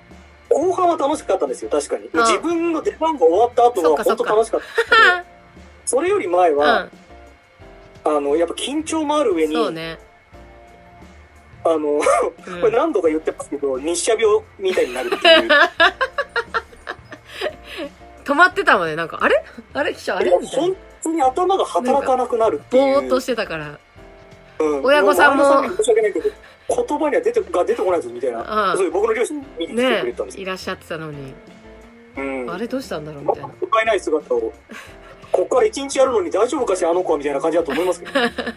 [0.49, 2.09] 後半は楽しかったんですよ、確かに。
[2.13, 4.65] あ自分の出番が終わった後は本当楽しかった。
[5.85, 6.91] それより前うは、ん。
[8.05, 9.97] あの、やっぱ緊張もある上に、そうね。
[11.65, 12.01] あの、うん
[12.61, 15.49] これ何度か言ってますけど、日射病みたいになるっていう。
[18.23, 18.95] 止まってたもんね。
[18.95, 19.43] なんか、あれ？
[19.73, 19.93] あれ？
[19.93, 20.31] 秘書あれ？
[20.39, 20.75] みたいな
[21.07, 21.11] 本。
[21.11, 22.95] 当に頭が働かなくなるっていう。
[22.95, 23.67] ぼーっとしてたから。
[23.69, 23.77] うん
[24.83, 26.29] 親御さんも申し訳ないけど、
[26.87, 28.71] 言葉には出てが出てこないぞみたいな。
[28.71, 30.43] うんそういう僕の両親見に来てくねれたんですよ。
[30.43, 31.33] いらっしゃってたのに。
[32.17, 32.51] うん。
[32.51, 33.49] あれどうしたんだろうみたいな。
[33.59, 34.53] 不甲斐ない姿を。
[35.31, 38.11] こっから一日やるのに大丈夫かしらあの子はみたいな感じだと思いますけど。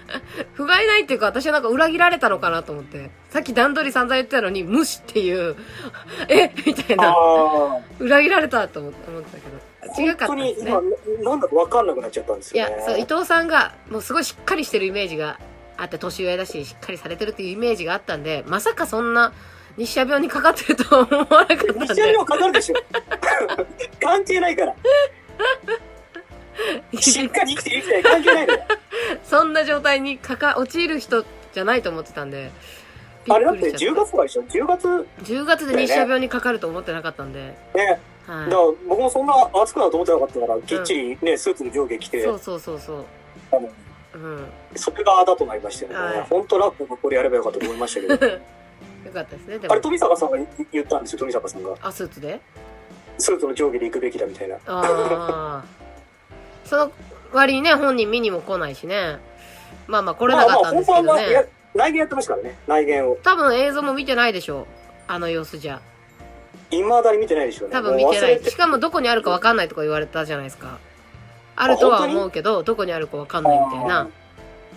[0.54, 3.10] 不甲斐ないっていうか、私はなんか裏切られたのかなと思って。
[3.28, 5.56] さっき段取り散々言ってたのに、無視っていう、
[6.28, 6.50] え？
[6.64, 7.10] みたいな。
[7.10, 7.78] ああ。
[7.98, 9.69] 裏切られたと思思ってたけど。
[9.98, 12.74] 違かった本当にですね今。、なんだか分かんなくなっちゃったんですよね。
[12.74, 15.38] いや、そう、伊藤さんが、もうすごいしっかりしてるイメージが
[15.76, 19.32] あって、年上だし、しっかりされてるっていうイメージがあったんで、まさかそんな、
[19.76, 22.16] 日射病にかかってるとは思わなかったんで 日射に。
[22.16, 22.74] もかかるでしょ。
[24.00, 24.74] 関係ないから。
[27.00, 28.60] しっかり生きて生きてない関係ないのよ。
[29.24, 32.50] そんな状態にかか、陥る人じゃないと思ってたんで。
[33.24, 35.04] びあれだってくりしちゃ10月とかでしょ ?10 月ね。
[35.22, 37.54] 10月で日射病にかかると思ってなかったんで。
[38.30, 42.10] はだから僕もそんな暑くなると思ってなかったから、きっちりね、スーツの上下着い。
[42.10, 43.04] て、そうそうそうそう。
[43.52, 43.70] あの
[44.14, 44.46] うん。
[44.76, 46.26] それがあだとなりましたよはいね。
[46.28, 48.26] 本当ラップのこれやればよかったと思いましたけど。
[49.06, 49.58] よかったですね。
[49.58, 50.38] であれ、も、富坂さんが
[50.72, 51.74] 言ったんですよ、富坂さんが。
[51.80, 52.40] あ、スーツで？
[53.18, 54.56] スーツの上下で行くべきだみたいな。
[54.56, 55.64] ああ。
[56.64, 56.92] その
[57.32, 59.18] 割にね、本人見にも来ないしね。
[59.86, 61.44] まあまあ来れなかったんですけどまあまあ。
[61.74, 62.58] 内言やってましたからね。
[62.66, 63.16] 内言を。
[63.22, 64.66] 多分映像も見てないでしょ
[65.06, 65.80] あの様子じゃ。
[66.70, 67.72] 未だに見てないでしょうね。
[67.74, 68.42] 多分見てない。
[68.42, 70.78] しかもどこにあるか分かんないとか言われたじゃないですか。
[71.56, 74.08] あるとは思うけど、どこにあるか分かんないみたいな。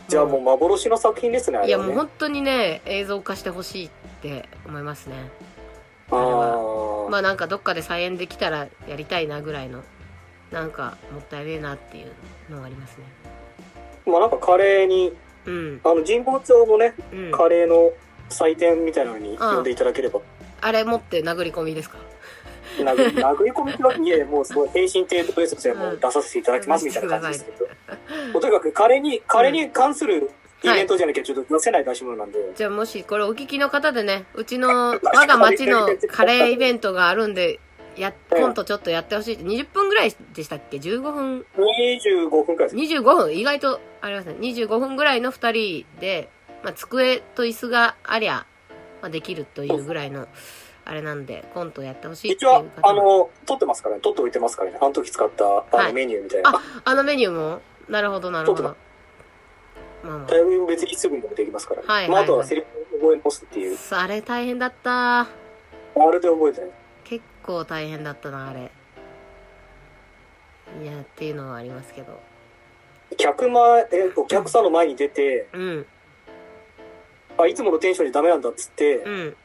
[0.07, 1.77] じゃあもう幻の作品ですね、あいや。
[1.77, 3.89] もう本当にね、映像化してほしいっ
[4.21, 5.15] て思いますね。
[6.11, 9.81] あーまあなんかどっかで再演できたらやりたいなぐらいの、
[10.51, 12.11] なんかもったいねえなっていう
[12.51, 13.05] のがありますね。
[14.05, 15.13] まあなんかカレーに、
[15.45, 15.81] うん。
[15.83, 17.31] あの神保町のね、うん。
[17.31, 17.91] カレーの
[18.29, 20.19] 祭典みたいなのに呼んでいただければ、
[20.63, 21.97] あれ持って殴り込みですか？
[22.79, 27.51] 殴り殴り込みってわけいやいやもうすごい平身低頭ですよ、もう出させていただきますみたいな感じですけ
[28.33, 30.31] ど、とにかくカレーに、カレーに関する
[30.63, 37.59] イベントじゃなきゃちょっと出せない出し物なんで、じゃあもしこれお聞きの方でね、うちの我が町のカレーイベントがあるんで、
[37.95, 42.95] や、 コントちょっとやってほしいって、20分ぐらいでしたっけ ?15 分？25分くらいです。
[42.95, 43.35] 25分？
[43.37, 44.35] 意外とありますね。
[44.39, 46.29] 25分ぐらいの2人で、
[46.63, 48.45] まあ、机と椅子がありゃ、
[49.03, 50.29] まあ、できるというぐらいの、
[50.85, 56.51] あれなんで、コントやってほしいって一応いう、方あの、撮ってますからね、撮っておいてますからね、あの時使ったあはいのメニューみたいな。
[56.51, 57.61] あ、あのメニューも？
[57.89, 58.63] なるほど、なるほど。
[58.63, 58.69] ま
[60.05, 62.67] あまだいぶ別にすぐにもできますから、はいまあ、あとははいセリフ
[62.97, 65.19] 覚え直すっていう、あ、あれ大変だった。
[65.21, 65.27] あ
[66.11, 66.69] れで覚えてない。
[67.03, 68.71] 結構大変だったな、あれ。
[70.81, 72.17] いや、っていうのはありますけど。
[73.17, 75.85] 客前、え、お客さんの前に出て、うん、
[77.37, 79.35] あ、いつものテンションじゃダメなんだっつって、うん、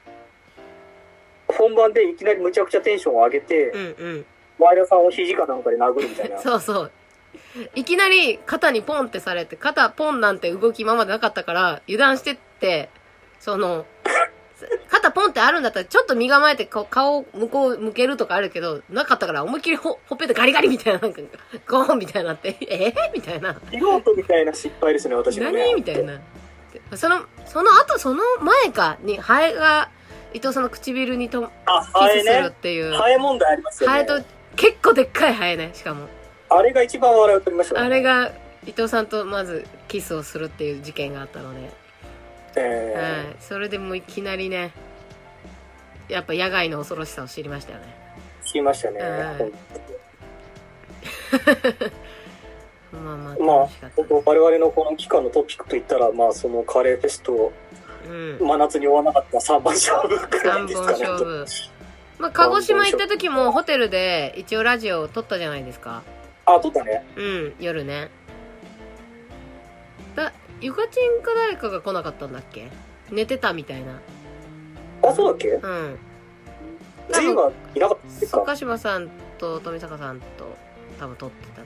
[1.49, 4.27] 本番でいきなりむちゃくちゃテンションを上げて、うん、うん。
[4.59, 6.39] 前田さんを肘かなんかで殴るみたいな。
[6.39, 6.93] そうそう。
[7.75, 12.91] いきなり肩にポンってされて、肩ポンなんて動き今までなかったから、油断してって、
[13.41, 13.87] その、
[14.91, 21.23] 肩ポンってあるんだったら、ちょっと身構えて顔を向こう向けるとかあるけど、なかったから思いっきりほほっぺでガリガリみたいな、なんか、
[21.67, 23.55] ゴーンみたいになって、えー、みたいな。
[23.55, 25.61] 素人みたいな失敗ですね、私のね。
[25.61, 25.75] 何？
[25.75, 26.21] みたいな。
[26.91, 29.91] でその、その後、その前かに、ハエが、
[30.35, 31.49] 伊藤さんの唇にとキ
[32.21, 32.51] スするっね。
[32.51, 32.93] ていう。
[32.95, 33.97] ハエ問題ありますよね。
[33.97, 34.23] ハエと、
[34.57, 36.07] 結構でっかいハエね、しかも。
[36.51, 37.81] あれが一番笑いを取りましたね。
[37.81, 38.33] あれが、
[38.67, 41.71] 伊藤さんとまずキスをするっていう事件があったので、
[42.57, 43.37] えはい。
[43.41, 44.73] それでもういきなりね、
[46.09, 47.85] やっぱ野外の恐ろしさを知りましたよね。
[48.43, 49.01] ー、聞きましたね。
[49.41, 49.53] うん
[52.93, 53.69] まあまあ、まあ
[54.25, 57.53] 我々のこの期間のトピックといったら、まあ、そのカレーフェスト、
[58.09, 58.39] うん。
[58.41, 61.79] 真夏に終わらなかった3番勝負くらい3本ですかね。
[62.19, 66.03] まあ、鹿児島行った時もホテルで一応ラジオを撮ったじゃないですか。
[66.47, 67.05] あ、撮ったね。
[67.17, 68.11] うん、夜ね。
[70.17, 72.71] だ、ゆかちんか誰かが来なかったんだっけ？
[73.13, 74.01] 寝てたみたいな。
[75.03, 75.49] あ、そうだっけ？
[75.49, 75.99] うん。
[77.11, 80.27] 全員はいなかったですか高島さんと富坂さんと
[80.99, 81.58] 多分撮って。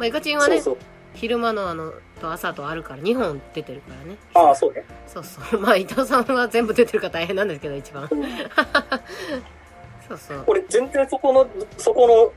[0.00, 0.78] まあ、ゆかちんはね、そう
[1.12, 4.16] 昼間のあの、と朝とあるから2本出てるからね。
[4.32, 4.46] そう。
[4.46, 4.82] ああ、そうね。
[5.06, 5.60] そうそう。
[5.60, 8.08] まあ、伊藤さんは全部出てるから大変なんですけど、一番。
[10.08, 10.44] そうそう。
[10.46, 11.46] 俺、全然そこの、
[11.76, 12.32] そこ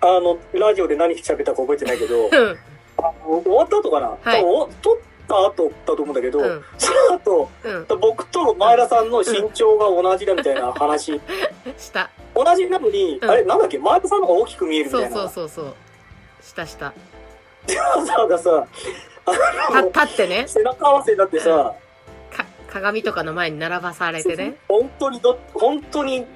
[0.00, 2.30] の、あの、ラジオで何喋ったか覚えてないけど、 うん。
[2.30, 2.56] 終
[3.50, 4.96] わった後かな、はい多分お撮っ
[5.26, 6.64] た後だと思うんだけど、うん。
[6.78, 7.98] その後、うん。
[7.98, 11.20] 僕と前田さんの身長が同じだみたいな話、
[11.76, 12.10] した。
[12.32, 15.16] 同じなのに、うんあれ、なんだっけ、前田さんの方が大きく見えるみたそいうな。
[15.16, 15.64] そうそうそう。
[15.64, 15.87] した
[16.66, 16.86] した。
[16.86, 16.94] わ
[18.04, 18.66] ざわざさ、
[19.26, 19.32] あ
[19.72, 20.44] た、の、立ってね。
[20.48, 21.74] 背中合わせになってさ、
[22.30, 24.56] か、鏡とかの前に並ばされてね。
[24.68, 26.26] 本当にど、本当に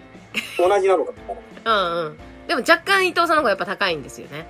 [0.59, 2.19] 同じなのかみたいうんうん。
[2.49, 4.47] でも若干伊藤さんの方がやっぱ高いんですよね。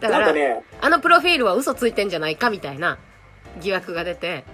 [0.00, 0.18] だな。
[0.18, 2.98] から、ね、あのプロフィールは嘘ついてんじゃないかみたいな
[3.60, 4.44] 疑惑が出て、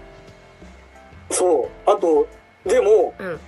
[1.30, 1.90] そう。
[1.90, 2.26] あと、
[2.64, 3.40] でも、うん。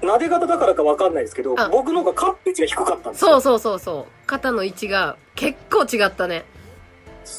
[0.00, 3.30] 撫で方だからかわかんないですけどあ、僕の方がカップ位置が低かったんですよ。
[3.32, 4.26] そうそうそうそう。
[4.26, 6.44] 肩の位置が結構違ったね。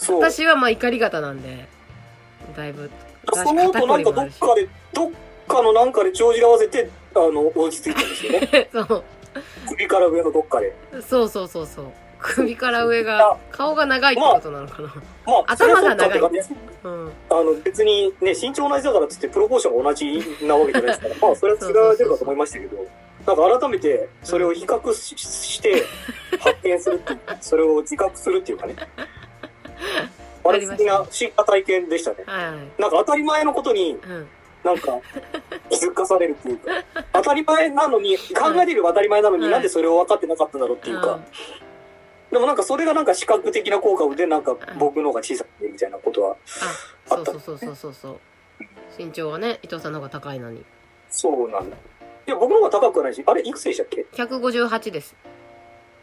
[0.08, 1.68] 私はまあ怒り型なんで、
[2.56, 2.90] だいぶ。
[3.34, 5.12] その後なんかどっかで、どっ
[5.48, 8.70] かのなんかで帳尻合わせて、あの、落ち着いたんですよね。
[8.74, 9.04] そう。
[9.70, 10.74] 首から上のどっかで。
[11.08, 11.86] そうそうそうそう。
[12.22, 14.94] 首から上が、顔が長いってことなのかな。
[15.26, 17.12] まあ、頭が長いそれはそうん。
[17.30, 20.06] あの、別にね、身長同じだからっつってプロポーションが同じ
[20.46, 22.88] なわけじゃないですから、 まあ、それは違う出るかと思いましたけど、
[23.26, 25.84] なんか改めてそれを比較しして、
[26.40, 28.76] 発見するっていう、それを自覚するっていうかね。
[30.44, 32.18] あれ不思議な、不思議な体験でしたね。
[32.26, 32.82] はい。
[32.82, 34.28] なんか当たり前のことに、うん。
[34.64, 35.00] なんか、
[35.70, 36.72] 気づかされるっていうか、
[37.14, 41.20] 当たり前なのに、考えてる当たり前なのに、はいなんでそれを分かってなかったんだろうっていうか、
[42.32, 46.38] でもなんかそれがなんか視覚的な効果で、なんか僕の方が小さく見えるみたいなことは、
[47.10, 48.20] あ、そうそうそうそうそうそう。
[48.98, 50.64] 身長はね、伊藤さんの方が高いのに。
[51.10, 51.76] そうなんだ。
[51.76, 55.16] いや、僕の方が高くはないし、あれ、いくつでしたっけ？158です。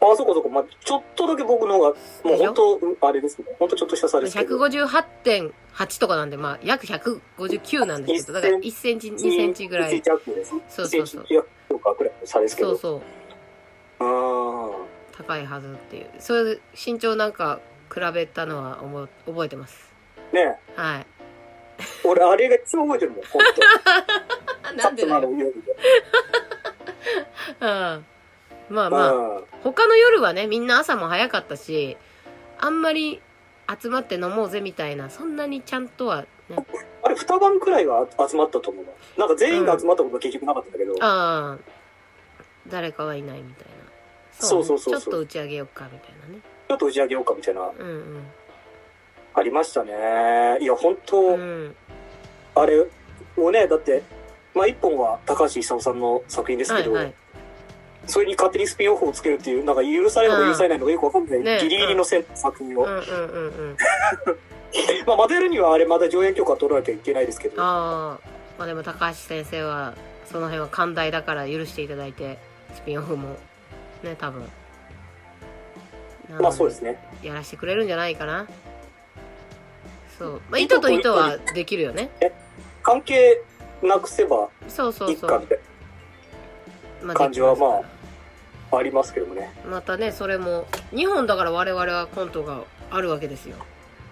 [0.01, 0.49] あ、そこそこ。
[0.49, 1.89] まあ、ちょっとだけ僕の方が、
[2.23, 3.45] もう本当、あれですね。
[3.57, 4.57] 本当ちょっとした差ですけど。
[4.57, 10.03] 158.8とかなんで、まあ、約159なんですけど、だから1センチ、2センチぐらい1。
[10.03, 10.51] 弱です。
[10.51, 12.69] そうそうそう1センチ弱とかぐらいの差ですけど。
[12.69, 13.01] そうそう。
[15.29, 16.07] あ高いはずっていう。
[16.19, 17.59] そういう身長なんか
[17.93, 19.93] 比べたのは思う覚えてます。
[20.33, 20.35] あ。
[20.35, 21.05] ねはい。
[22.03, 23.41] 俺、あれが一番覚えてるもん、本
[24.73, 25.29] 当 なんでだよ。
[27.61, 28.05] うん。
[28.69, 31.97] まあまあ、うん他の夜はね、みんな朝も早かったし、
[32.59, 33.21] あんまり
[33.81, 36.65] 集まって飲もうぜみたいな、そんなにちゃんとはね。
[37.03, 38.91] あれ、二晩くらいは集まったと思うな。
[39.17, 40.93] なんか全員が集まったことは結局なかったんだけど。
[41.01, 41.57] ああ、
[42.67, 43.68] 誰かはいないみたいな。
[44.39, 46.41] そうそうそうちょっと打ち上げよっかみたいなね。
[46.67, 48.23] ちょっと打ち上げようかみたいな、うん
[49.35, 49.91] ありましたね。
[50.59, 51.39] いや、本当、うん。
[51.39, 51.75] うん。
[52.55, 52.85] あれ
[53.37, 54.03] もね、だって、
[54.53, 57.13] まあ一本は高橋勲さんの作品ですけど、はいはい。
[58.05, 62.83] それに勝手にスピンオフをつけるっていう、なんか許されるのか許されないのかよくわかんない、ねギリギリの線作品を。
[62.83, 63.77] うんうんうんうん。
[65.05, 69.93] まあ、まだやるにはあれまだ上演許可取らなきゃいけないですけど、ああ、まあでも高橋先生は、
[70.25, 72.37] その辺は寛大だから許していただいて、
[72.75, 73.37] スピンオフも、
[74.03, 74.49] ね、多分。
[76.39, 76.99] まあそうですね。
[77.23, 78.47] やらせてくれるんじゃないかな。
[80.17, 80.41] そう。
[80.49, 82.09] まあ、糸と糸はできるよね。
[82.83, 83.41] 関係
[83.81, 87.81] なくせばそうそそういいうま感じはま
[88.71, 89.51] あありますけどもね。
[89.63, 93.55] らまたね、それも、2本だから我々はコントがあるわけですよ。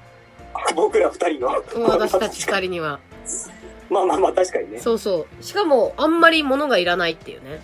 [0.76, 1.64] 僕ら二人の。
[1.88, 3.00] 私たち2人には。
[3.90, 4.80] まあまあまあ確かにね。
[4.80, 5.44] そうそう。
[5.44, 7.62] しかも、あんまり物がいらないっていうね。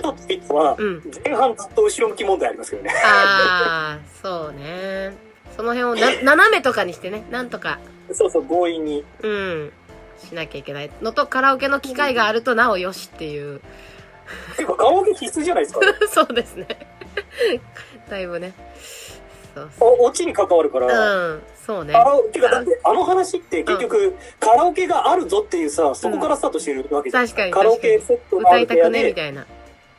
[0.00, 1.02] ただ、糸と糸はうん。
[1.24, 2.92] 前半ずっと後ろ向き問題ありますけどね。
[3.04, 5.12] あー、そうね。
[5.56, 7.78] その辺をな、 斜めとかにしてね、なんとか、
[8.12, 9.04] そうそう、強引に。
[9.22, 9.72] うん、
[10.18, 13.60] しなきゃいけないのと、カラオケの機会があるとなおよしっていう。
[14.56, 15.80] てか、カラオケ必須じゃないですか。
[16.08, 16.66] そうですね。
[18.08, 18.52] だいぶね。
[19.54, 20.86] そうそお、オチに関わるから。
[20.86, 20.90] う。
[20.90, 21.94] うん、そうね
[22.32, 27.26] てか、だって、あの話って結局、カラオケがあるぞっていうさ、そこからスタートしてるわけじゃん。
[27.26, 27.76] 確かにカラオ。
[27.78, 29.46] ケセットがあ歌いたくねみたいな。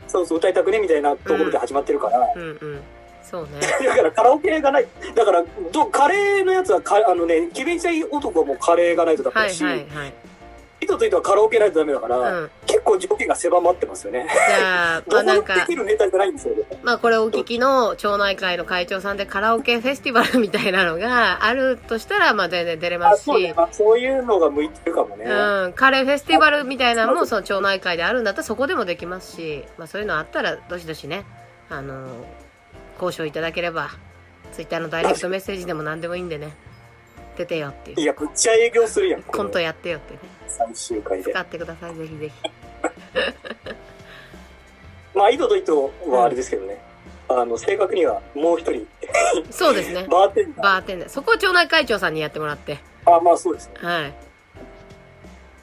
[0.09, 2.33] そうそう、歌いたくねみたいなところで始まってるから。
[2.35, 2.81] うんうん。
[3.23, 3.49] そうね。
[3.85, 4.87] だからカラオケがない。
[5.13, 10.13] だから、どカレーのやつはか、あのね、キベンチ男はもうカレーがないとダメはいだし、はいはい。
[10.81, 12.51] 糸と糸はカラオケないとダメだから、うん。
[12.65, 14.27] 結構条件が狭まってますよね。
[14.29, 16.63] じゃあ、まあなんかで、きるネタじゃないんですよね。
[16.83, 23.53] まあこれお聞きの町内会の会長さんでカラオケフェスティバルみたいなのがあるとしたら、まあ全然出れまあ、すそうねし。。
[23.55, 25.25] まあ、そういうのが向いてるかもね。
[25.25, 31.25] うん、カレーフェスティバルみたいなのもその町内会であるんだったらそこでもできますし、まあ、そういうのあったらどしどしね、
[31.69, 32.07] あの
[32.95, 33.89] 交渉いただければ
[34.51, 36.53] ツイッターのダイレクトメッセージでも何でもいいんでね
[37.39, 38.01] 出てよっていう。
[38.01, 39.23] いや、むっちゃ営業するやん。
[39.23, 40.19] コントやってよってね。
[40.45, 41.31] 最終回で。
[41.31, 41.41] 使。
[41.41, 42.33] ってくださいぜひぜひ。
[45.15, 46.81] まあ、糸と糸はあれですけどね。
[47.29, 48.85] あの、正確にはもう一人、
[49.51, 50.05] そうですね。
[50.11, 50.63] バーテンダー。
[50.63, 51.09] バーテンダー。
[51.09, 52.79] そこを町内会長さんにやってもらって。
[53.05, 53.73] あ、まあそうですね。
[53.75, 54.13] はい。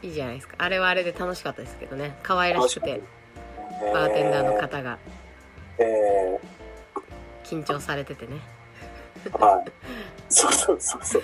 [0.06, 0.54] いいじゃないですか。
[0.58, 2.16] あれはあれで楽しかったですけどね。
[2.22, 3.02] 可愛らしくて。
[3.92, 4.98] バーテンダーの方が。
[5.78, 5.86] えー。
[5.86, 6.40] え
[7.44, 8.36] 緊張されててね。
[8.36, 8.55] ー
[9.32, 9.72] はい。
[10.28, 11.22] そうそうそうそう。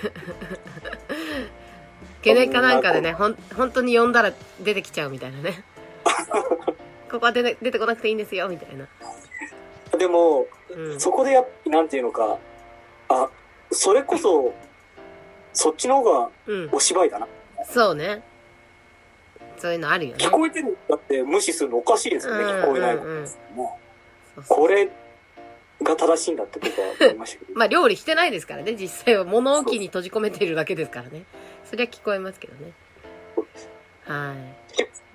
[2.21, 5.63] ゲネかなんかでね、ほん、本当に呼んだら出てきちゃうみたいなね。
[7.11, 8.87] ここは出て出てこなくていいんですよ、みたいな。
[9.97, 10.99] でも、うん。
[10.99, 12.37] そこでやなんていうのか、
[13.09, 13.29] あ、
[13.71, 14.53] それこそ、
[15.53, 16.69] そっちの方がうん。
[16.71, 17.27] お芝居だな。
[17.65, 18.23] そうね。
[19.57, 20.25] そういうのあるよね。
[20.25, 23.21] 聞こえてるんだって無視するのおかしいですよね、うん聞こえないの、うんうん
[23.55, 23.79] も
[24.35, 24.89] そううそうこれ
[25.83, 27.53] が正しいんだって僕は思いましたけど。
[27.57, 31.23] まあ、料理してないですからね、実際は物置に閉じ込めているだけですからね。
[31.65, 32.71] そりゃ聞こえますけどね。
[34.05, 34.35] は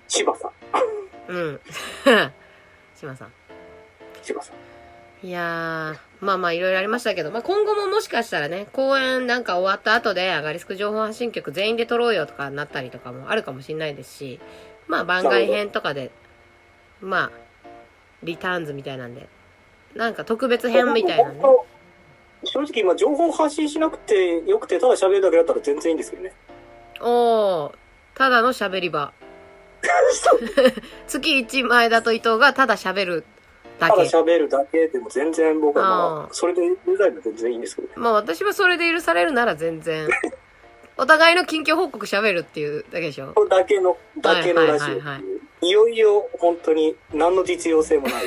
[0.06, 0.50] 千葉さん。
[0.50, 0.52] い。
[1.28, 1.60] うん。
[2.96, 3.32] 島さん。
[4.22, 5.26] 千葉さん。
[5.26, 14.40] いやー、まあまあいろいろありましたけど、まあ今後ももしかしたらね、公演なんか終わった後で、アガリスク情報発信局全員で撮ろうよとかなったりとかもあるかもしれないですし、
[14.86, 16.10] まあ番外編とかで、
[17.00, 17.30] まあ、
[18.22, 19.28] リターンズみたいなんで、
[19.98, 21.40] なんか特別編みたいなね。
[22.44, 26.32] 正直今情報発信しなくてよくて、ただ喋るだけだったら全然いいんですけどね。
[27.00, 27.72] おー、
[28.14, 29.12] ただの喋り場。
[31.08, 33.24] 月1前田と伊藤がただ喋る
[33.80, 34.08] だただけ。
[34.08, 37.94] 喋るだけでも全然僕はまあそれでデザインも全然いいんですけどね。
[37.96, 40.08] まあ私はそれで許されるなら全然。
[40.96, 44.84] お互いの近況報告喋るっていうだけでしょだけの、だけのラジ
[45.62, 48.24] オいよいよ本当に何の実用性もない。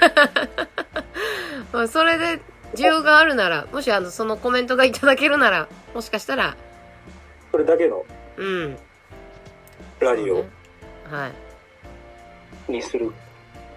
[1.72, 2.40] まあそれで
[2.74, 6.56] 需要があるなら、もしあの、そのコメントがいただけるなら、もしかしたら、
[7.50, 8.04] それだけの
[8.36, 8.78] うん。
[10.00, 10.44] ラジオ
[11.10, 11.28] は
[12.68, 12.72] い。
[12.72, 13.10] にする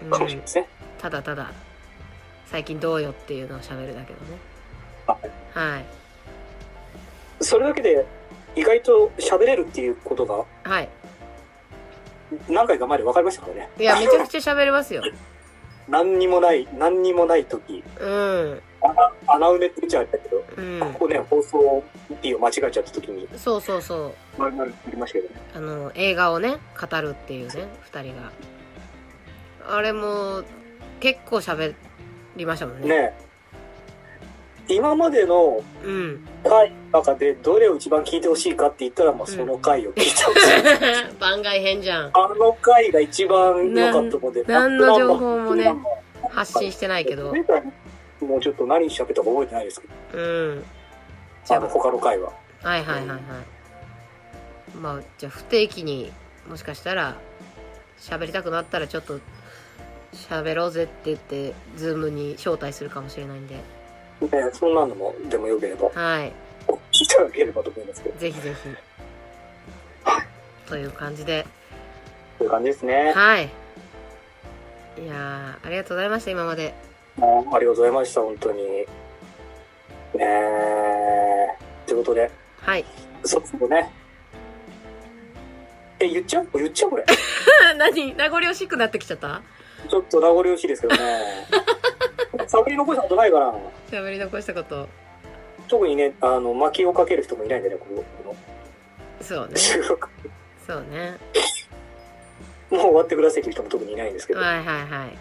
[0.02, 0.68] うんかもしれないですね。
[0.98, 1.50] ただただ
[2.46, 4.38] 最近どうよっていうのを喋るだけのね
[5.06, 5.18] は
[5.64, 5.84] いはい
[7.40, 8.04] それだけで
[8.54, 10.88] 意外と喋れるっていうことがはい
[12.48, 13.70] 何回か前で分かりましたからね。
[13.78, 15.02] いやめちゃくちゃ喋れますよ
[15.88, 18.60] 何にもない、何にもない時、うん。
[19.26, 20.80] 穴埋めって言っちゃったけど、うん。
[20.80, 21.82] ここね、放送
[22.22, 24.06] 日を間違えちゃった時に、そうそうそ
[24.38, 24.40] う。
[24.40, 25.40] 前々言いましたけどね。
[25.54, 28.32] あの映画をね語るっていうね2人が。
[29.68, 30.42] あれも
[31.00, 31.74] 結構喋
[32.36, 32.88] りましたもんね。
[32.88, 33.14] ね。
[34.68, 36.24] え今までのうん
[36.92, 41.16] 中でどれを一番聞いてほしいかって言ったら、まあ、その回を聞いてほしい。
[41.18, 42.10] 番外編じゃん。
[42.12, 45.74] あの回が一番良かったので、何の情報もね
[46.30, 47.32] 発信してないけど。
[48.20, 50.64] もうちょっと何喋ったか覚えてないですけど、うん。
[51.44, 52.32] じゃあの他の回は。
[52.62, 53.18] あはいはいはいはい。
[54.80, 56.12] まあじゃあ不定期に
[56.48, 57.16] もしかしたら
[57.98, 59.18] 喋りたくなったらちょっと
[60.12, 63.54] 喋ろうぜって言ってズームに招待するかもしれないんで。
[63.54, 63.60] ね
[64.34, 66.32] えそんなのも、でもよければ、はい
[66.92, 68.68] 聞いていただければと思いますけど、ぜひぜひ
[70.68, 71.44] という感じで
[72.38, 73.12] そういう感じですね。
[73.14, 73.50] はい
[74.98, 76.74] いやーありがとうございました今まで
[77.16, 78.62] もうありがとうございました、本当に。
[78.62, 78.86] ね
[80.20, 81.48] え。
[81.86, 82.84] ということで、はい
[83.24, 83.90] そろそろね。
[86.00, 86.48] え、言っちゃう？
[86.54, 87.04] 言っちゃうこれ。
[87.78, 88.14] 何？
[88.14, 89.40] 名残惜しくなってきちゃった？
[89.88, 91.46] ちょっと名残惜しいですけどね。
[92.48, 93.54] 探り残したことないかな。
[93.90, 94.88] 喋り残したこと
[95.68, 98.36] 特にね、あの、薪をかける人もいないんでね、この、こ
[99.20, 99.52] そうね。
[99.52, 100.08] の収録。
[100.66, 101.16] そうね。
[102.70, 104.40] もう終わってくださいっていう人も特にいないんですけど。
[104.40, 105.16] はいはいはい。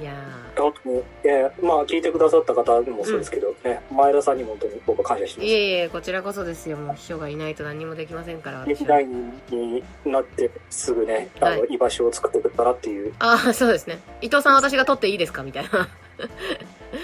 [0.00, 0.14] いや
[0.56, 5.48] 本当に、えーまあ、聞いてくださった方もそうですけど、ね、前田さんにも本当に僕は感謝してます。
[5.48, 6.76] ーいえいえこちらこそですよ。
[6.76, 8.66] もう秘書がいないと何もできませんから私は。
[8.66, 13.98] 劇団員になってすぐね、あの、は居場所を作ってくれたらっていう、ああそうですね。
[14.20, 15.42] 伊藤さん私が取っていいですか？
[15.42, 15.88] みたいな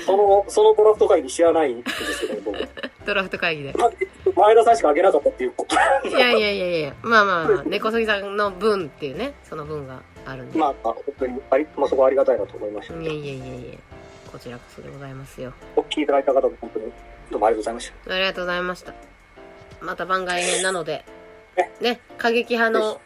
[0.05, 2.59] その、そのドラフト会議知らないんですけど、僕。
[3.05, 3.75] ドラフト会議で。
[3.77, 3.91] ま
[4.45, 5.77] 前田さんしかあげなかったっていうこと。
[6.09, 7.63] いやいやいやいやまあまあまあ。
[7.65, 12.95] 根こそぎさんの分っていうねその分があるんで、まあ、まあ、本当にあり、まあ、そこはありがたいなと思いました。
[12.95, 13.79] いやいやいやいや
[14.31, 15.53] こちらこそでございますよ。
[15.77, 16.93] お聞きいただいた方も本当に、
[17.31, 18.15] どうもありがとうございました。
[18.15, 18.95] ありがとうございました。
[19.81, 21.05] また番外編なので。
[21.81, 22.01] ね。
[22.19, 23.01] 過激派の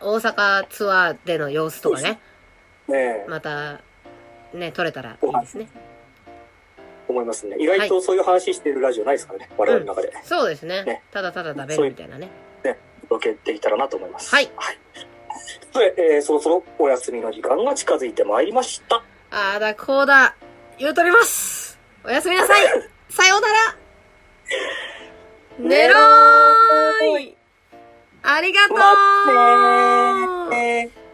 [0.00, 2.20] 大阪ツアーでの様子とかね。
[2.88, 3.80] ねえ、また
[4.54, 5.68] ね撮れたらいいですね
[7.08, 7.56] 思いますね。
[7.58, 10.12] 意外とそういう話してるラジオないですからね、我々の中で。
[10.24, 10.84] そうですね。
[10.84, 11.02] ね。
[11.12, 12.30] ただただ食べるみたいなね。
[13.08, 14.34] 届けていたらなと思います。
[14.34, 14.50] はい。
[14.56, 14.78] はい。
[15.72, 19.02] で、えーそろそろお休みの時間が近づいてまいりました。
[19.30, 20.34] あーだこうだ。
[20.78, 21.78] 言うとります。
[22.04, 22.66] おやすみなさい。
[23.08, 23.54] さようなら。
[25.58, 27.36] 寝ろーい。
[28.22, 28.78] ありがとう。
[28.78, 31.05] 待ってー